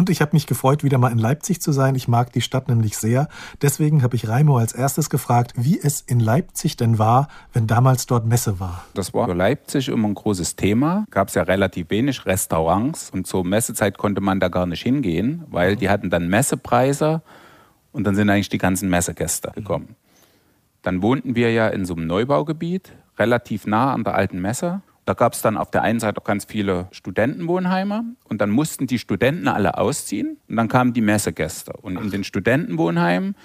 Ich 0.09 0.21
habe 0.21 0.31
mich 0.33 0.47
gefreut, 0.47 0.83
wieder 0.83 0.97
mal 0.97 1.11
in 1.11 1.19
Leipzig 1.19 1.61
zu 1.61 1.71
sein. 1.71 1.95
Ich 1.95 2.07
mag 2.07 2.33
die 2.33 2.41
Stadt 2.41 2.67
nämlich 2.67 2.97
sehr. 2.97 3.27
Deswegen 3.61 4.03
habe 4.03 4.15
ich 4.15 4.27
Raimo 4.27 4.57
als 4.57 4.73
erstes 4.73 5.09
gefragt, 5.09 5.53
wie 5.55 5.79
es 5.79 6.01
in 6.01 6.19
Leipzig 6.19 6.77
denn 6.77 6.97
war, 6.97 7.27
wenn 7.53 7.67
damals 7.67 8.07
dort 8.07 8.25
Messe 8.25 8.59
war. 8.59 8.83
Das 8.93 9.13
war 9.13 9.27
für 9.27 9.33
Leipzig 9.33 9.89
immer 9.89 10.07
ein 10.07 10.15
großes 10.15 10.55
Thema. 10.55 11.05
Gab 11.11 11.27
es 11.27 11.35
ja 11.35 11.43
relativ 11.43 11.89
wenig 11.89 12.25
Restaurants 12.25 13.09
und 13.11 13.27
zur 13.27 13.45
Messezeit 13.45 13.97
konnte 13.97 14.21
man 14.21 14.39
da 14.39 14.47
gar 14.47 14.65
nicht 14.65 14.81
hingehen, 14.81 15.43
weil 15.49 15.75
die 15.75 15.89
hatten 15.89 16.09
dann 16.09 16.27
Messepreise 16.27 17.21
und 17.91 18.05
dann 18.05 18.15
sind 18.15 18.29
eigentlich 18.29 18.49
die 18.49 18.57
ganzen 18.57 18.89
Messegäste 18.89 19.51
gekommen. 19.53 19.95
Dann 20.81 21.01
wohnten 21.01 21.35
wir 21.35 21.51
ja 21.51 21.67
in 21.67 21.85
so 21.85 21.95
einem 21.95 22.07
Neubaugebiet, 22.07 22.93
relativ 23.17 23.67
nah 23.67 23.93
an 23.93 24.03
der 24.03 24.15
alten 24.15 24.41
Messe. 24.41 24.81
Da 25.09 25.15
gab 25.15 25.33
es 25.33 25.41
dann 25.41 25.57
auf 25.57 25.71
der 25.71 25.81
einen 25.81 25.99
Seite 25.99 26.21
auch 26.21 26.23
ganz 26.23 26.45
viele 26.45 26.87
Studentenwohnheime 26.91 28.03
und 28.25 28.41
dann 28.41 28.51
mussten 28.51 28.85
die 28.85 28.99
Studenten 28.99 29.47
alle 29.47 29.79
ausziehen 29.79 30.37
und 30.47 30.55
dann 30.55 30.67
kamen 30.67 30.93
die 30.93 31.01
Messegäste. 31.01 31.73
Und 31.81 31.97
in 31.97 32.11
den 32.11 32.23
Studentenwohnheimen 32.23 33.35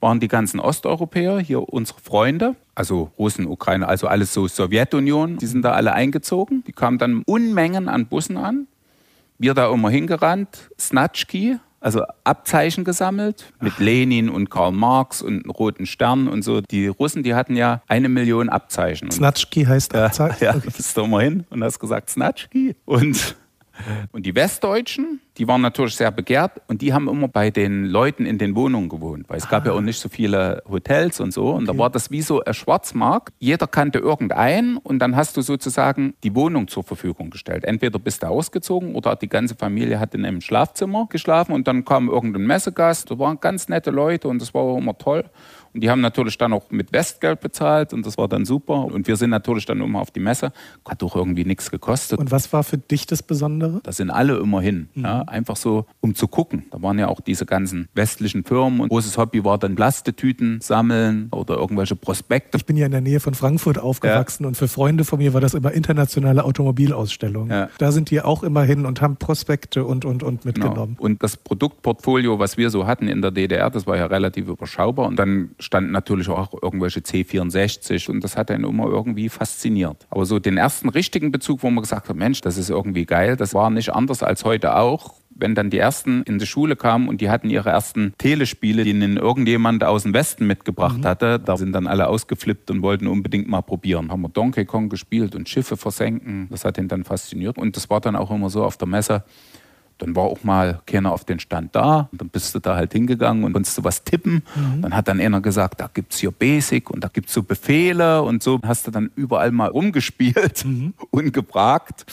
waren 0.00 0.18
die 0.18 0.26
ganzen 0.26 0.58
Osteuropäer, 0.58 1.38
hier 1.38 1.72
unsere 1.72 2.00
Freunde, 2.00 2.56
also 2.74 3.12
Russen, 3.16 3.46
Ukraine, 3.46 3.86
also 3.86 4.08
alles 4.08 4.34
so 4.34 4.48
Sowjetunion, 4.48 5.36
die 5.36 5.46
sind 5.46 5.62
da 5.64 5.70
alle 5.70 5.92
eingezogen. 5.92 6.64
Die 6.66 6.72
kamen 6.72 6.98
dann 6.98 7.22
Unmengen 7.26 7.88
an 7.88 8.06
Bussen 8.06 8.36
an. 8.36 8.66
Wir 9.38 9.54
da 9.54 9.72
immer 9.72 9.90
hingerannt, 9.90 10.68
Snatschki, 10.80 11.60
also 11.84 12.02
Abzeichen 12.24 12.82
gesammelt 12.84 13.52
mit 13.60 13.78
Lenin 13.78 14.30
und 14.30 14.50
Karl 14.50 14.72
Marx 14.72 15.20
und 15.20 15.46
roten 15.48 15.84
Stern 15.86 16.28
und 16.28 16.42
so. 16.42 16.62
Die 16.62 16.86
Russen, 16.86 17.22
die 17.22 17.34
hatten 17.34 17.56
ja 17.56 17.82
eine 17.88 18.08
Million 18.08 18.48
Abzeichen. 18.48 19.10
Snatschki 19.10 19.64
heißt 19.64 19.94
Abzeichen? 19.94 20.36
Ja, 20.40 20.52
ja 20.52 20.56
okay. 20.56 20.70
bist 20.74 20.96
du 20.96 21.02
immer 21.02 21.20
hin 21.20 21.44
und 21.50 21.62
hast 21.62 21.78
gesagt 21.78 22.08
Snatschki. 22.08 22.74
Und 22.86 23.36
und 24.12 24.26
die 24.26 24.34
Westdeutschen, 24.34 25.20
die 25.36 25.48
waren 25.48 25.60
natürlich 25.60 25.96
sehr 25.96 26.10
begehrt 26.10 26.62
und 26.68 26.80
die 26.80 26.92
haben 26.92 27.08
immer 27.08 27.28
bei 27.28 27.50
den 27.50 27.86
Leuten 27.86 28.24
in 28.24 28.38
den 28.38 28.54
Wohnungen 28.54 28.88
gewohnt, 28.88 29.28
weil 29.28 29.38
es 29.38 29.46
ah. 29.46 29.50
gab 29.50 29.66
ja 29.66 29.72
ah. 29.72 29.76
auch 29.76 29.80
nicht 29.80 29.98
so 29.98 30.08
viele 30.08 30.62
Hotels 30.68 31.20
und 31.20 31.32
so. 31.32 31.50
Und 31.50 31.64
okay. 31.64 31.72
da 31.72 31.78
war 31.78 31.90
das 31.90 32.10
wie 32.10 32.22
so 32.22 32.42
ein 32.42 32.54
Schwarzmarkt. 32.54 33.34
Jeder 33.38 33.66
kannte 33.66 33.98
irgendeinen 33.98 34.76
und 34.76 35.00
dann 35.00 35.16
hast 35.16 35.36
du 35.36 35.42
sozusagen 35.42 36.14
die 36.22 36.34
Wohnung 36.34 36.68
zur 36.68 36.84
Verfügung 36.84 37.30
gestellt. 37.30 37.64
Entweder 37.64 37.98
bist 37.98 38.22
du 38.22 38.28
ausgezogen 38.28 38.94
oder 38.94 39.16
die 39.16 39.28
ganze 39.28 39.54
Familie 39.56 39.98
hat 39.98 40.14
in 40.14 40.24
einem 40.24 40.40
Schlafzimmer 40.40 41.06
geschlafen 41.10 41.52
und 41.52 41.66
dann 41.66 41.84
kam 41.84 42.08
irgendein 42.08 42.46
Messegast. 42.46 43.10
Da 43.10 43.18
waren 43.18 43.40
ganz 43.40 43.68
nette 43.68 43.90
Leute 43.90 44.28
und 44.28 44.40
das 44.40 44.54
war 44.54 44.62
auch 44.62 44.78
immer 44.78 44.96
toll. 44.96 45.24
Und 45.74 45.82
die 45.82 45.90
haben 45.90 46.00
natürlich 46.00 46.38
dann 46.38 46.52
auch 46.52 46.70
mit 46.70 46.92
Westgeld 46.92 47.40
bezahlt 47.40 47.92
und 47.92 48.06
das 48.06 48.16
war 48.16 48.28
dann 48.28 48.44
super. 48.44 48.84
Und 48.84 49.08
wir 49.08 49.16
sind 49.16 49.30
natürlich 49.30 49.66
dann 49.66 49.80
immer 49.80 50.00
auf 50.00 50.12
die 50.12 50.20
Messe. 50.20 50.52
Hat 50.84 51.02
doch 51.02 51.16
irgendwie 51.16 51.44
nichts 51.44 51.70
gekostet. 51.70 52.20
Und 52.20 52.30
was 52.30 52.52
war 52.52 52.62
für 52.62 52.78
dich 52.78 53.06
das 53.06 53.24
Besondere? 53.24 53.80
Da 53.82 53.90
sind 53.90 54.10
alle 54.10 54.36
immer 54.36 54.60
hin. 54.60 54.88
Mhm. 54.94 55.02
Ja, 55.02 55.22
einfach 55.22 55.56
so, 55.56 55.86
um 56.00 56.14
zu 56.14 56.28
gucken. 56.28 56.66
Da 56.70 56.80
waren 56.80 56.98
ja 56.98 57.08
auch 57.08 57.20
diese 57.20 57.44
ganzen 57.44 57.88
westlichen 57.94 58.44
Firmen. 58.44 58.80
Und 58.80 58.88
großes 58.90 59.18
Hobby 59.18 59.44
war 59.44 59.58
dann 59.58 59.74
Plastetüten 59.74 60.60
sammeln 60.60 61.28
oder 61.32 61.56
irgendwelche 61.56 61.96
Prospekte. 61.96 62.56
Ich 62.56 62.66
bin 62.66 62.76
ja 62.76 62.86
in 62.86 62.92
der 62.92 63.00
Nähe 63.00 63.18
von 63.18 63.34
Frankfurt 63.34 63.78
aufgewachsen 63.78 64.44
ja. 64.44 64.48
und 64.48 64.56
für 64.56 64.68
Freunde 64.68 65.04
von 65.04 65.18
mir 65.18 65.34
war 65.34 65.40
das 65.40 65.54
immer 65.54 65.72
internationale 65.72 66.44
Automobilausstellung. 66.44 67.50
Ja. 67.50 67.68
Da 67.78 67.90
sind 67.90 68.10
die 68.10 68.20
auch 68.20 68.44
immer 68.44 68.62
hin 68.62 68.86
und 68.86 69.00
haben 69.00 69.16
Prospekte 69.16 69.84
und, 69.84 70.04
und, 70.04 70.22
und 70.22 70.44
mitgenommen. 70.44 70.94
Genau. 70.96 71.04
Und 71.04 71.22
das 71.24 71.36
Produktportfolio, 71.36 72.38
was 72.38 72.56
wir 72.56 72.70
so 72.70 72.86
hatten 72.86 73.08
in 73.08 73.22
der 73.22 73.32
DDR, 73.32 73.70
das 73.70 73.88
war 73.88 73.96
ja 73.96 74.06
relativ 74.06 74.46
überschaubar. 74.46 75.08
Und 75.08 75.16
dann 75.16 75.50
standen 75.64 75.92
natürlich 75.92 76.28
auch 76.28 76.52
irgendwelche 76.62 77.00
C64 77.00 78.10
und 78.10 78.22
das 78.22 78.36
hat 78.36 78.50
einen 78.50 78.64
immer 78.64 78.86
irgendwie 78.86 79.28
fasziniert. 79.28 80.06
Aber 80.10 80.26
so 80.26 80.38
den 80.38 80.56
ersten 80.56 80.88
richtigen 80.88 81.32
Bezug, 81.32 81.62
wo 81.62 81.70
man 81.70 81.82
gesagt 81.82 82.08
hat, 82.08 82.16
Mensch, 82.16 82.40
das 82.40 82.56
ist 82.56 82.70
irgendwie 82.70 83.06
geil, 83.06 83.36
das 83.36 83.54
war 83.54 83.70
nicht 83.70 83.92
anders 83.92 84.22
als 84.22 84.44
heute 84.44 84.76
auch 84.76 85.14
wenn 85.34 85.54
dann 85.54 85.70
die 85.70 85.78
ersten 85.78 86.22
in 86.22 86.38
die 86.38 86.46
Schule 86.46 86.76
kamen 86.76 87.08
und 87.08 87.20
die 87.20 87.28
hatten 87.28 87.50
ihre 87.50 87.70
ersten 87.70 88.14
Telespiele, 88.18 88.84
die 88.84 88.90
ihnen 88.90 89.16
irgendjemand 89.16 89.84
aus 89.84 90.04
dem 90.04 90.14
Westen 90.14 90.46
mitgebracht 90.46 90.98
mhm. 90.98 91.04
hatte, 91.04 91.40
da 91.40 91.56
sind 91.56 91.72
dann 91.72 91.86
alle 91.86 92.08
ausgeflippt 92.08 92.70
und 92.70 92.82
wollten 92.82 93.06
unbedingt 93.06 93.48
mal 93.48 93.62
probieren. 93.62 94.10
Haben 94.10 94.22
wir 94.22 94.28
Donkey 94.28 94.64
Kong 94.64 94.88
gespielt 94.88 95.34
und 95.34 95.48
Schiffe 95.48 95.76
versenken. 95.76 96.48
Das 96.50 96.64
hat 96.64 96.78
ihn 96.78 96.88
dann 96.88 97.04
fasziniert. 97.04 97.58
Und 97.58 97.76
das 97.76 97.90
war 97.90 98.00
dann 98.00 98.16
auch 98.16 98.30
immer 98.30 98.50
so 98.50 98.64
auf 98.64 98.76
der 98.76 98.88
Messe 98.88 99.24
dann 100.04 100.14
war 100.14 100.24
auch 100.24 100.44
mal 100.44 100.82
keiner 100.84 101.12
auf 101.12 101.24
den 101.24 101.38
Stand 101.38 101.74
da. 101.74 102.10
Und 102.12 102.20
dann 102.20 102.28
bist 102.28 102.54
du 102.54 102.58
da 102.58 102.76
halt 102.76 102.92
hingegangen 102.92 103.42
und 103.42 103.54
konntest 103.54 103.78
du 103.78 103.84
was 103.84 104.04
tippen. 104.04 104.42
Mhm. 104.54 104.82
Dann 104.82 104.94
hat 104.94 105.08
dann 105.08 105.18
einer 105.18 105.40
gesagt, 105.40 105.80
da 105.80 105.88
gibt 105.92 106.12
es 106.12 106.18
hier 106.18 106.30
Basic 106.30 106.90
und 106.90 107.02
da 107.02 107.08
gibt 107.08 107.28
es 107.28 107.34
so 107.34 107.42
Befehle 107.42 108.20
und 108.22 108.42
so. 108.42 108.60
Hast 108.66 108.86
du 108.86 108.90
dann 108.90 109.10
überall 109.16 109.50
mal 109.50 109.70
rumgespielt 109.70 110.66
mhm. 110.66 110.92
und 111.10 111.32
gefragt. 111.32 112.04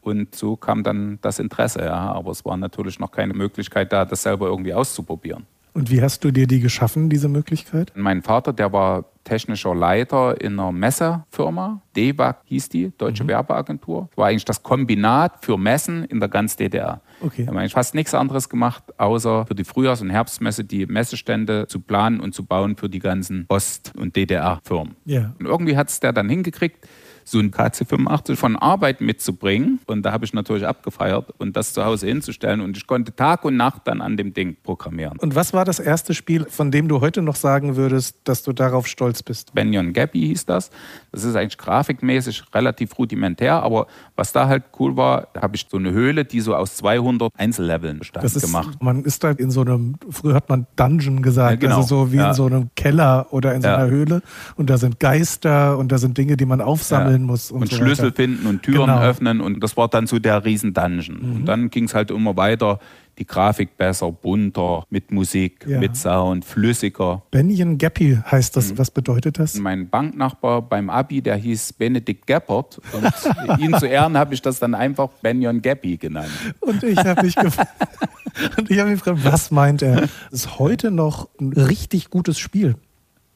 Und 0.00 0.32
so 0.32 0.54
kam 0.54 0.84
dann 0.84 1.18
das 1.22 1.40
Interesse, 1.40 1.80
ja. 1.80 2.12
Aber 2.12 2.30
es 2.30 2.44
war 2.44 2.56
natürlich 2.56 3.00
noch 3.00 3.10
keine 3.10 3.34
Möglichkeit 3.34 3.92
da, 3.92 4.04
das 4.04 4.22
selber 4.22 4.46
irgendwie 4.46 4.72
auszuprobieren. 4.72 5.44
Und 5.72 5.90
wie 5.90 6.02
hast 6.02 6.22
du 6.22 6.30
dir 6.30 6.46
die 6.46 6.60
geschaffen, 6.60 7.10
diese 7.10 7.28
Möglichkeit? 7.28 7.92
Mein 7.96 8.22
Vater, 8.22 8.52
der 8.52 8.72
war 8.72 9.06
technischer 9.24 9.74
Leiter 9.74 10.40
in 10.40 10.58
einer 10.58 10.72
Messefirma. 10.72 11.82
DEWAG 11.96 12.36
hieß 12.44 12.68
die, 12.68 12.92
Deutsche 12.96 13.24
mhm. 13.24 13.28
Werbeagentur. 13.28 14.08
Das 14.10 14.18
war 14.18 14.28
eigentlich 14.28 14.44
das 14.44 14.62
Kombinat 14.62 15.44
für 15.44 15.58
Messen 15.58 16.04
in 16.04 16.20
der 16.20 16.28
ganzen 16.28 16.58
DDR. 16.58 17.00
Okay. 17.20 17.38
Wir 17.38 17.46
haben 17.48 17.58
eigentlich 17.58 17.72
fast 17.72 17.94
nichts 17.94 18.14
anderes 18.14 18.48
gemacht, 18.48 18.82
außer 18.98 19.46
für 19.46 19.54
die 19.54 19.64
Frühjahrs- 19.64 20.00
und 20.00 20.10
Herbstmesse 20.10 20.64
die 20.64 20.86
Messestände 20.86 21.66
zu 21.66 21.80
planen 21.80 22.20
und 22.20 22.34
zu 22.34 22.44
bauen 22.44 22.76
für 22.76 22.88
die 22.88 23.00
ganzen 23.00 23.44
Ost- 23.48 23.92
und 23.96 24.16
DDR-Firmen. 24.16 24.96
Ja. 25.04 25.34
Und 25.38 25.46
irgendwie 25.46 25.76
hat 25.76 25.88
es 25.88 26.00
der 26.00 26.12
dann 26.12 26.28
hingekriegt, 26.28 26.86
so 27.30 27.38
ein 27.38 27.52
KC85 27.52 28.36
von 28.36 28.56
Arbeit 28.56 29.00
mitzubringen. 29.00 29.78
Und 29.86 30.02
da 30.02 30.12
habe 30.12 30.24
ich 30.24 30.32
natürlich 30.32 30.66
abgefeiert 30.66 31.32
und 31.38 31.56
das 31.56 31.72
zu 31.72 31.84
Hause 31.84 32.08
hinzustellen. 32.08 32.60
Und 32.60 32.76
ich 32.76 32.86
konnte 32.86 33.14
Tag 33.14 33.44
und 33.44 33.56
Nacht 33.56 33.82
dann 33.84 34.00
an 34.00 34.16
dem 34.16 34.34
Ding 34.34 34.56
programmieren. 34.62 35.18
Und 35.18 35.34
was 35.34 35.52
war 35.52 35.64
das 35.64 35.78
erste 35.78 36.14
Spiel, 36.14 36.46
von 36.48 36.70
dem 36.70 36.88
du 36.88 37.00
heute 37.00 37.22
noch 37.22 37.36
sagen 37.36 37.76
würdest, 37.76 38.16
dass 38.24 38.42
du 38.42 38.52
darauf 38.52 38.86
stolz 38.88 39.22
bist? 39.22 39.54
Benyon 39.54 39.92
Gappy 39.92 40.20
hieß 40.20 40.46
das. 40.46 40.70
Das 41.12 41.24
ist 41.24 41.36
eigentlich 41.36 41.58
grafikmäßig 41.58 42.42
relativ 42.52 42.98
rudimentär, 42.98 43.62
aber 43.62 43.86
was 44.16 44.32
da 44.32 44.48
halt 44.48 44.64
cool 44.78 44.96
war, 44.96 45.28
habe 45.40 45.56
ich 45.56 45.66
so 45.70 45.76
eine 45.76 45.92
Höhle, 45.92 46.24
die 46.24 46.40
so 46.40 46.54
aus 46.54 46.76
200 46.76 47.32
Einzelleveln 47.36 48.00
bestand 48.00 48.24
das 48.24 48.34
ist, 48.34 48.42
gemacht. 48.42 48.78
Man 48.82 49.04
ist 49.04 49.22
da 49.22 49.30
in 49.30 49.50
so 49.50 49.60
einem, 49.60 49.94
früher 50.10 50.34
hat 50.34 50.48
man 50.48 50.66
Dungeon 50.76 51.22
gesagt, 51.22 51.62
ja, 51.62 51.68
genau. 51.68 51.76
also 51.78 52.06
so 52.06 52.12
wie 52.12 52.16
ja. 52.16 52.28
in 52.28 52.34
so 52.34 52.46
einem 52.46 52.70
Keller 52.74 53.28
oder 53.30 53.54
in 53.54 53.62
so 53.62 53.68
einer 53.68 53.84
ja. 53.84 53.90
Höhle. 53.90 54.22
Und 54.56 54.68
da 54.68 54.78
sind 54.78 54.98
Geister 54.98 55.78
und 55.78 55.92
da 55.92 55.98
sind 55.98 56.18
Dinge, 56.18 56.36
die 56.36 56.46
man 56.46 56.60
aufsammeln 56.60 57.19
sein 57.20 57.22
muss. 57.22 57.50
Und, 57.50 57.62
und 57.62 57.70
so 57.70 57.76
Schlüssel 57.76 58.06
weiter. 58.06 58.16
finden 58.16 58.46
und 58.46 58.62
Türen 58.62 58.86
genau. 58.86 59.00
öffnen 59.00 59.40
und 59.40 59.62
das 59.62 59.76
war 59.76 59.88
dann 59.88 60.06
so 60.06 60.18
der 60.18 60.44
Riesen-Dungeon. 60.44 61.18
Mhm. 61.20 61.36
Und 61.36 61.46
dann 61.46 61.70
ging 61.70 61.84
es 61.84 61.94
halt 61.94 62.10
immer 62.10 62.36
weiter 62.36 62.78
die 63.18 63.26
Grafik 63.26 63.76
besser, 63.76 64.10
bunter, 64.10 64.84
mit 64.88 65.10
Musik, 65.10 65.66
ja. 65.68 65.78
mit 65.78 65.94
Sound, 65.94 66.42
flüssiger. 66.42 67.22
Benjen 67.30 67.76
Gappi 67.76 68.18
heißt 68.24 68.56
das. 68.56 68.72
Mhm. 68.72 68.78
Was 68.78 68.90
bedeutet 68.90 69.38
das? 69.38 69.56
Mein 69.56 69.90
Banknachbar 69.90 70.62
beim 70.62 70.88
Abi, 70.88 71.20
der 71.20 71.36
hieß 71.36 71.74
Benedikt 71.74 72.26
Geppert. 72.26 72.80
Und 72.92 73.58
ihn 73.60 73.74
zu 73.78 73.86
Ehren 73.86 74.16
habe 74.16 74.32
ich 74.32 74.40
das 74.40 74.58
dann 74.58 74.74
einfach 74.74 75.08
Benjon 75.20 75.60
Gappi 75.60 75.98
genannt. 75.98 76.30
Und 76.60 76.82
ich 76.82 76.96
habe 76.96 77.22
mich 77.22 77.34
gefragt. 77.34 77.68
Und 78.56 78.70
ich 78.70 78.78
habe 78.78 78.90
mich 78.90 79.02
gefragt, 79.02 79.24
was 79.24 79.50
meint 79.50 79.82
er? 79.82 80.02
Das 80.02 80.10
ist 80.30 80.58
heute 80.58 80.90
noch 80.90 81.28
ein 81.40 81.52
richtig 81.52 82.08
gutes 82.08 82.38
Spiel. 82.38 82.76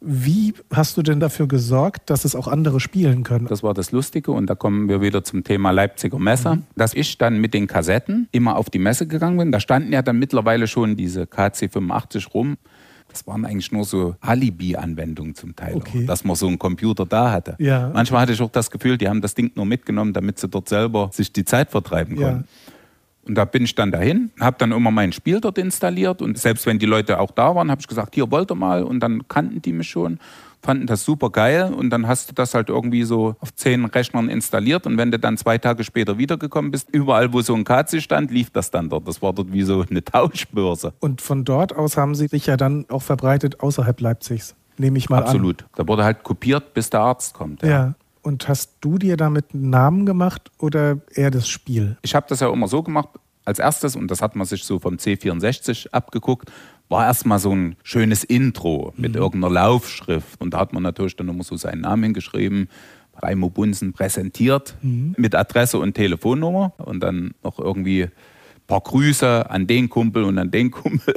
Wie 0.06 0.52
hast 0.70 0.96
du 0.96 1.02
denn 1.02 1.18
dafür 1.18 1.48
gesorgt, 1.48 2.10
dass 2.10 2.24
es 2.24 2.36
auch 2.36 2.46
andere 2.46 2.78
spielen 2.78 3.22
können? 3.22 3.46
Das 3.46 3.62
war 3.62 3.72
das 3.72 3.90
Lustige 3.90 4.32
und 4.32 4.48
da 4.48 4.54
kommen 4.54 4.88
wir 4.88 5.00
wieder 5.00 5.24
zum 5.24 5.44
Thema 5.44 5.70
Leipziger 5.70 6.18
Messe, 6.18 6.56
mhm. 6.56 6.62
dass 6.76 6.92
ich 6.92 7.16
dann 7.16 7.40
mit 7.40 7.54
den 7.54 7.66
Kassetten 7.66 8.28
immer 8.30 8.56
auf 8.56 8.68
die 8.68 8.78
Messe 8.78 9.06
gegangen 9.06 9.38
bin. 9.38 9.50
Da 9.50 9.60
standen 9.60 9.92
ja 9.92 10.02
dann 10.02 10.18
mittlerweile 10.18 10.66
schon 10.66 10.96
diese 10.96 11.22
KC85 11.22 12.32
rum. 12.32 12.56
Das 13.08 13.26
waren 13.26 13.46
eigentlich 13.46 13.72
nur 13.72 13.84
so 13.84 14.16
Alibi-Anwendungen 14.20 15.34
zum 15.34 15.54
Teil, 15.54 15.76
okay. 15.76 16.04
dass 16.04 16.24
man 16.24 16.36
so 16.36 16.48
einen 16.48 16.58
Computer 16.58 17.06
da 17.06 17.30
hatte. 17.30 17.54
Ja. 17.58 17.90
Manchmal 17.94 18.22
hatte 18.22 18.32
ich 18.32 18.42
auch 18.42 18.50
das 18.50 18.70
Gefühl, 18.70 18.98
die 18.98 19.08
haben 19.08 19.20
das 19.20 19.34
Ding 19.34 19.52
nur 19.54 19.66
mitgenommen, 19.66 20.12
damit 20.12 20.38
sie 20.38 20.48
dort 20.48 20.68
selber 20.68 21.10
sich 21.12 21.32
die 21.32 21.44
Zeit 21.44 21.70
vertreiben 21.70 22.16
konnten. 22.16 22.44
Und 23.26 23.36
da 23.36 23.44
bin 23.44 23.64
ich 23.64 23.74
dann 23.74 23.90
dahin, 23.90 24.30
habe 24.38 24.56
dann 24.58 24.72
immer 24.72 24.90
mein 24.90 25.12
Spiel 25.12 25.40
dort 25.40 25.58
installiert 25.58 26.20
und 26.20 26.38
selbst 26.38 26.66
wenn 26.66 26.78
die 26.78 26.86
Leute 26.86 27.18
auch 27.20 27.30
da 27.30 27.54
waren, 27.54 27.70
habe 27.70 27.80
ich 27.80 27.88
gesagt, 27.88 28.14
hier 28.14 28.30
wollt 28.30 28.50
ihr 28.50 28.54
mal 28.54 28.82
und 28.82 29.00
dann 29.00 29.26
kannten 29.28 29.62
die 29.62 29.72
mich 29.72 29.88
schon, 29.88 30.18
fanden 30.62 30.86
das 30.86 31.04
super 31.04 31.30
geil 31.30 31.72
und 31.72 31.90
dann 31.90 32.06
hast 32.06 32.30
du 32.30 32.34
das 32.34 32.54
halt 32.54 32.68
irgendwie 32.68 33.04
so 33.04 33.36
auf 33.40 33.54
zehn 33.54 33.84
Rechnern 33.86 34.28
installiert 34.28 34.86
und 34.86 34.96
wenn 34.98 35.10
du 35.10 35.18
dann 35.18 35.36
zwei 35.36 35.58
Tage 35.58 35.84
später 35.84 36.18
wiedergekommen 36.18 36.70
bist, 36.70 36.88
überall 36.92 37.32
wo 37.32 37.40
so 37.40 37.54
ein 37.54 37.64
KC 37.64 38.00
stand, 38.02 38.30
lief 38.30 38.50
das 38.50 38.70
dann 38.70 38.88
dort. 38.88 39.06
Das 39.08 39.22
war 39.22 39.32
dort 39.32 39.52
wie 39.52 39.62
so 39.62 39.84
eine 39.88 40.04
Tauschbörse. 40.04 40.92
Und 41.00 41.20
von 41.20 41.44
dort 41.44 41.74
aus 41.74 41.96
haben 41.96 42.14
sie 42.14 42.28
sich 42.28 42.46
ja 42.46 42.56
dann 42.56 42.86
auch 42.88 43.02
verbreitet 43.02 43.60
außerhalb 43.60 44.00
Leipzigs, 44.00 44.54
nehme 44.76 44.98
ich 44.98 45.08
mal 45.08 45.22
Absolut. 45.22 45.62
an. 45.62 45.66
Absolut. 45.66 45.76
Da 45.76 45.88
wurde 45.88 46.04
halt 46.04 46.22
kopiert, 46.22 46.74
bis 46.74 46.90
der 46.90 47.00
Arzt 47.00 47.34
kommt. 47.34 47.62
ja. 47.62 47.68
ja. 47.68 47.94
Und 48.24 48.48
hast 48.48 48.78
du 48.80 48.96
dir 48.96 49.18
damit 49.18 49.52
einen 49.52 49.68
Namen 49.68 50.06
gemacht 50.06 50.50
oder 50.58 50.98
eher 51.14 51.30
das 51.30 51.46
Spiel? 51.46 51.98
Ich 52.00 52.14
habe 52.14 52.24
das 52.28 52.40
ja 52.40 52.50
immer 52.50 52.68
so 52.68 52.82
gemacht. 52.82 53.10
Als 53.44 53.58
erstes, 53.58 53.96
und 53.96 54.10
das 54.10 54.22
hat 54.22 54.34
man 54.34 54.46
sich 54.46 54.64
so 54.64 54.78
vom 54.78 54.94
C64 54.94 55.90
abgeguckt, 55.90 56.50
war 56.88 57.04
erstmal 57.04 57.38
so 57.38 57.54
ein 57.54 57.76
schönes 57.82 58.24
Intro 58.24 58.94
mit 58.96 59.12
mhm. 59.12 59.18
irgendeiner 59.18 59.52
Laufschrift. 59.52 60.40
Und 60.40 60.54
da 60.54 60.60
hat 60.60 60.72
man 60.72 60.82
natürlich 60.82 61.16
dann 61.16 61.28
immer 61.28 61.44
so 61.44 61.56
seinen 61.56 61.82
Namen 61.82 62.04
hingeschrieben. 62.04 62.70
Raimo 63.22 63.50
Bunsen 63.50 63.92
präsentiert 63.92 64.74
mhm. 64.80 65.14
mit 65.18 65.34
Adresse 65.34 65.78
und 65.78 65.92
Telefonnummer 65.92 66.72
und 66.78 67.00
dann 67.00 67.34
noch 67.42 67.58
irgendwie 67.58 68.04
ein 68.04 68.10
paar 68.66 68.80
Grüße 68.80 69.50
an 69.50 69.66
den 69.66 69.90
Kumpel 69.90 70.24
und 70.24 70.38
an 70.38 70.50
den 70.50 70.70
Kumpel. 70.70 71.14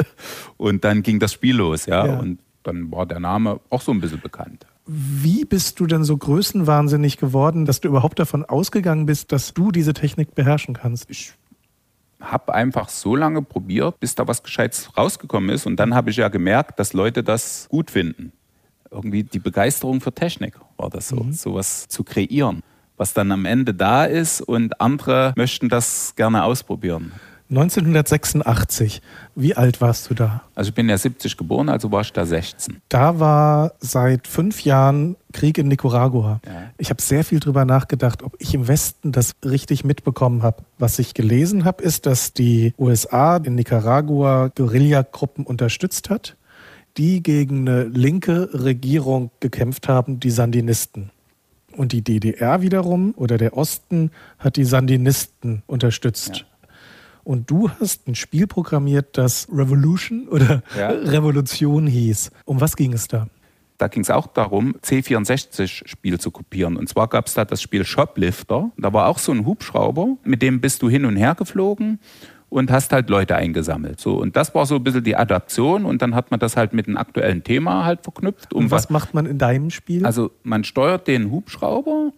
Und 0.58 0.84
dann 0.84 1.04
ging 1.04 1.20
das 1.20 1.32
Spiel 1.32 1.56
los, 1.56 1.86
ja. 1.86 2.06
Ja. 2.06 2.20
Und 2.20 2.40
dann 2.64 2.92
war 2.92 3.06
der 3.06 3.22
Name 3.22 3.62
auch 3.70 3.82
so 3.82 3.94
ein 3.94 4.02
bisschen 4.02 4.20
bekannt. 4.20 4.66
Wie 4.88 5.44
bist 5.44 5.82
du 5.82 5.86
denn 5.86 6.06
so 6.06 6.16
größenwahnsinnig 6.16 7.18
geworden, 7.18 7.66
dass 7.66 7.82
du 7.82 7.90
überhaupt 7.90 8.20
davon 8.20 8.46
ausgegangen 8.46 9.06
bist, 9.06 9.34
dass 9.34 9.54
du 9.54 9.72
diese 9.72 9.94
Technik 9.94 10.34
beherrschen 10.34 10.76
kannst? 10.76 11.10
Ich 11.10 11.34
habe 12.22 12.54
einfach 12.54 12.88
so 12.88 13.16
lange 13.16 13.42
probiert, 13.42 14.00
bis 14.00 14.16
da 14.16 14.28
was 14.28 14.44
Gescheites 14.44 14.96
rausgekommen 14.98 15.50
ist. 15.50 15.66
Und 15.66 15.76
dann 15.78 15.94
habe 15.94 16.10
ich 16.10 16.16
ja 16.16 16.30
gemerkt, 16.30 16.80
dass 16.80 16.94
Leute 16.94 17.22
das 17.22 17.68
gut 17.70 17.92
finden. 17.92 18.32
Irgendwie 18.90 19.24
die 19.24 19.40
Begeisterung 19.40 20.00
für 20.00 20.14
Technik 20.14 20.58
war 20.78 20.90
das 20.90 21.10
so, 21.10 21.28
sowas 21.32 21.90
zu 21.90 22.06
kreieren, 22.06 22.64
was 22.96 23.14
dann 23.14 23.32
am 23.34 23.44
Ende 23.44 23.74
da 23.74 24.06
ist 24.06 24.40
und 24.40 24.80
andere 24.80 25.34
möchten 25.36 25.68
das 25.68 26.14
gerne 26.16 26.46
ausprobieren. 26.46 27.12
1986. 27.50 29.02
Wie 29.36 29.56
alt 29.56 29.80
warst 29.80 30.10
du 30.10 30.14
da? 30.14 30.44
Also 30.54 30.70
ich 30.70 30.76
bin 30.76 30.90
ja 30.90 30.98
70 30.98 31.38
geboren, 31.38 31.70
also 31.70 31.92
war 31.92 32.02
ich 32.02 32.12
da 32.12 32.26
16. 32.26 32.82
Da 32.90 33.20
war 33.20 33.74
seit 33.80 34.28
fünf 34.28 34.64
Jahren 34.64 35.16
Krieg 35.32 35.58
in 35.58 35.68
Nicaragua. 35.68 36.42
Ja. 36.46 36.72
Ich 36.78 36.90
habe 36.90 37.02
sehr 37.02 37.24
viel 37.24 37.40
drüber 37.40 37.64
nachgedacht, 37.64 38.24
ob 38.24 38.36
ich 38.40 38.54
im 38.54 38.68
Westen 38.68 39.12
das 39.12 39.36
richtig 39.46 39.86
mitbekommen 39.86 40.44
habe. 40.44 40.64
Was 40.78 41.00
ich 41.00 41.14
gelesen 41.14 41.64
habe, 41.64 41.84
ist, 41.84 42.06
dass 42.06 42.34
die 42.34 42.74
USA 42.78 43.38
in 43.38 43.56
Nicaragua 43.56 44.50
Guerillagruppen 44.54 45.46
unterstützt 45.46 46.10
hat, 46.10 46.36
die 46.98 47.24
gegen 47.24 47.68
eine 47.68 47.84
linke 47.84 48.50
Regierung 48.54 49.32
gekämpft 49.40 49.88
haben, 49.88 50.20
die 50.20 50.32
Sandinisten. 50.32 51.12
Und 51.76 51.92
die 51.92 52.02
DDR 52.02 52.62
wiederum 52.62 53.14
oder 53.16 53.38
der 53.38 53.56
Osten 53.56 54.12
hat 54.40 54.56
die 54.56 54.66
Sandinisten 54.66 55.62
unterstützt. 55.68 56.46
Und 57.28 57.52
du 57.52 57.70
hast 57.70 58.08
ein 58.08 58.16
Spiel 58.16 58.48
programmiert, 58.48 59.18
das 59.18 59.50
Revolution 59.52 60.30
oder 60.30 60.64
Ja. 60.78 60.88
Revolution 61.12 61.86
hieß. 61.86 62.32
Um 62.46 62.62
was 62.62 62.78
ging 62.78 62.94
es 62.94 63.10
da? 63.10 63.28
Da 63.78 63.90
ging 63.90 64.02
es 64.02 64.10
auch 64.10 64.28
darum, 64.28 64.76
C64-Spiel 64.82 66.22
zu 66.22 66.32
kopieren. 66.32 66.78
Und 66.78 66.88
zwar 66.88 67.10
gab 67.10 67.28
es 67.28 67.34
da 67.34 67.44
das 67.44 67.62
Spiel 67.62 67.84
Shoplifter. 67.84 68.72
Da 68.78 68.94
war 68.94 69.08
auch 69.08 69.18
so 69.20 69.34
ein 69.34 69.46
Hubschrauber, 69.46 70.16
mit 70.24 70.42
dem 70.42 70.62
bist 70.62 70.82
du 70.82 70.90
hin 70.90 71.04
und 71.04 71.18
her 71.18 71.36
geflogen 71.36 72.00
und 72.48 72.72
hast 72.72 72.94
halt 72.94 73.10
Leute 73.10 73.36
eingesammelt. 73.36 74.00
So, 74.00 74.16
und 74.22 74.38
das 74.38 74.56
war 74.56 74.66
so 74.66 74.76
ein 74.76 74.84
bisschen 74.86 75.04
die 75.04 75.18
Adaption 75.18 75.84
und 75.84 76.02
dann 76.02 76.16
hat 76.16 76.32
man 76.32 76.40
das 76.40 76.56
halt 76.56 76.72
mit 76.72 76.88
einem 76.88 76.96
aktuellen 76.96 77.44
Thema 77.44 77.84
halt 77.84 78.04
verknüpft. 78.04 78.54
Um 78.54 78.64
Und 78.64 78.72
was 78.72 78.90
macht 78.90 79.14
man 79.14 79.26
in 79.26 79.38
deinem 79.38 79.70
Spiel? 79.70 80.06
Also 80.06 80.32
man 80.44 80.64
steuert 80.64 81.10
den 81.10 81.30
Hubschrauber, 81.30 82.14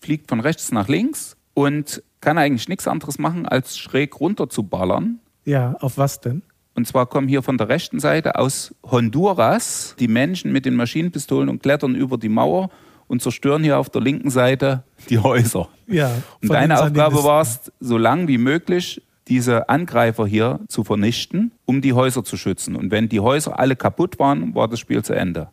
fliegt 0.00 0.28
von 0.28 0.40
rechts 0.40 0.72
nach 0.72 0.88
links 0.88 1.36
und 1.54 2.02
kann 2.24 2.38
eigentlich 2.38 2.68
nichts 2.68 2.88
anderes 2.88 3.18
machen, 3.18 3.46
als 3.46 3.76
schräg 3.76 4.18
runter 4.18 4.48
zu 4.48 4.62
ballern. 4.62 5.20
ja, 5.44 5.76
auf 5.80 5.98
was 5.98 6.20
denn? 6.20 6.42
Und 6.74 6.88
zwar 6.88 7.06
kommen 7.06 7.28
hier 7.28 7.42
von 7.42 7.56
der 7.56 7.68
rechten 7.68 8.00
Seite 8.00 8.36
aus 8.36 8.74
Honduras 8.82 9.94
die 10.00 10.08
Menschen 10.08 10.52
mit 10.52 10.66
den 10.66 10.74
Maschinenpistolen 10.74 11.48
und 11.48 11.62
klettern 11.62 11.94
über 11.94 12.18
die 12.18 12.28
Mauer 12.28 12.70
und 13.06 13.22
zerstören 13.22 13.62
hier 13.62 13.78
auf 13.78 13.90
der 13.90 14.00
linken 14.00 14.30
Seite 14.30 14.82
die 15.08 15.18
Häuser. 15.18 15.68
Ja. 15.86 16.10
Und 16.42 16.50
deine 16.50 16.80
Aufgabe 16.80 17.22
war 17.22 17.42
es, 17.42 17.70
so 17.78 17.96
lang 17.96 18.26
wie 18.26 18.38
möglich 18.38 19.02
diese 19.28 19.68
Angreifer 19.68 20.26
hier 20.26 20.60
zu 20.68 20.82
vernichten, 20.82 21.52
um 21.64 21.80
die 21.80 21.92
Häuser 21.92 22.24
zu 22.24 22.36
schützen. 22.36 22.74
Und 22.74 22.90
wenn 22.90 23.08
die 23.08 23.20
Häuser 23.20 23.58
alle 23.58 23.76
kaputt 23.76 24.18
waren, 24.18 24.54
war 24.54 24.66
das 24.66 24.80
Spiel 24.80 25.02
zu 25.04 25.12
Ende. 25.12 25.48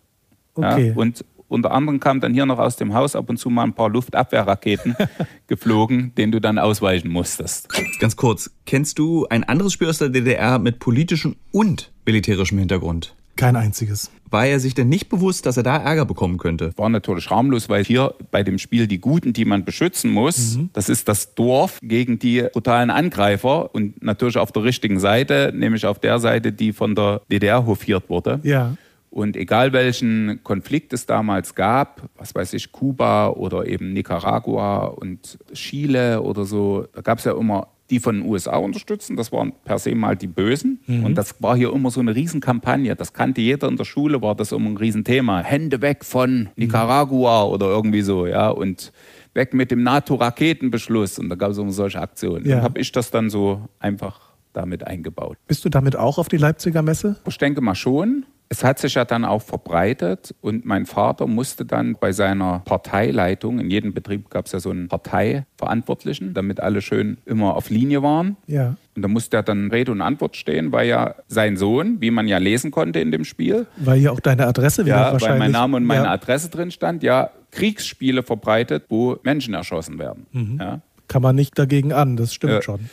Okay. 0.55 0.89
Ja, 0.89 0.95
und 0.95 1.23
unter 1.51 1.71
anderem 1.71 1.99
kam 1.99 2.21
dann 2.21 2.33
hier 2.33 2.45
noch 2.45 2.59
aus 2.59 2.77
dem 2.77 2.93
Haus 2.93 3.15
ab 3.15 3.29
und 3.29 3.37
zu 3.37 3.49
mal 3.49 3.63
ein 3.63 3.73
paar 3.73 3.89
Luftabwehrraketen 3.89 4.95
geflogen, 5.47 6.15
denen 6.15 6.31
du 6.31 6.39
dann 6.39 6.57
ausweichen 6.57 7.09
musstest. 7.09 7.67
Ganz 7.99 8.15
kurz, 8.15 8.51
kennst 8.65 8.97
du 8.97 9.27
ein 9.29 9.43
anderes 9.43 9.73
Spiel 9.73 9.89
aus 9.89 9.97
der 9.97 10.09
DDR 10.09 10.59
mit 10.59 10.79
politischem 10.79 11.35
und 11.51 11.91
militärischem 12.05 12.57
Hintergrund? 12.57 13.15
Kein 13.35 13.55
einziges. 13.55 14.11
War 14.29 14.45
er 14.45 14.61
sich 14.61 14.75
denn 14.75 14.87
nicht 14.87 15.09
bewusst, 15.09 15.45
dass 15.45 15.57
er 15.57 15.63
da 15.63 15.75
Ärger 15.75 16.05
bekommen 16.05 16.37
könnte? 16.37 16.71
War 16.77 16.87
natürlich 16.87 17.29
harmlos, 17.29 17.67
weil 17.67 17.83
hier 17.83 18.13
bei 18.29 18.43
dem 18.43 18.57
Spiel 18.57 18.87
die 18.87 18.99
Guten, 18.99 19.33
die 19.33 19.43
man 19.43 19.65
beschützen 19.65 20.11
muss, 20.11 20.57
das 20.71 20.87
ist 20.87 21.09
das 21.09 21.35
Dorf 21.35 21.79
gegen 21.81 22.17
die 22.17 22.43
brutalen 22.53 22.89
Angreifer 22.89 23.75
und 23.75 24.01
natürlich 24.01 24.37
auf 24.37 24.53
der 24.53 24.63
richtigen 24.63 25.01
Seite, 25.01 25.51
nämlich 25.53 25.85
auf 25.85 25.99
der 25.99 26.19
Seite, 26.19 26.53
die 26.53 26.71
von 26.71 26.95
der 26.95 27.21
DDR 27.29 27.65
hofiert 27.65 28.09
wurde. 28.09 28.39
Ja. 28.43 28.77
Und 29.11 29.35
egal 29.35 29.73
welchen 29.73 30.39
Konflikt 30.43 30.93
es 30.93 31.05
damals 31.05 31.53
gab, 31.53 32.09
was 32.15 32.33
weiß 32.33 32.53
ich, 32.53 32.71
Kuba 32.71 33.27
oder 33.27 33.67
eben 33.67 33.91
Nicaragua 33.91 34.85
und 34.85 35.37
Chile 35.53 36.21
oder 36.21 36.45
so, 36.45 36.87
da 36.93 37.01
gab 37.01 37.19
es 37.19 37.25
ja 37.25 37.37
immer 37.37 37.67
die 37.89 37.99
von 37.99 38.21
den 38.21 38.25
USA 38.25 38.55
unterstützen, 38.55 39.17
das 39.17 39.33
waren 39.33 39.51
per 39.65 39.77
se 39.77 39.93
mal 39.93 40.15
die 40.15 40.27
Bösen. 40.27 40.79
Und 40.87 41.15
das 41.15 41.43
war 41.43 41.57
hier 41.57 41.73
immer 41.73 41.91
so 41.91 41.99
eine 41.99 42.15
Riesenkampagne. 42.15 42.95
Das 42.95 43.11
kannte 43.11 43.41
jeder 43.41 43.67
in 43.67 43.75
der 43.75 43.83
Schule, 43.83 44.21
war 44.21 44.33
das 44.33 44.53
immer 44.53 44.69
ein 44.69 44.77
Riesenthema. 44.77 45.41
Hände 45.41 45.81
weg 45.81 46.05
von 46.05 46.47
Nicaragua 46.55 47.43
oder 47.43 47.65
irgendwie 47.65 48.01
so, 48.01 48.25
ja. 48.25 48.49
Und 48.49 48.93
weg 49.33 49.53
mit 49.53 49.71
dem 49.71 49.83
NATO-Raketenbeschluss. 49.83 51.19
Und 51.19 51.27
da 51.27 51.35
gab 51.35 51.51
es 51.51 51.57
immer 51.57 51.73
solche 51.73 51.99
Aktionen. 51.99 52.45
Ja. 52.45 52.55
Dann 52.55 52.63
habe 52.63 52.79
ich 52.79 52.93
das 52.93 53.11
dann 53.11 53.29
so 53.29 53.67
einfach 53.79 54.21
damit 54.53 54.87
eingebaut. 54.87 55.37
Bist 55.47 55.65
du 55.65 55.69
damit 55.69 55.97
auch 55.97 56.17
auf 56.17 56.29
die 56.29 56.37
Leipziger 56.37 56.81
Messe? 56.81 57.17
Ich 57.27 57.37
denke 57.37 57.59
mal 57.59 57.75
schon. 57.75 58.25
Es 58.53 58.65
hat 58.65 58.79
sich 58.79 58.95
ja 58.95 59.05
dann 59.05 59.23
auch 59.23 59.41
verbreitet 59.41 60.35
und 60.41 60.65
mein 60.65 60.85
Vater 60.85 61.25
musste 61.25 61.63
dann 61.63 61.95
bei 61.97 62.11
seiner 62.11 62.59
Parteileitung, 62.65 63.59
in 63.61 63.71
jedem 63.71 63.93
Betrieb 63.93 64.29
gab 64.29 64.47
es 64.47 64.51
ja 64.51 64.59
so 64.59 64.71
einen 64.71 64.89
Parteiverantwortlichen, 64.89 66.33
damit 66.33 66.59
alle 66.59 66.81
schön 66.81 67.17
immer 67.25 67.55
auf 67.55 67.69
Linie 67.69 68.03
waren. 68.03 68.35
Ja. 68.47 68.75
Und 68.93 69.03
da 69.03 69.07
musste 69.07 69.37
er 69.37 69.43
dann 69.43 69.71
Rede 69.71 69.93
und 69.93 70.01
Antwort 70.01 70.35
stehen, 70.35 70.73
weil 70.73 70.89
ja 70.89 71.15
sein 71.29 71.55
Sohn, 71.55 72.01
wie 72.01 72.11
man 72.11 72.27
ja 72.27 72.39
lesen 72.39 72.71
konnte 72.71 72.99
in 72.99 73.13
dem 73.13 73.23
Spiel, 73.23 73.67
Weil 73.77 73.99
hier 73.99 74.11
auch 74.11 74.19
deine 74.19 74.45
Adresse 74.47 74.83
wieder 74.85 74.97
ja, 74.97 75.13
wahrscheinlich. 75.13 75.29
weil 75.29 75.39
mein 75.39 75.51
Name 75.51 75.77
und 75.77 75.85
meine 75.85 76.03
ja, 76.03 76.11
Adresse 76.11 76.49
drin 76.49 76.71
stand, 76.71 77.03
ja, 77.03 77.29
Kriegsspiele 77.51 78.21
verbreitet, 78.21 78.83
wo 78.89 79.17
Menschen 79.23 79.53
erschossen 79.53 79.97
werden. 79.97 80.57
Ja. 80.59 80.81
Kann 81.07 81.21
man 81.21 81.37
nicht 81.37 81.57
dagegen 81.57 81.93
an, 81.93 82.17
das 82.17 82.33
stimmt 82.33 82.51
Ja. 82.53 82.61
schon. 82.61 82.89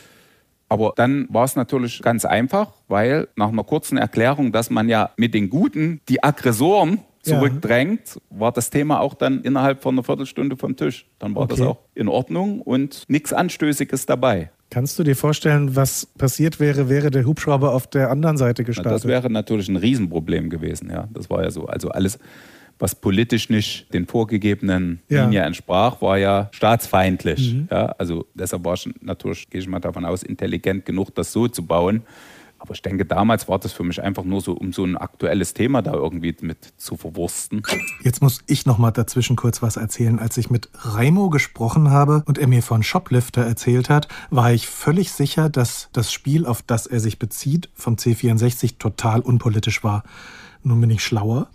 Aber 0.69 0.93
dann 0.95 1.27
war 1.31 1.45
es 1.45 1.55
natürlich 1.55 2.01
ganz 2.01 2.25
einfach, 2.25 2.67
weil 2.87 3.27
nach 3.35 3.49
einer 3.49 3.63
kurzen 3.63 3.97
Erklärung, 3.97 4.51
dass 4.51 4.69
man 4.69 4.87
ja 4.87 5.09
mit 5.17 5.33
den 5.33 5.49
Guten 5.49 5.99
die 6.07 6.23
Aggressoren 6.23 6.99
Ja. 7.25 7.35
zurückdrängt, 7.37 8.17
war 8.29 8.51
das 8.51 8.69
Thema 8.69 9.01
auch 9.01 9.13
dann 9.13 9.41
innerhalb 9.41 9.81
von 9.81 9.95
einer 9.95 10.03
Viertelstunde 10.03 10.55
vom 10.55 10.75
Tisch. 10.77 11.05
Dann 11.19 11.35
war 11.35 11.47
das 11.47 11.59
Okay. 11.59 11.69
auch 11.69 11.79
in 11.95 12.07
Ordnung 12.07 12.61
und 12.61 13.03
nichts 13.09 13.33
Anstößiges 13.33 14.05
dabei. 14.05 14.51
Kannst 14.69 14.99
du 14.99 15.03
dir 15.03 15.15
vorstellen, 15.15 15.75
was 15.75 16.05
passiert 16.05 16.59
wäre, 16.59 16.87
wäre 16.89 17.09
der 17.09 17.25
Hubschrauber 17.25 17.73
auf 17.73 17.87
der 17.87 18.11
anderen 18.11 18.37
Seite 18.37 18.61
Na, 18.61 18.65
gestartet? 18.67 18.93
Das 18.93 19.05
wäre 19.07 19.29
natürlich 19.31 19.67
ein 19.67 19.75
Riesenproblem 19.75 20.49
gewesen. 20.51 20.91
Ja, 20.91 21.07
das 21.11 21.29
war 21.31 21.41
ja 21.43 21.49
so. 21.49 21.65
Also 21.65 21.89
alles, 21.89 22.19
was 22.79 22.95
politisch 22.95 23.49
nicht 23.49 23.93
den 23.93 24.07
vorgegebenen 24.07 25.01
Ja. 25.09 25.25
Linie 25.25 25.41
entsprach, 25.41 26.01
war 26.01 26.17
ja 26.17 26.49
staatsfeindlich. 26.51 27.53
Mhm. 27.53 27.67
Ja, 27.69 27.87
also 27.97 28.25
deshalb 28.33 28.63
war 28.63 28.73
ich 28.73 28.89
natürlich, 29.01 29.49
gehe 29.49 29.61
ich 29.61 29.67
mal 29.67 29.79
davon 29.79 30.05
aus, 30.05 30.23
intelligent 30.23 30.85
genug, 30.85 31.13
das 31.13 31.31
so 31.31 31.47
zu 31.47 31.65
bauen. 31.65 32.03
Aber 32.61 32.73
ich 32.73 32.81
denke, 32.81 33.05
damals 33.05 33.47
war 33.47 33.57
das 33.57 33.71
für 33.71 33.83
mich 33.83 34.01
einfach 34.01 34.25
nur 34.25 34.41
so, 34.41 34.51
um 34.51 34.73
so 34.73 34.83
ein 34.83 34.97
aktuelles 34.97 35.53
Thema 35.53 35.81
da 35.81 35.93
irgendwie 35.93 36.35
mit 36.41 36.57
zu 36.75 36.97
verwursten. 36.97 37.63
Jetzt 38.03 38.21
muss 38.21 38.41
ich 38.47 38.65
noch 38.65 38.77
mal 38.77 38.91
dazwischen 38.91 39.37
kurz 39.37 39.61
was 39.61 39.77
erzählen. 39.77 40.19
Als 40.19 40.35
ich 40.37 40.49
mit 40.49 40.69
Raimo 40.73 41.29
gesprochen 41.29 41.89
habe 41.89 42.21
und 42.25 42.37
er 42.37 42.47
mir 42.47 42.61
von 42.61 42.83
Shoplifter 42.83 43.43
erzählt 43.43 43.89
hat, 43.89 44.09
war 44.29 44.51
ich 44.51 44.67
völlig 44.67 45.13
sicher, 45.13 45.49
dass 45.49 45.87
das 45.93 46.11
Spiel, 46.11 46.45
auf 46.45 46.61
das 46.61 46.85
er 46.85 46.99
sich 46.99 47.17
bezieht, 47.17 47.69
vom 47.75 47.95
C64 47.95 48.77
total 48.77 49.21
unpolitisch 49.21 49.81
war. 49.85 50.03
Nun 50.61 50.81
bin 50.81 50.89
ich 50.89 51.01
schlauer. 51.01 51.47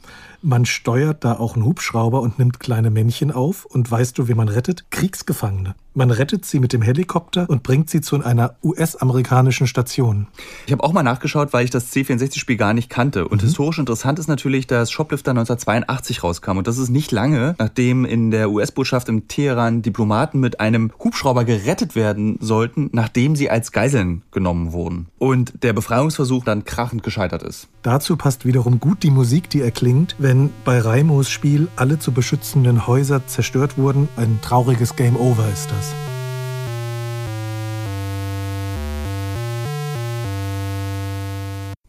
Man 0.46 0.66
steuert 0.66 1.24
da 1.24 1.38
auch 1.38 1.54
einen 1.54 1.64
Hubschrauber 1.64 2.20
und 2.20 2.38
nimmt 2.38 2.60
kleine 2.60 2.90
Männchen 2.90 3.32
auf. 3.32 3.64
Und 3.64 3.90
weißt 3.90 4.18
du, 4.18 4.28
wie 4.28 4.34
man 4.34 4.50
rettet? 4.50 4.90
Kriegsgefangene. 4.90 5.74
Man 5.96 6.10
rettet 6.10 6.44
sie 6.44 6.58
mit 6.58 6.72
dem 6.72 6.82
Helikopter 6.82 7.48
und 7.48 7.62
bringt 7.62 7.88
sie 7.88 8.00
zu 8.00 8.20
einer 8.22 8.56
US-amerikanischen 8.64 9.68
Station. 9.68 10.26
Ich 10.66 10.72
habe 10.72 10.82
auch 10.82 10.92
mal 10.92 11.04
nachgeschaut, 11.04 11.52
weil 11.52 11.64
ich 11.64 11.70
das 11.70 11.92
C64-Spiel 11.92 12.56
gar 12.56 12.74
nicht 12.74 12.90
kannte. 12.90 13.28
Und 13.28 13.42
historisch 13.42 13.78
interessant 13.78 14.18
ist 14.18 14.26
natürlich, 14.26 14.66
dass 14.66 14.90
Shoplifter 14.90 15.30
1982 15.30 16.24
rauskam. 16.24 16.58
Und 16.58 16.66
das 16.66 16.78
ist 16.78 16.88
nicht 16.88 17.12
lange, 17.12 17.54
nachdem 17.58 18.04
in 18.04 18.32
der 18.32 18.50
US-Botschaft 18.50 19.08
im 19.08 19.28
Teheran 19.28 19.82
Diplomaten 19.82 20.40
mit 20.40 20.58
einem 20.58 20.90
Hubschrauber 20.98 21.44
gerettet 21.44 21.94
werden 21.94 22.38
sollten, 22.40 22.90
nachdem 22.92 23.36
sie 23.36 23.48
als 23.48 23.70
Geiseln 23.70 24.24
genommen 24.32 24.72
wurden. 24.72 25.06
Und 25.18 25.62
der 25.62 25.74
Befreiungsversuch 25.74 26.44
dann 26.44 26.64
krachend 26.64 27.04
gescheitert 27.04 27.44
ist. 27.44 27.68
Dazu 27.82 28.16
passt 28.16 28.44
wiederum 28.44 28.80
gut 28.80 29.04
die 29.04 29.10
Musik, 29.10 29.48
die 29.48 29.60
erklingt, 29.60 30.16
wenn 30.18 30.33
bei 30.64 30.78
Raimos 30.78 31.30
Spiel 31.30 31.68
alle 31.76 31.98
zu 31.98 32.12
beschützenden 32.12 32.86
Häuser 32.86 33.26
zerstört 33.26 33.78
wurden. 33.78 34.08
Ein 34.16 34.40
trauriges 34.42 34.96
Game 34.96 35.16
Over 35.16 35.48
ist 35.52 35.70
das. 35.70 35.94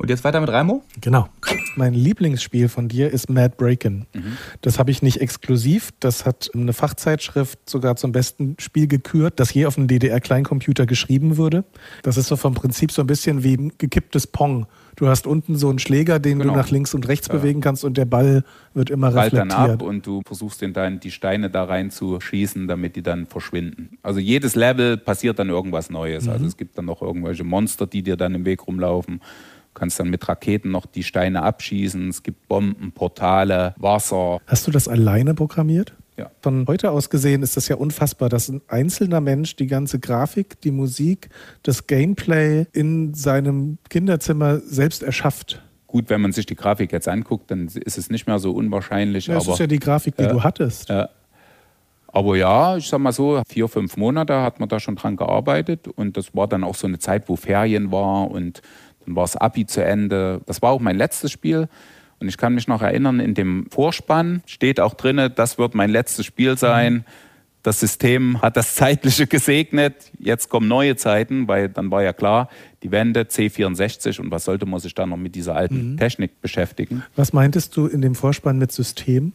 Und 0.05 0.09
jetzt 0.09 0.23
weiter 0.23 0.39
mit 0.39 0.49
Raimo? 0.49 0.83
Genau. 1.01 1.27
Mein 1.75 1.95
Lieblingsspiel 1.95 2.69
von 2.69 2.87
dir 2.87 3.09
ist 3.09 3.27
Mad 3.27 3.55
Breakin. 3.57 4.05
Mhm. 4.13 4.37
Das 4.61 4.77
habe 4.77 4.91
ich 4.91 5.01
nicht 5.01 5.19
exklusiv. 5.19 5.89
Das 5.99 6.27
hat 6.27 6.51
eine 6.53 6.73
Fachzeitschrift 6.73 7.67
sogar 7.67 7.95
zum 7.95 8.11
besten 8.11 8.55
Spiel 8.59 8.87
gekürt, 8.87 9.39
das 9.39 9.51
je 9.51 9.65
auf 9.65 9.79
einem 9.79 9.87
DDR-Kleincomputer 9.87 10.85
geschrieben 10.85 11.37
wurde. 11.37 11.63
Das 12.03 12.17
ist 12.17 12.27
so 12.27 12.35
vom 12.35 12.53
Prinzip 12.53 12.91
so 12.91 13.01
ein 13.01 13.07
bisschen 13.07 13.43
wie 13.43 13.55
ein 13.57 13.71
gekipptes 13.79 14.27
Pong. 14.27 14.67
Du 14.95 15.07
hast 15.07 15.27
unten 15.27 15.55
so 15.57 15.69
einen 15.69 15.79
Schläger, 15.79 16.19
den 16.19 16.39
genau. 16.39 16.53
du 16.53 16.59
nach 16.59 16.69
links 16.69 16.93
und 16.93 17.07
rechts 17.07 17.27
ja. 17.27 17.35
bewegen 17.35 17.61
kannst 17.61 17.83
und 17.83 17.97
der 17.97 18.05
Ball 18.05 18.43
wird 18.73 18.89
immer 18.89 19.11
Ball 19.11 19.25
reflektiert. 19.25 19.51
dann 19.51 19.71
ab 19.71 19.81
und 19.81 20.05
du 20.05 20.21
versuchst 20.25 20.61
den 20.61 20.73
dann 20.73 20.99
die 20.99 21.11
Steine 21.11 21.49
da 21.49 21.65
rein 21.65 21.91
zu 21.91 22.19
schießen, 22.19 22.67
damit 22.67 22.95
die 22.95 23.03
dann 23.03 23.25
verschwinden. 23.25 23.97
Also 24.03 24.19
jedes 24.19 24.55
Level 24.55 24.97
passiert 24.97 25.39
dann 25.39 25.49
irgendwas 25.49 25.89
Neues. 25.89 26.25
Mhm. 26.25 26.31
Also 26.31 26.45
es 26.45 26.57
gibt 26.57 26.77
dann 26.77 26.85
noch 26.85 27.01
irgendwelche 27.01 27.43
Monster, 27.43 27.87
die 27.87 28.03
dir 28.03 28.15
dann 28.15 28.35
im 28.35 28.45
Weg 28.45 28.67
rumlaufen. 28.67 29.19
Du 29.19 29.79
kannst 29.79 29.99
dann 29.99 30.09
mit 30.09 30.27
Raketen 30.27 30.71
noch 30.71 30.85
die 30.85 31.03
Steine 31.03 31.43
abschießen. 31.43 32.07
Es 32.07 32.23
gibt 32.23 32.47
Bomben, 32.47 32.93
Portale, 32.93 33.75
Wasser. 33.77 34.39
Hast 34.47 34.65
du 34.67 34.71
das 34.71 34.87
alleine 34.87 35.33
programmiert? 35.33 35.93
Ja. 36.17 36.31
Von 36.41 36.65
heute 36.67 36.91
aus 36.91 37.09
gesehen 37.09 37.43
ist 37.43 37.57
das 37.57 37.67
ja 37.67 37.75
unfassbar, 37.75 38.29
dass 38.29 38.47
ein 38.47 38.61
einzelner 38.67 39.19
Mensch 39.19 39.55
die 39.57 39.67
ganze 39.67 39.99
Grafik, 39.99 40.61
die 40.61 40.71
Musik, 40.71 41.29
das 41.63 41.87
Gameplay 41.87 42.65
in 42.71 43.13
seinem 43.13 43.77
Kinderzimmer 43.89 44.59
selbst 44.59 45.03
erschafft. 45.03 45.61
Gut, 45.87 46.09
wenn 46.09 46.21
man 46.21 46.31
sich 46.31 46.45
die 46.45 46.55
Grafik 46.55 46.91
jetzt 46.91 47.07
anguckt, 47.07 47.51
dann 47.51 47.67
ist 47.67 47.97
es 47.97 48.09
nicht 48.09 48.27
mehr 48.27 48.39
so 48.39 48.51
unwahrscheinlich. 48.51 49.27
Ja, 49.27 49.35
das 49.35 49.47
ist 49.47 49.59
ja 49.59 49.67
die 49.67 49.79
Grafik, 49.79 50.15
die 50.15 50.23
äh, 50.23 50.29
du 50.29 50.43
hattest. 50.43 50.89
Äh, 50.89 51.07
aber 52.07 52.37
ja, 52.37 52.77
ich 52.77 52.87
sag 52.87 52.99
mal 52.99 53.11
so, 53.11 53.41
vier, 53.45 53.67
fünf 53.67 53.97
Monate 53.97 54.41
hat 54.41 54.61
man 54.61 54.69
da 54.69 54.79
schon 54.79 54.95
dran 54.95 55.17
gearbeitet 55.17 55.89
und 55.89 56.15
das 56.15 56.33
war 56.33 56.47
dann 56.47 56.63
auch 56.63 56.75
so 56.75 56.87
eine 56.87 56.97
Zeit, 56.97 57.27
wo 57.27 57.35
Ferien 57.35 57.91
war 57.91 58.31
und 58.31 58.61
dann 59.05 59.17
war 59.17 59.23
das 59.23 59.35
Abi 59.35 59.65
zu 59.65 59.83
Ende. 59.83 60.39
Das 60.45 60.61
war 60.61 60.71
auch 60.71 60.79
mein 60.79 60.95
letztes 60.95 61.31
Spiel. 61.31 61.67
Und 62.19 62.27
ich 62.27 62.37
kann 62.37 62.53
mich 62.53 62.67
noch 62.67 62.81
erinnern, 62.81 63.19
in 63.19 63.33
dem 63.33 63.67
Vorspann 63.69 64.41
steht 64.45 64.79
auch 64.79 64.93
drin, 64.93 65.31
das 65.35 65.57
wird 65.57 65.75
mein 65.75 65.89
letztes 65.89 66.25
Spiel 66.25 66.57
sein. 66.57 67.05
Das 67.61 67.79
System 67.79 68.41
hat 68.41 68.57
das 68.57 68.75
Zeitliche 68.75 69.25
gesegnet. 69.27 70.11
Jetzt 70.19 70.49
kommen 70.49 70.67
neue 70.67 70.95
Zeiten, 70.95 71.47
weil 71.47 71.67
dann 71.67 71.89
war 71.89 72.03
ja 72.03 72.13
klar, 72.13 72.49
die 72.83 72.91
Wende 72.91 73.21
C64 73.23 74.21
und 74.21 74.29
was 74.29 74.45
sollte 74.45 74.67
man 74.67 74.79
sich 74.79 74.93
dann 74.93 75.09
noch 75.09 75.17
mit 75.17 75.33
dieser 75.35 75.55
alten 75.55 75.93
mhm. 75.93 75.97
Technik 75.97 76.41
beschäftigen. 76.41 77.03
Was 77.15 77.33
meintest 77.33 77.75
du 77.75 77.87
in 77.87 78.01
dem 78.01 78.13
Vorspann 78.13 78.59
mit 78.59 78.71
System? 78.71 79.33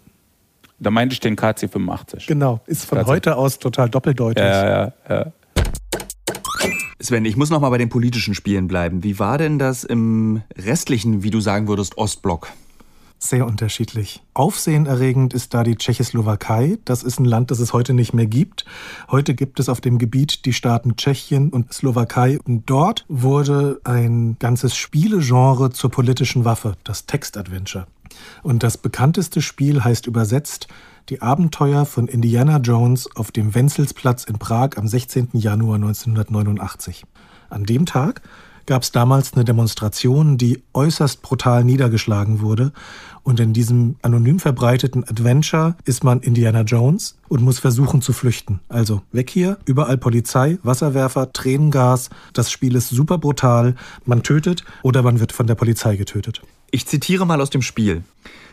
Da 0.79 0.91
meinte 0.91 1.13
ich 1.13 1.21
den 1.21 1.37
KC85. 1.37 2.27
Genau, 2.27 2.61
ist 2.67 2.87
von 2.87 2.99
KC. 2.99 3.07
heute 3.07 3.37
aus 3.37 3.59
total 3.59 3.91
doppeldeutig. 3.91 4.43
Ja, 4.43 4.69
ja, 4.69 4.93
ja. 5.09 5.33
Sven, 7.01 7.25
ich 7.25 7.37
muss 7.37 7.51
noch 7.51 7.61
mal 7.61 7.71
bei 7.71 7.79
den 7.79 7.89
politischen 7.89 8.35
Spielen 8.35 8.69
bleiben. 8.69 9.03
Wie 9.03 9.19
war 9.19 9.39
denn 9.39 9.59
das 9.59 9.85
im 9.85 10.43
restlichen, 10.57 11.23
wie 11.23 11.31
du 11.31 11.41
sagen 11.41 11.67
würdest, 11.67 11.99
Ostblock? 11.99 12.49
Sehr 13.23 13.47
unterschiedlich. 13.47 14.23
Aufsehenerregend 14.33 15.35
ist 15.35 15.53
da 15.53 15.63
die 15.63 15.77
Tschechoslowakei. 15.77 16.79
Das 16.87 17.03
ist 17.03 17.21
ein 17.21 17.27
Land, 17.27 17.51
das 17.51 17.59
es 17.59 17.75
heute 17.75 17.93
nicht 17.93 18.15
mehr 18.15 18.25
gibt. 18.25 18.65
Heute 19.11 19.35
gibt 19.35 19.61
es 19.61 19.69
auf 19.69 19.83
dem 19.83 19.99
Gebiet 19.99 20.47
die 20.47 20.55
Staaten 20.55 20.97
Tschechien 20.97 21.51
und 21.51 21.71
Slowakei. 21.71 22.39
Und 22.43 22.71
dort 22.71 23.05
wurde 23.09 23.79
ein 23.85 24.39
ganzes 24.39 24.75
Spielegenre 24.75 25.69
zur 25.69 25.91
politischen 25.91 26.47
Waffe, 26.47 26.77
das 26.83 27.05
Textadventure. 27.05 27.87
Und 28.43 28.63
das 28.63 28.79
bekannteste 28.79 29.43
Spiel 29.43 29.85
heißt 29.85 30.07
übersetzt 30.07 30.69
die 31.11 31.21
Abenteuer 31.21 31.85
von 31.85 32.09
Indiana 32.09 32.57
Jones 32.57 33.07
auf 33.17 33.33
dem 33.33 33.55
Wenzelsplatz 33.55 34.25
in 34.25 34.39
Prag 34.39 34.79
am 34.79 34.89
16. 34.89 35.29
Januar 35.35 35.75
1989. 35.75 37.05
An 37.51 37.65
dem 37.65 37.85
Tag 37.85 38.23
gab 38.71 38.83
es 38.83 38.93
damals 38.93 39.35
eine 39.35 39.45
Demonstration, 39.45 40.39
die 40.39 40.63
äußerst 40.75 41.23
brutal 41.23 41.65
niedergeschlagen 41.65 42.41
wurde. 42.41 42.73
Und 43.23 43.39
in 43.41 43.53
diesem 43.53 43.97
anonym 44.03 44.39
verbreiteten 44.39 45.05
Adventure 45.05 45.77
ist 45.85 46.05
man 46.05 46.21
Indiana 46.21 46.63
Jones 46.63 47.19
und 47.29 47.43
muss 47.43 47.59
versuchen 47.59 48.03
zu 48.03 48.13
flüchten. 48.13 48.61
Also 48.69 49.03
weg 49.13 49.31
hier, 49.31 49.59
überall 49.67 49.99
Polizei, 49.99 50.59
Wasserwerfer, 50.63 51.33
Tränengas. 51.33 52.11
Das 52.33 52.51
Spiel 52.51 52.75
ist 52.75 52.89
super 52.89 53.19
brutal. 53.19 53.75
Man 54.05 54.23
tötet 54.23 54.65
oder 54.83 55.03
man 55.03 55.21
wird 55.21 55.33
von 55.33 55.47
der 55.47 55.55
Polizei 55.55 55.97
getötet. 55.97 56.43
Ich 56.71 56.87
zitiere 56.87 57.27
mal 57.27 57.41
aus 57.41 57.51
dem 57.51 57.63
Spiel. 57.63 58.05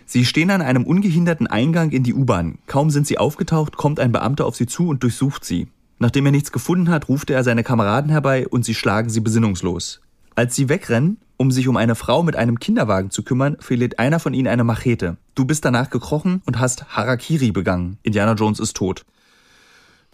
Sie 0.06 0.26
stehen 0.26 0.52
an 0.52 0.62
einem 0.62 0.86
ungehinderten 0.86 1.48
Eingang 1.48 1.92
in 1.92 2.04
die 2.04 2.14
U-Bahn. 2.14 2.60
Kaum 2.66 2.90
sind 2.90 3.08
sie 3.08 3.18
aufgetaucht, 3.18 3.76
kommt 3.76 4.00
ein 4.00 4.12
Beamter 4.12 4.46
auf 4.46 4.56
sie 4.56 4.66
zu 4.66 4.88
und 4.88 5.04
durchsucht 5.04 5.44
sie. 5.44 5.68
Nachdem 6.00 6.26
er 6.28 6.32
nichts 6.32 6.52
gefunden 6.52 6.90
hat, 6.90 7.10
ruft 7.10 7.30
er 7.30 7.44
seine 7.44 7.64
Kameraden 7.64 8.10
herbei 8.12 8.48
und 8.48 8.64
sie 8.64 8.76
schlagen 8.76 9.10
sie 9.10 9.20
besinnungslos. 9.20 10.00
Als 10.36 10.56
sie 10.56 10.70
wegrennen, 10.70 11.18
um 11.38 11.52
sich 11.52 11.68
um 11.68 11.78
eine 11.78 11.96
Frau 11.96 12.24
mit 12.24 12.36
einem 12.36 12.60
Kinderwagen 12.60 13.12
zu 13.12 13.24
kümmern, 13.24 13.58
verliert 13.60 14.00
einer 14.00 14.20
von 14.20 14.34
ihnen 14.34 14.48
eine 14.48 14.64
Machete. 14.64 15.18
Du 15.36 15.46
bist 15.46 15.64
danach 15.64 15.90
gekrochen 15.90 16.42
und 16.46 16.60
hast 16.60 16.96
Harakiri 16.96 17.52
begangen. 17.52 17.98
Indiana 18.04 18.34
Jones 18.34 18.60
ist 18.60 18.76
tot. 18.76 19.06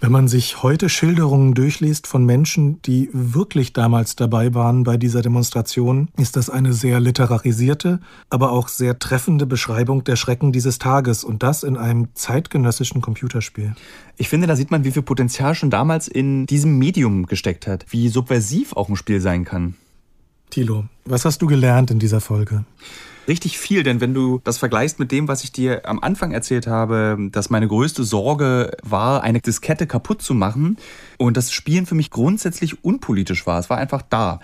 Wenn 0.04 0.12
man 0.12 0.28
sich 0.28 0.62
heute 0.62 0.90
Schilderungen 0.90 1.54
durchliest 1.54 2.08
von 2.08 2.26
Menschen, 2.26 2.82
die 2.82 3.10
wirklich 3.14 3.72
damals 3.72 4.18
dabei 4.18 4.54
waren 4.54 4.84
bei 4.84 4.98
dieser 4.98 5.22
Demonstration, 5.22 6.10
ist 6.18 6.36
das 6.36 6.50
eine 6.50 6.74
sehr 6.74 7.00
literarisierte, 7.00 8.02
aber 8.30 8.52
auch 8.52 8.68
sehr 8.68 9.00
treffende 9.00 9.46
Beschreibung 9.46 10.04
der 10.04 10.18
Schrecken 10.18 10.52
dieses 10.52 10.78
Tages 10.78 11.24
und 11.24 11.42
das 11.42 11.64
in 11.64 11.78
einem 11.78 12.10
zeitgenössischen 12.16 13.00
Computerspiel. 13.00 13.76
Ich 14.18 14.28
finde, 14.28 14.48
da 14.48 14.58
sieht 14.58 14.72
man, 14.72 14.84
wie 14.84 14.92
viel 14.92 15.04
Potenzial 15.04 15.56
schon 15.56 15.70
damals 15.70 16.10
in 16.10 16.48
diesem 16.48 16.78
Medium 16.78 17.26
gesteckt 17.26 17.66
hat, 17.66 17.86
wie 17.92 18.10
subversiv 18.10 18.74
auch 18.74 18.90
ein 18.90 18.98
Spiel 18.98 19.22
sein 19.22 19.46
kann. 19.46 19.76
Thilo, 20.54 20.86
was 21.06 21.26
hast 21.26 21.42
du 21.42 21.48
gelernt 21.48 21.90
in 21.90 21.98
dieser 21.98 22.22
Folge? 22.22 22.64
richtig 23.28 23.58
viel, 23.58 23.84
denn 23.84 24.02
wenn 24.02 24.14
du 24.14 24.42
das 24.44 24.58
vergleichst 24.58 25.00
mit 25.00 25.12
dem, 25.12 25.28
was 25.28 25.44
ich 25.44 25.52
dir 25.52 25.88
am 25.88 26.00
Anfang 26.00 26.32
erzählt 26.32 26.68
habe, 26.68 27.18
dass 27.32 27.50
meine 27.50 27.68
größte 27.68 28.04
Sorge 28.04 28.72
war, 28.84 29.24
eine 29.24 29.40
Diskette 29.40 29.88
kaputt 29.88 30.22
zu 30.22 30.34
machen 30.34 30.78
und 31.18 31.38
das 31.38 31.52
Spielen 31.52 31.86
für 31.86 31.96
mich 31.96 32.10
grundsätzlich 32.10 32.84
unpolitisch 32.84 33.46
war. 33.46 33.60
Es 33.60 33.70
war 33.70 33.78
einfach 33.78 34.02
da. 34.02 34.40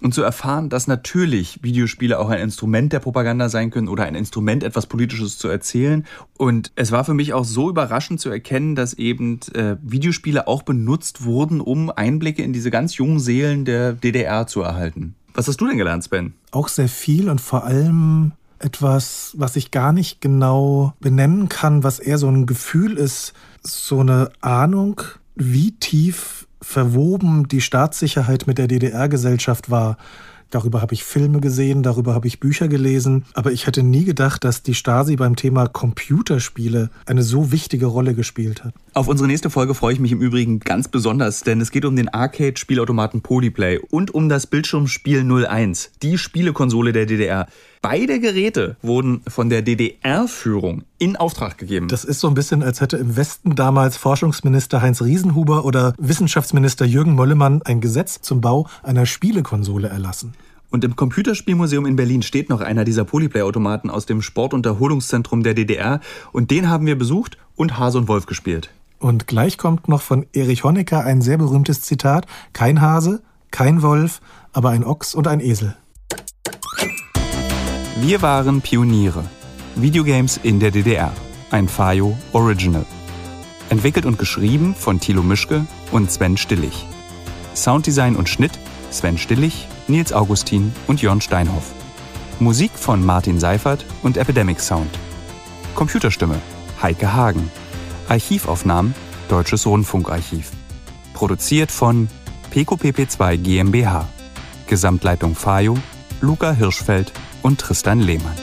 Und 0.00 0.12
zu 0.12 0.22
erfahren, 0.22 0.68
dass 0.68 0.86
natürlich 0.86 1.60
Videospiele 1.62 2.18
auch 2.18 2.28
ein 2.28 2.40
Instrument 2.40 2.92
der 2.92 3.00
Propaganda 3.00 3.48
sein 3.48 3.70
können 3.70 3.88
oder 3.88 4.04
ein 4.04 4.14
Instrument, 4.14 4.62
etwas 4.62 4.86
Politisches 4.86 5.38
zu 5.38 5.48
erzählen. 5.48 6.04
Und 6.36 6.72
es 6.76 6.92
war 6.92 7.04
für 7.04 7.14
mich 7.14 7.32
auch 7.32 7.44
so 7.44 7.70
überraschend 7.70 8.20
zu 8.20 8.28
erkennen, 8.28 8.74
dass 8.74 8.94
eben 8.94 9.40
äh, 9.54 9.76
Videospiele 9.82 10.46
auch 10.46 10.62
benutzt 10.62 11.24
wurden, 11.24 11.60
um 11.60 11.90
Einblicke 11.90 12.42
in 12.42 12.52
diese 12.52 12.70
ganz 12.70 12.96
jungen 12.96 13.18
Seelen 13.18 13.64
der 13.64 13.92
DDR 13.92 14.46
zu 14.46 14.60
erhalten. 14.60 15.14
Was 15.34 15.48
hast 15.48 15.60
du 15.60 15.66
denn 15.66 15.78
gelernt, 15.78 16.04
Sven? 16.04 16.34
Auch 16.52 16.68
sehr 16.68 16.88
viel 16.88 17.28
und 17.28 17.40
vor 17.40 17.64
allem 17.64 18.32
etwas, 18.60 19.34
was 19.36 19.56
ich 19.56 19.72
gar 19.72 19.92
nicht 19.92 20.20
genau 20.20 20.94
benennen 21.00 21.48
kann, 21.48 21.82
was 21.82 21.98
eher 21.98 22.18
so 22.18 22.28
ein 22.28 22.46
Gefühl 22.46 22.96
ist, 22.96 23.34
so 23.62 24.00
eine 24.00 24.30
Ahnung, 24.40 25.00
wie 25.34 25.72
tief 25.72 26.46
verwoben 26.62 27.48
die 27.48 27.60
Staatssicherheit 27.60 28.46
mit 28.46 28.58
der 28.58 28.68
DDR-Gesellschaft 28.68 29.70
war. 29.70 29.98
Darüber 30.50 30.80
habe 30.80 30.94
ich 30.94 31.04
Filme 31.04 31.40
gesehen, 31.40 31.82
darüber 31.82 32.14
habe 32.14 32.26
ich 32.26 32.40
Bücher 32.40 32.68
gelesen, 32.68 33.24
aber 33.34 33.52
ich 33.52 33.66
hätte 33.66 33.82
nie 33.82 34.04
gedacht, 34.04 34.44
dass 34.44 34.62
die 34.62 34.74
Stasi 34.74 35.16
beim 35.16 35.36
Thema 35.36 35.66
Computerspiele 35.66 36.90
eine 37.06 37.22
so 37.22 37.52
wichtige 37.52 37.86
Rolle 37.86 38.14
gespielt 38.14 38.64
hat. 38.64 38.74
Auf 38.92 39.08
unsere 39.08 39.26
nächste 39.26 39.50
Folge 39.50 39.74
freue 39.74 39.94
ich 39.94 40.00
mich 40.00 40.12
im 40.12 40.20
Übrigen 40.20 40.60
ganz 40.60 40.88
besonders, 40.88 41.40
denn 41.40 41.60
es 41.60 41.70
geht 41.70 41.84
um 41.84 41.96
den 41.96 42.08
Arcade-Spielautomaten 42.08 43.22
Polyplay 43.22 43.80
und 43.90 44.14
um 44.14 44.28
das 44.28 44.46
Bildschirmspiel 44.46 45.24
01, 45.24 45.90
die 46.02 46.18
Spielekonsole 46.18 46.92
der 46.92 47.06
DDR. 47.06 47.46
Beide 47.84 48.18
Geräte 48.18 48.78
wurden 48.80 49.20
von 49.28 49.50
der 49.50 49.60
DDR-Führung 49.60 50.84
in 50.96 51.16
Auftrag 51.16 51.58
gegeben. 51.58 51.88
Das 51.88 52.02
ist 52.02 52.18
so 52.18 52.28
ein 52.28 52.32
bisschen, 52.32 52.62
als 52.62 52.80
hätte 52.80 52.96
im 52.96 53.14
Westen 53.14 53.56
damals 53.56 53.98
Forschungsminister 53.98 54.80
Heinz 54.80 55.02
Riesenhuber 55.02 55.66
oder 55.66 55.92
Wissenschaftsminister 55.98 56.86
Jürgen 56.86 57.12
Mollemann 57.12 57.60
ein 57.60 57.82
Gesetz 57.82 58.22
zum 58.22 58.40
Bau 58.40 58.66
einer 58.82 59.04
Spielekonsole 59.04 59.88
erlassen. 59.88 60.32
Und 60.70 60.82
im 60.82 60.96
Computerspielmuseum 60.96 61.84
in 61.84 61.96
Berlin 61.96 62.22
steht 62.22 62.48
noch 62.48 62.62
einer 62.62 62.84
dieser 62.84 63.04
Polyplay-Automaten 63.04 63.90
aus 63.90 64.06
dem 64.06 64.22
Sport- 64.22 64.54
und 64.54 64.64
Erholungszentrum 64.64 65.42
der 65.42 65.52
DDR. 65.52 66.00
Und 66.32 66.50
den 66.50 66.70
haben 66.70 66.86
wir 66.86 66.96
besucht 66.96 67.36
und 67.54 67.78
Hase 67.78 67.98
und 67.98 68.08
Wolf 68.08 68.24
gespielt. 68.24 68.70
Und 68.98 69.26
gleich 69.26 69.58
kommt 69.58 69.88
noch 69.88 70.00
von 70.00 70.24
Erich 70.32 70.64
Honecker 70.64 71.04
ein 71.04 71.20
sehr 71.20 71.36
berühmtes 71.36 71.82
Zitat. 71.82 72.24
Kein 72.54 72.80
Hase, 72.80 73.20
kein 73.50 73.82
Wolf, 73.82 74.22
aber 74.54 74.70
ein 74.70 74.84
Ochs 74.84 75.14
und 75.14 75.28
ein 75.28 75.40
Esel. 75.40 75.76
Wir 77.96 78.22
waren 78.22 78.60
Pioniere. 78.60 79.24
Videogames 79.76 80.40
in 80.42 80.58
der 80.58 80.72
DDR. 80.72 81.12
Ein 81.52 81.68
Fayo 81.68 82.18
Original. 82.32 82.84
Entwickelt 83.68 84.04
und 84.04 84.18
geschrieben 84.18 84.74
von 84.74 84.98
Thilo 84.98 85.22
Mischke 85.22 85.64
und 85.92 86.10
Sven 86.10 86.36
Stillig. 86.36 86.86
Sounddesign 87.54 88.16
und 88.16 88.28
Schnitt 88.28 88.58
Sven 88.90 89.16
Stillig, 89.16 89.68
Nils 89.86 90.12
Augustin 90.12 90.72
und 90.88 91.02
Jörn 91.02 91.20
Steinhoff. 91.20 91.70
Musik 92.40 92.72
von 92.74 93.06
Martin 93.06 93.38
Seifert 93.38 93.84
und 94.02 94.16
Epidemic 94.16 94.58
Sound. 94.58 94.90
Computerstimme 95.76 96.40
Heike 96.82 97.14
Hagen. 97.14 97.48
Archivaufnahmen 98.08 98.92
Deutsches 99.28 99.66
Rundfunkarchiv. 99.66 100.50
Produziert 101.12 101.70
von 101.70 102.08
PQPP2 102.52 103.36
GmbH. 103.36 104.08
Gesamtleitung 104.66 105.36
Fayo, 105.36 105.78
Luca 106.20 106.50
Hirschfeld 106.50 107.12
und 107.44 107.60
Tristan 107.60 108.00
Lehmann. 108.00 108.34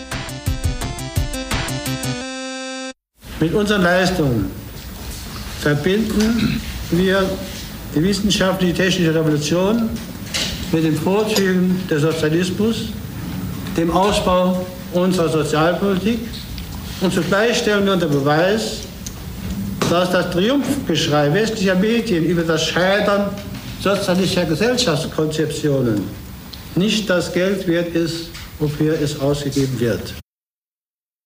Mit 3.39 3.53
unseren 3.53 3.81
Leistungen 3.81 4.51
verbinden 5.59 6.61
wir 6.91 7.27
die 7.95 8.03
wissenschaftliche 8.03 8.75
technische 8.75 9.13
Revolution 9.15 9.89
mit 10.71 10.83
den 10.83 10.95
Vorzügen 10.95 11.81
des 11.89 12.03
Sozialismus, 12.03 12.89
dem 13.75 13.89
Ausbau 13.89 14.65
unserer 14.93 15.29
Sozialpolitik 15.29 16.19
und 17.01 17.11
zugleich 17.11 17.57
stellen 17.57 17.85
wir 17.85 17.93
unter 17.93 18.07
Beweis, 18.07 18.81
dass 19.89 20.11
das 20.11 20.29
Triumphgeschrei 20.29 21.33
westlicher 21.33 21.75
Medien 21.75 22.23
über 22.23 22.43
das 22.43 22.67
Scheitern 22.67 23.31
sozialistischer 23.81 24.45
Gesellschaftskonzeptionen 24.45 26.03
nicht 26.75 27.09
das 27.09 27.33
Geld 27.33 27.67
wert 27.67 27.95
ist, 27.95 28.30
wofür 28.61 28.99
es 29.01 29.19
ausgegeben 29.19 29.79
wird. 29.79 30.13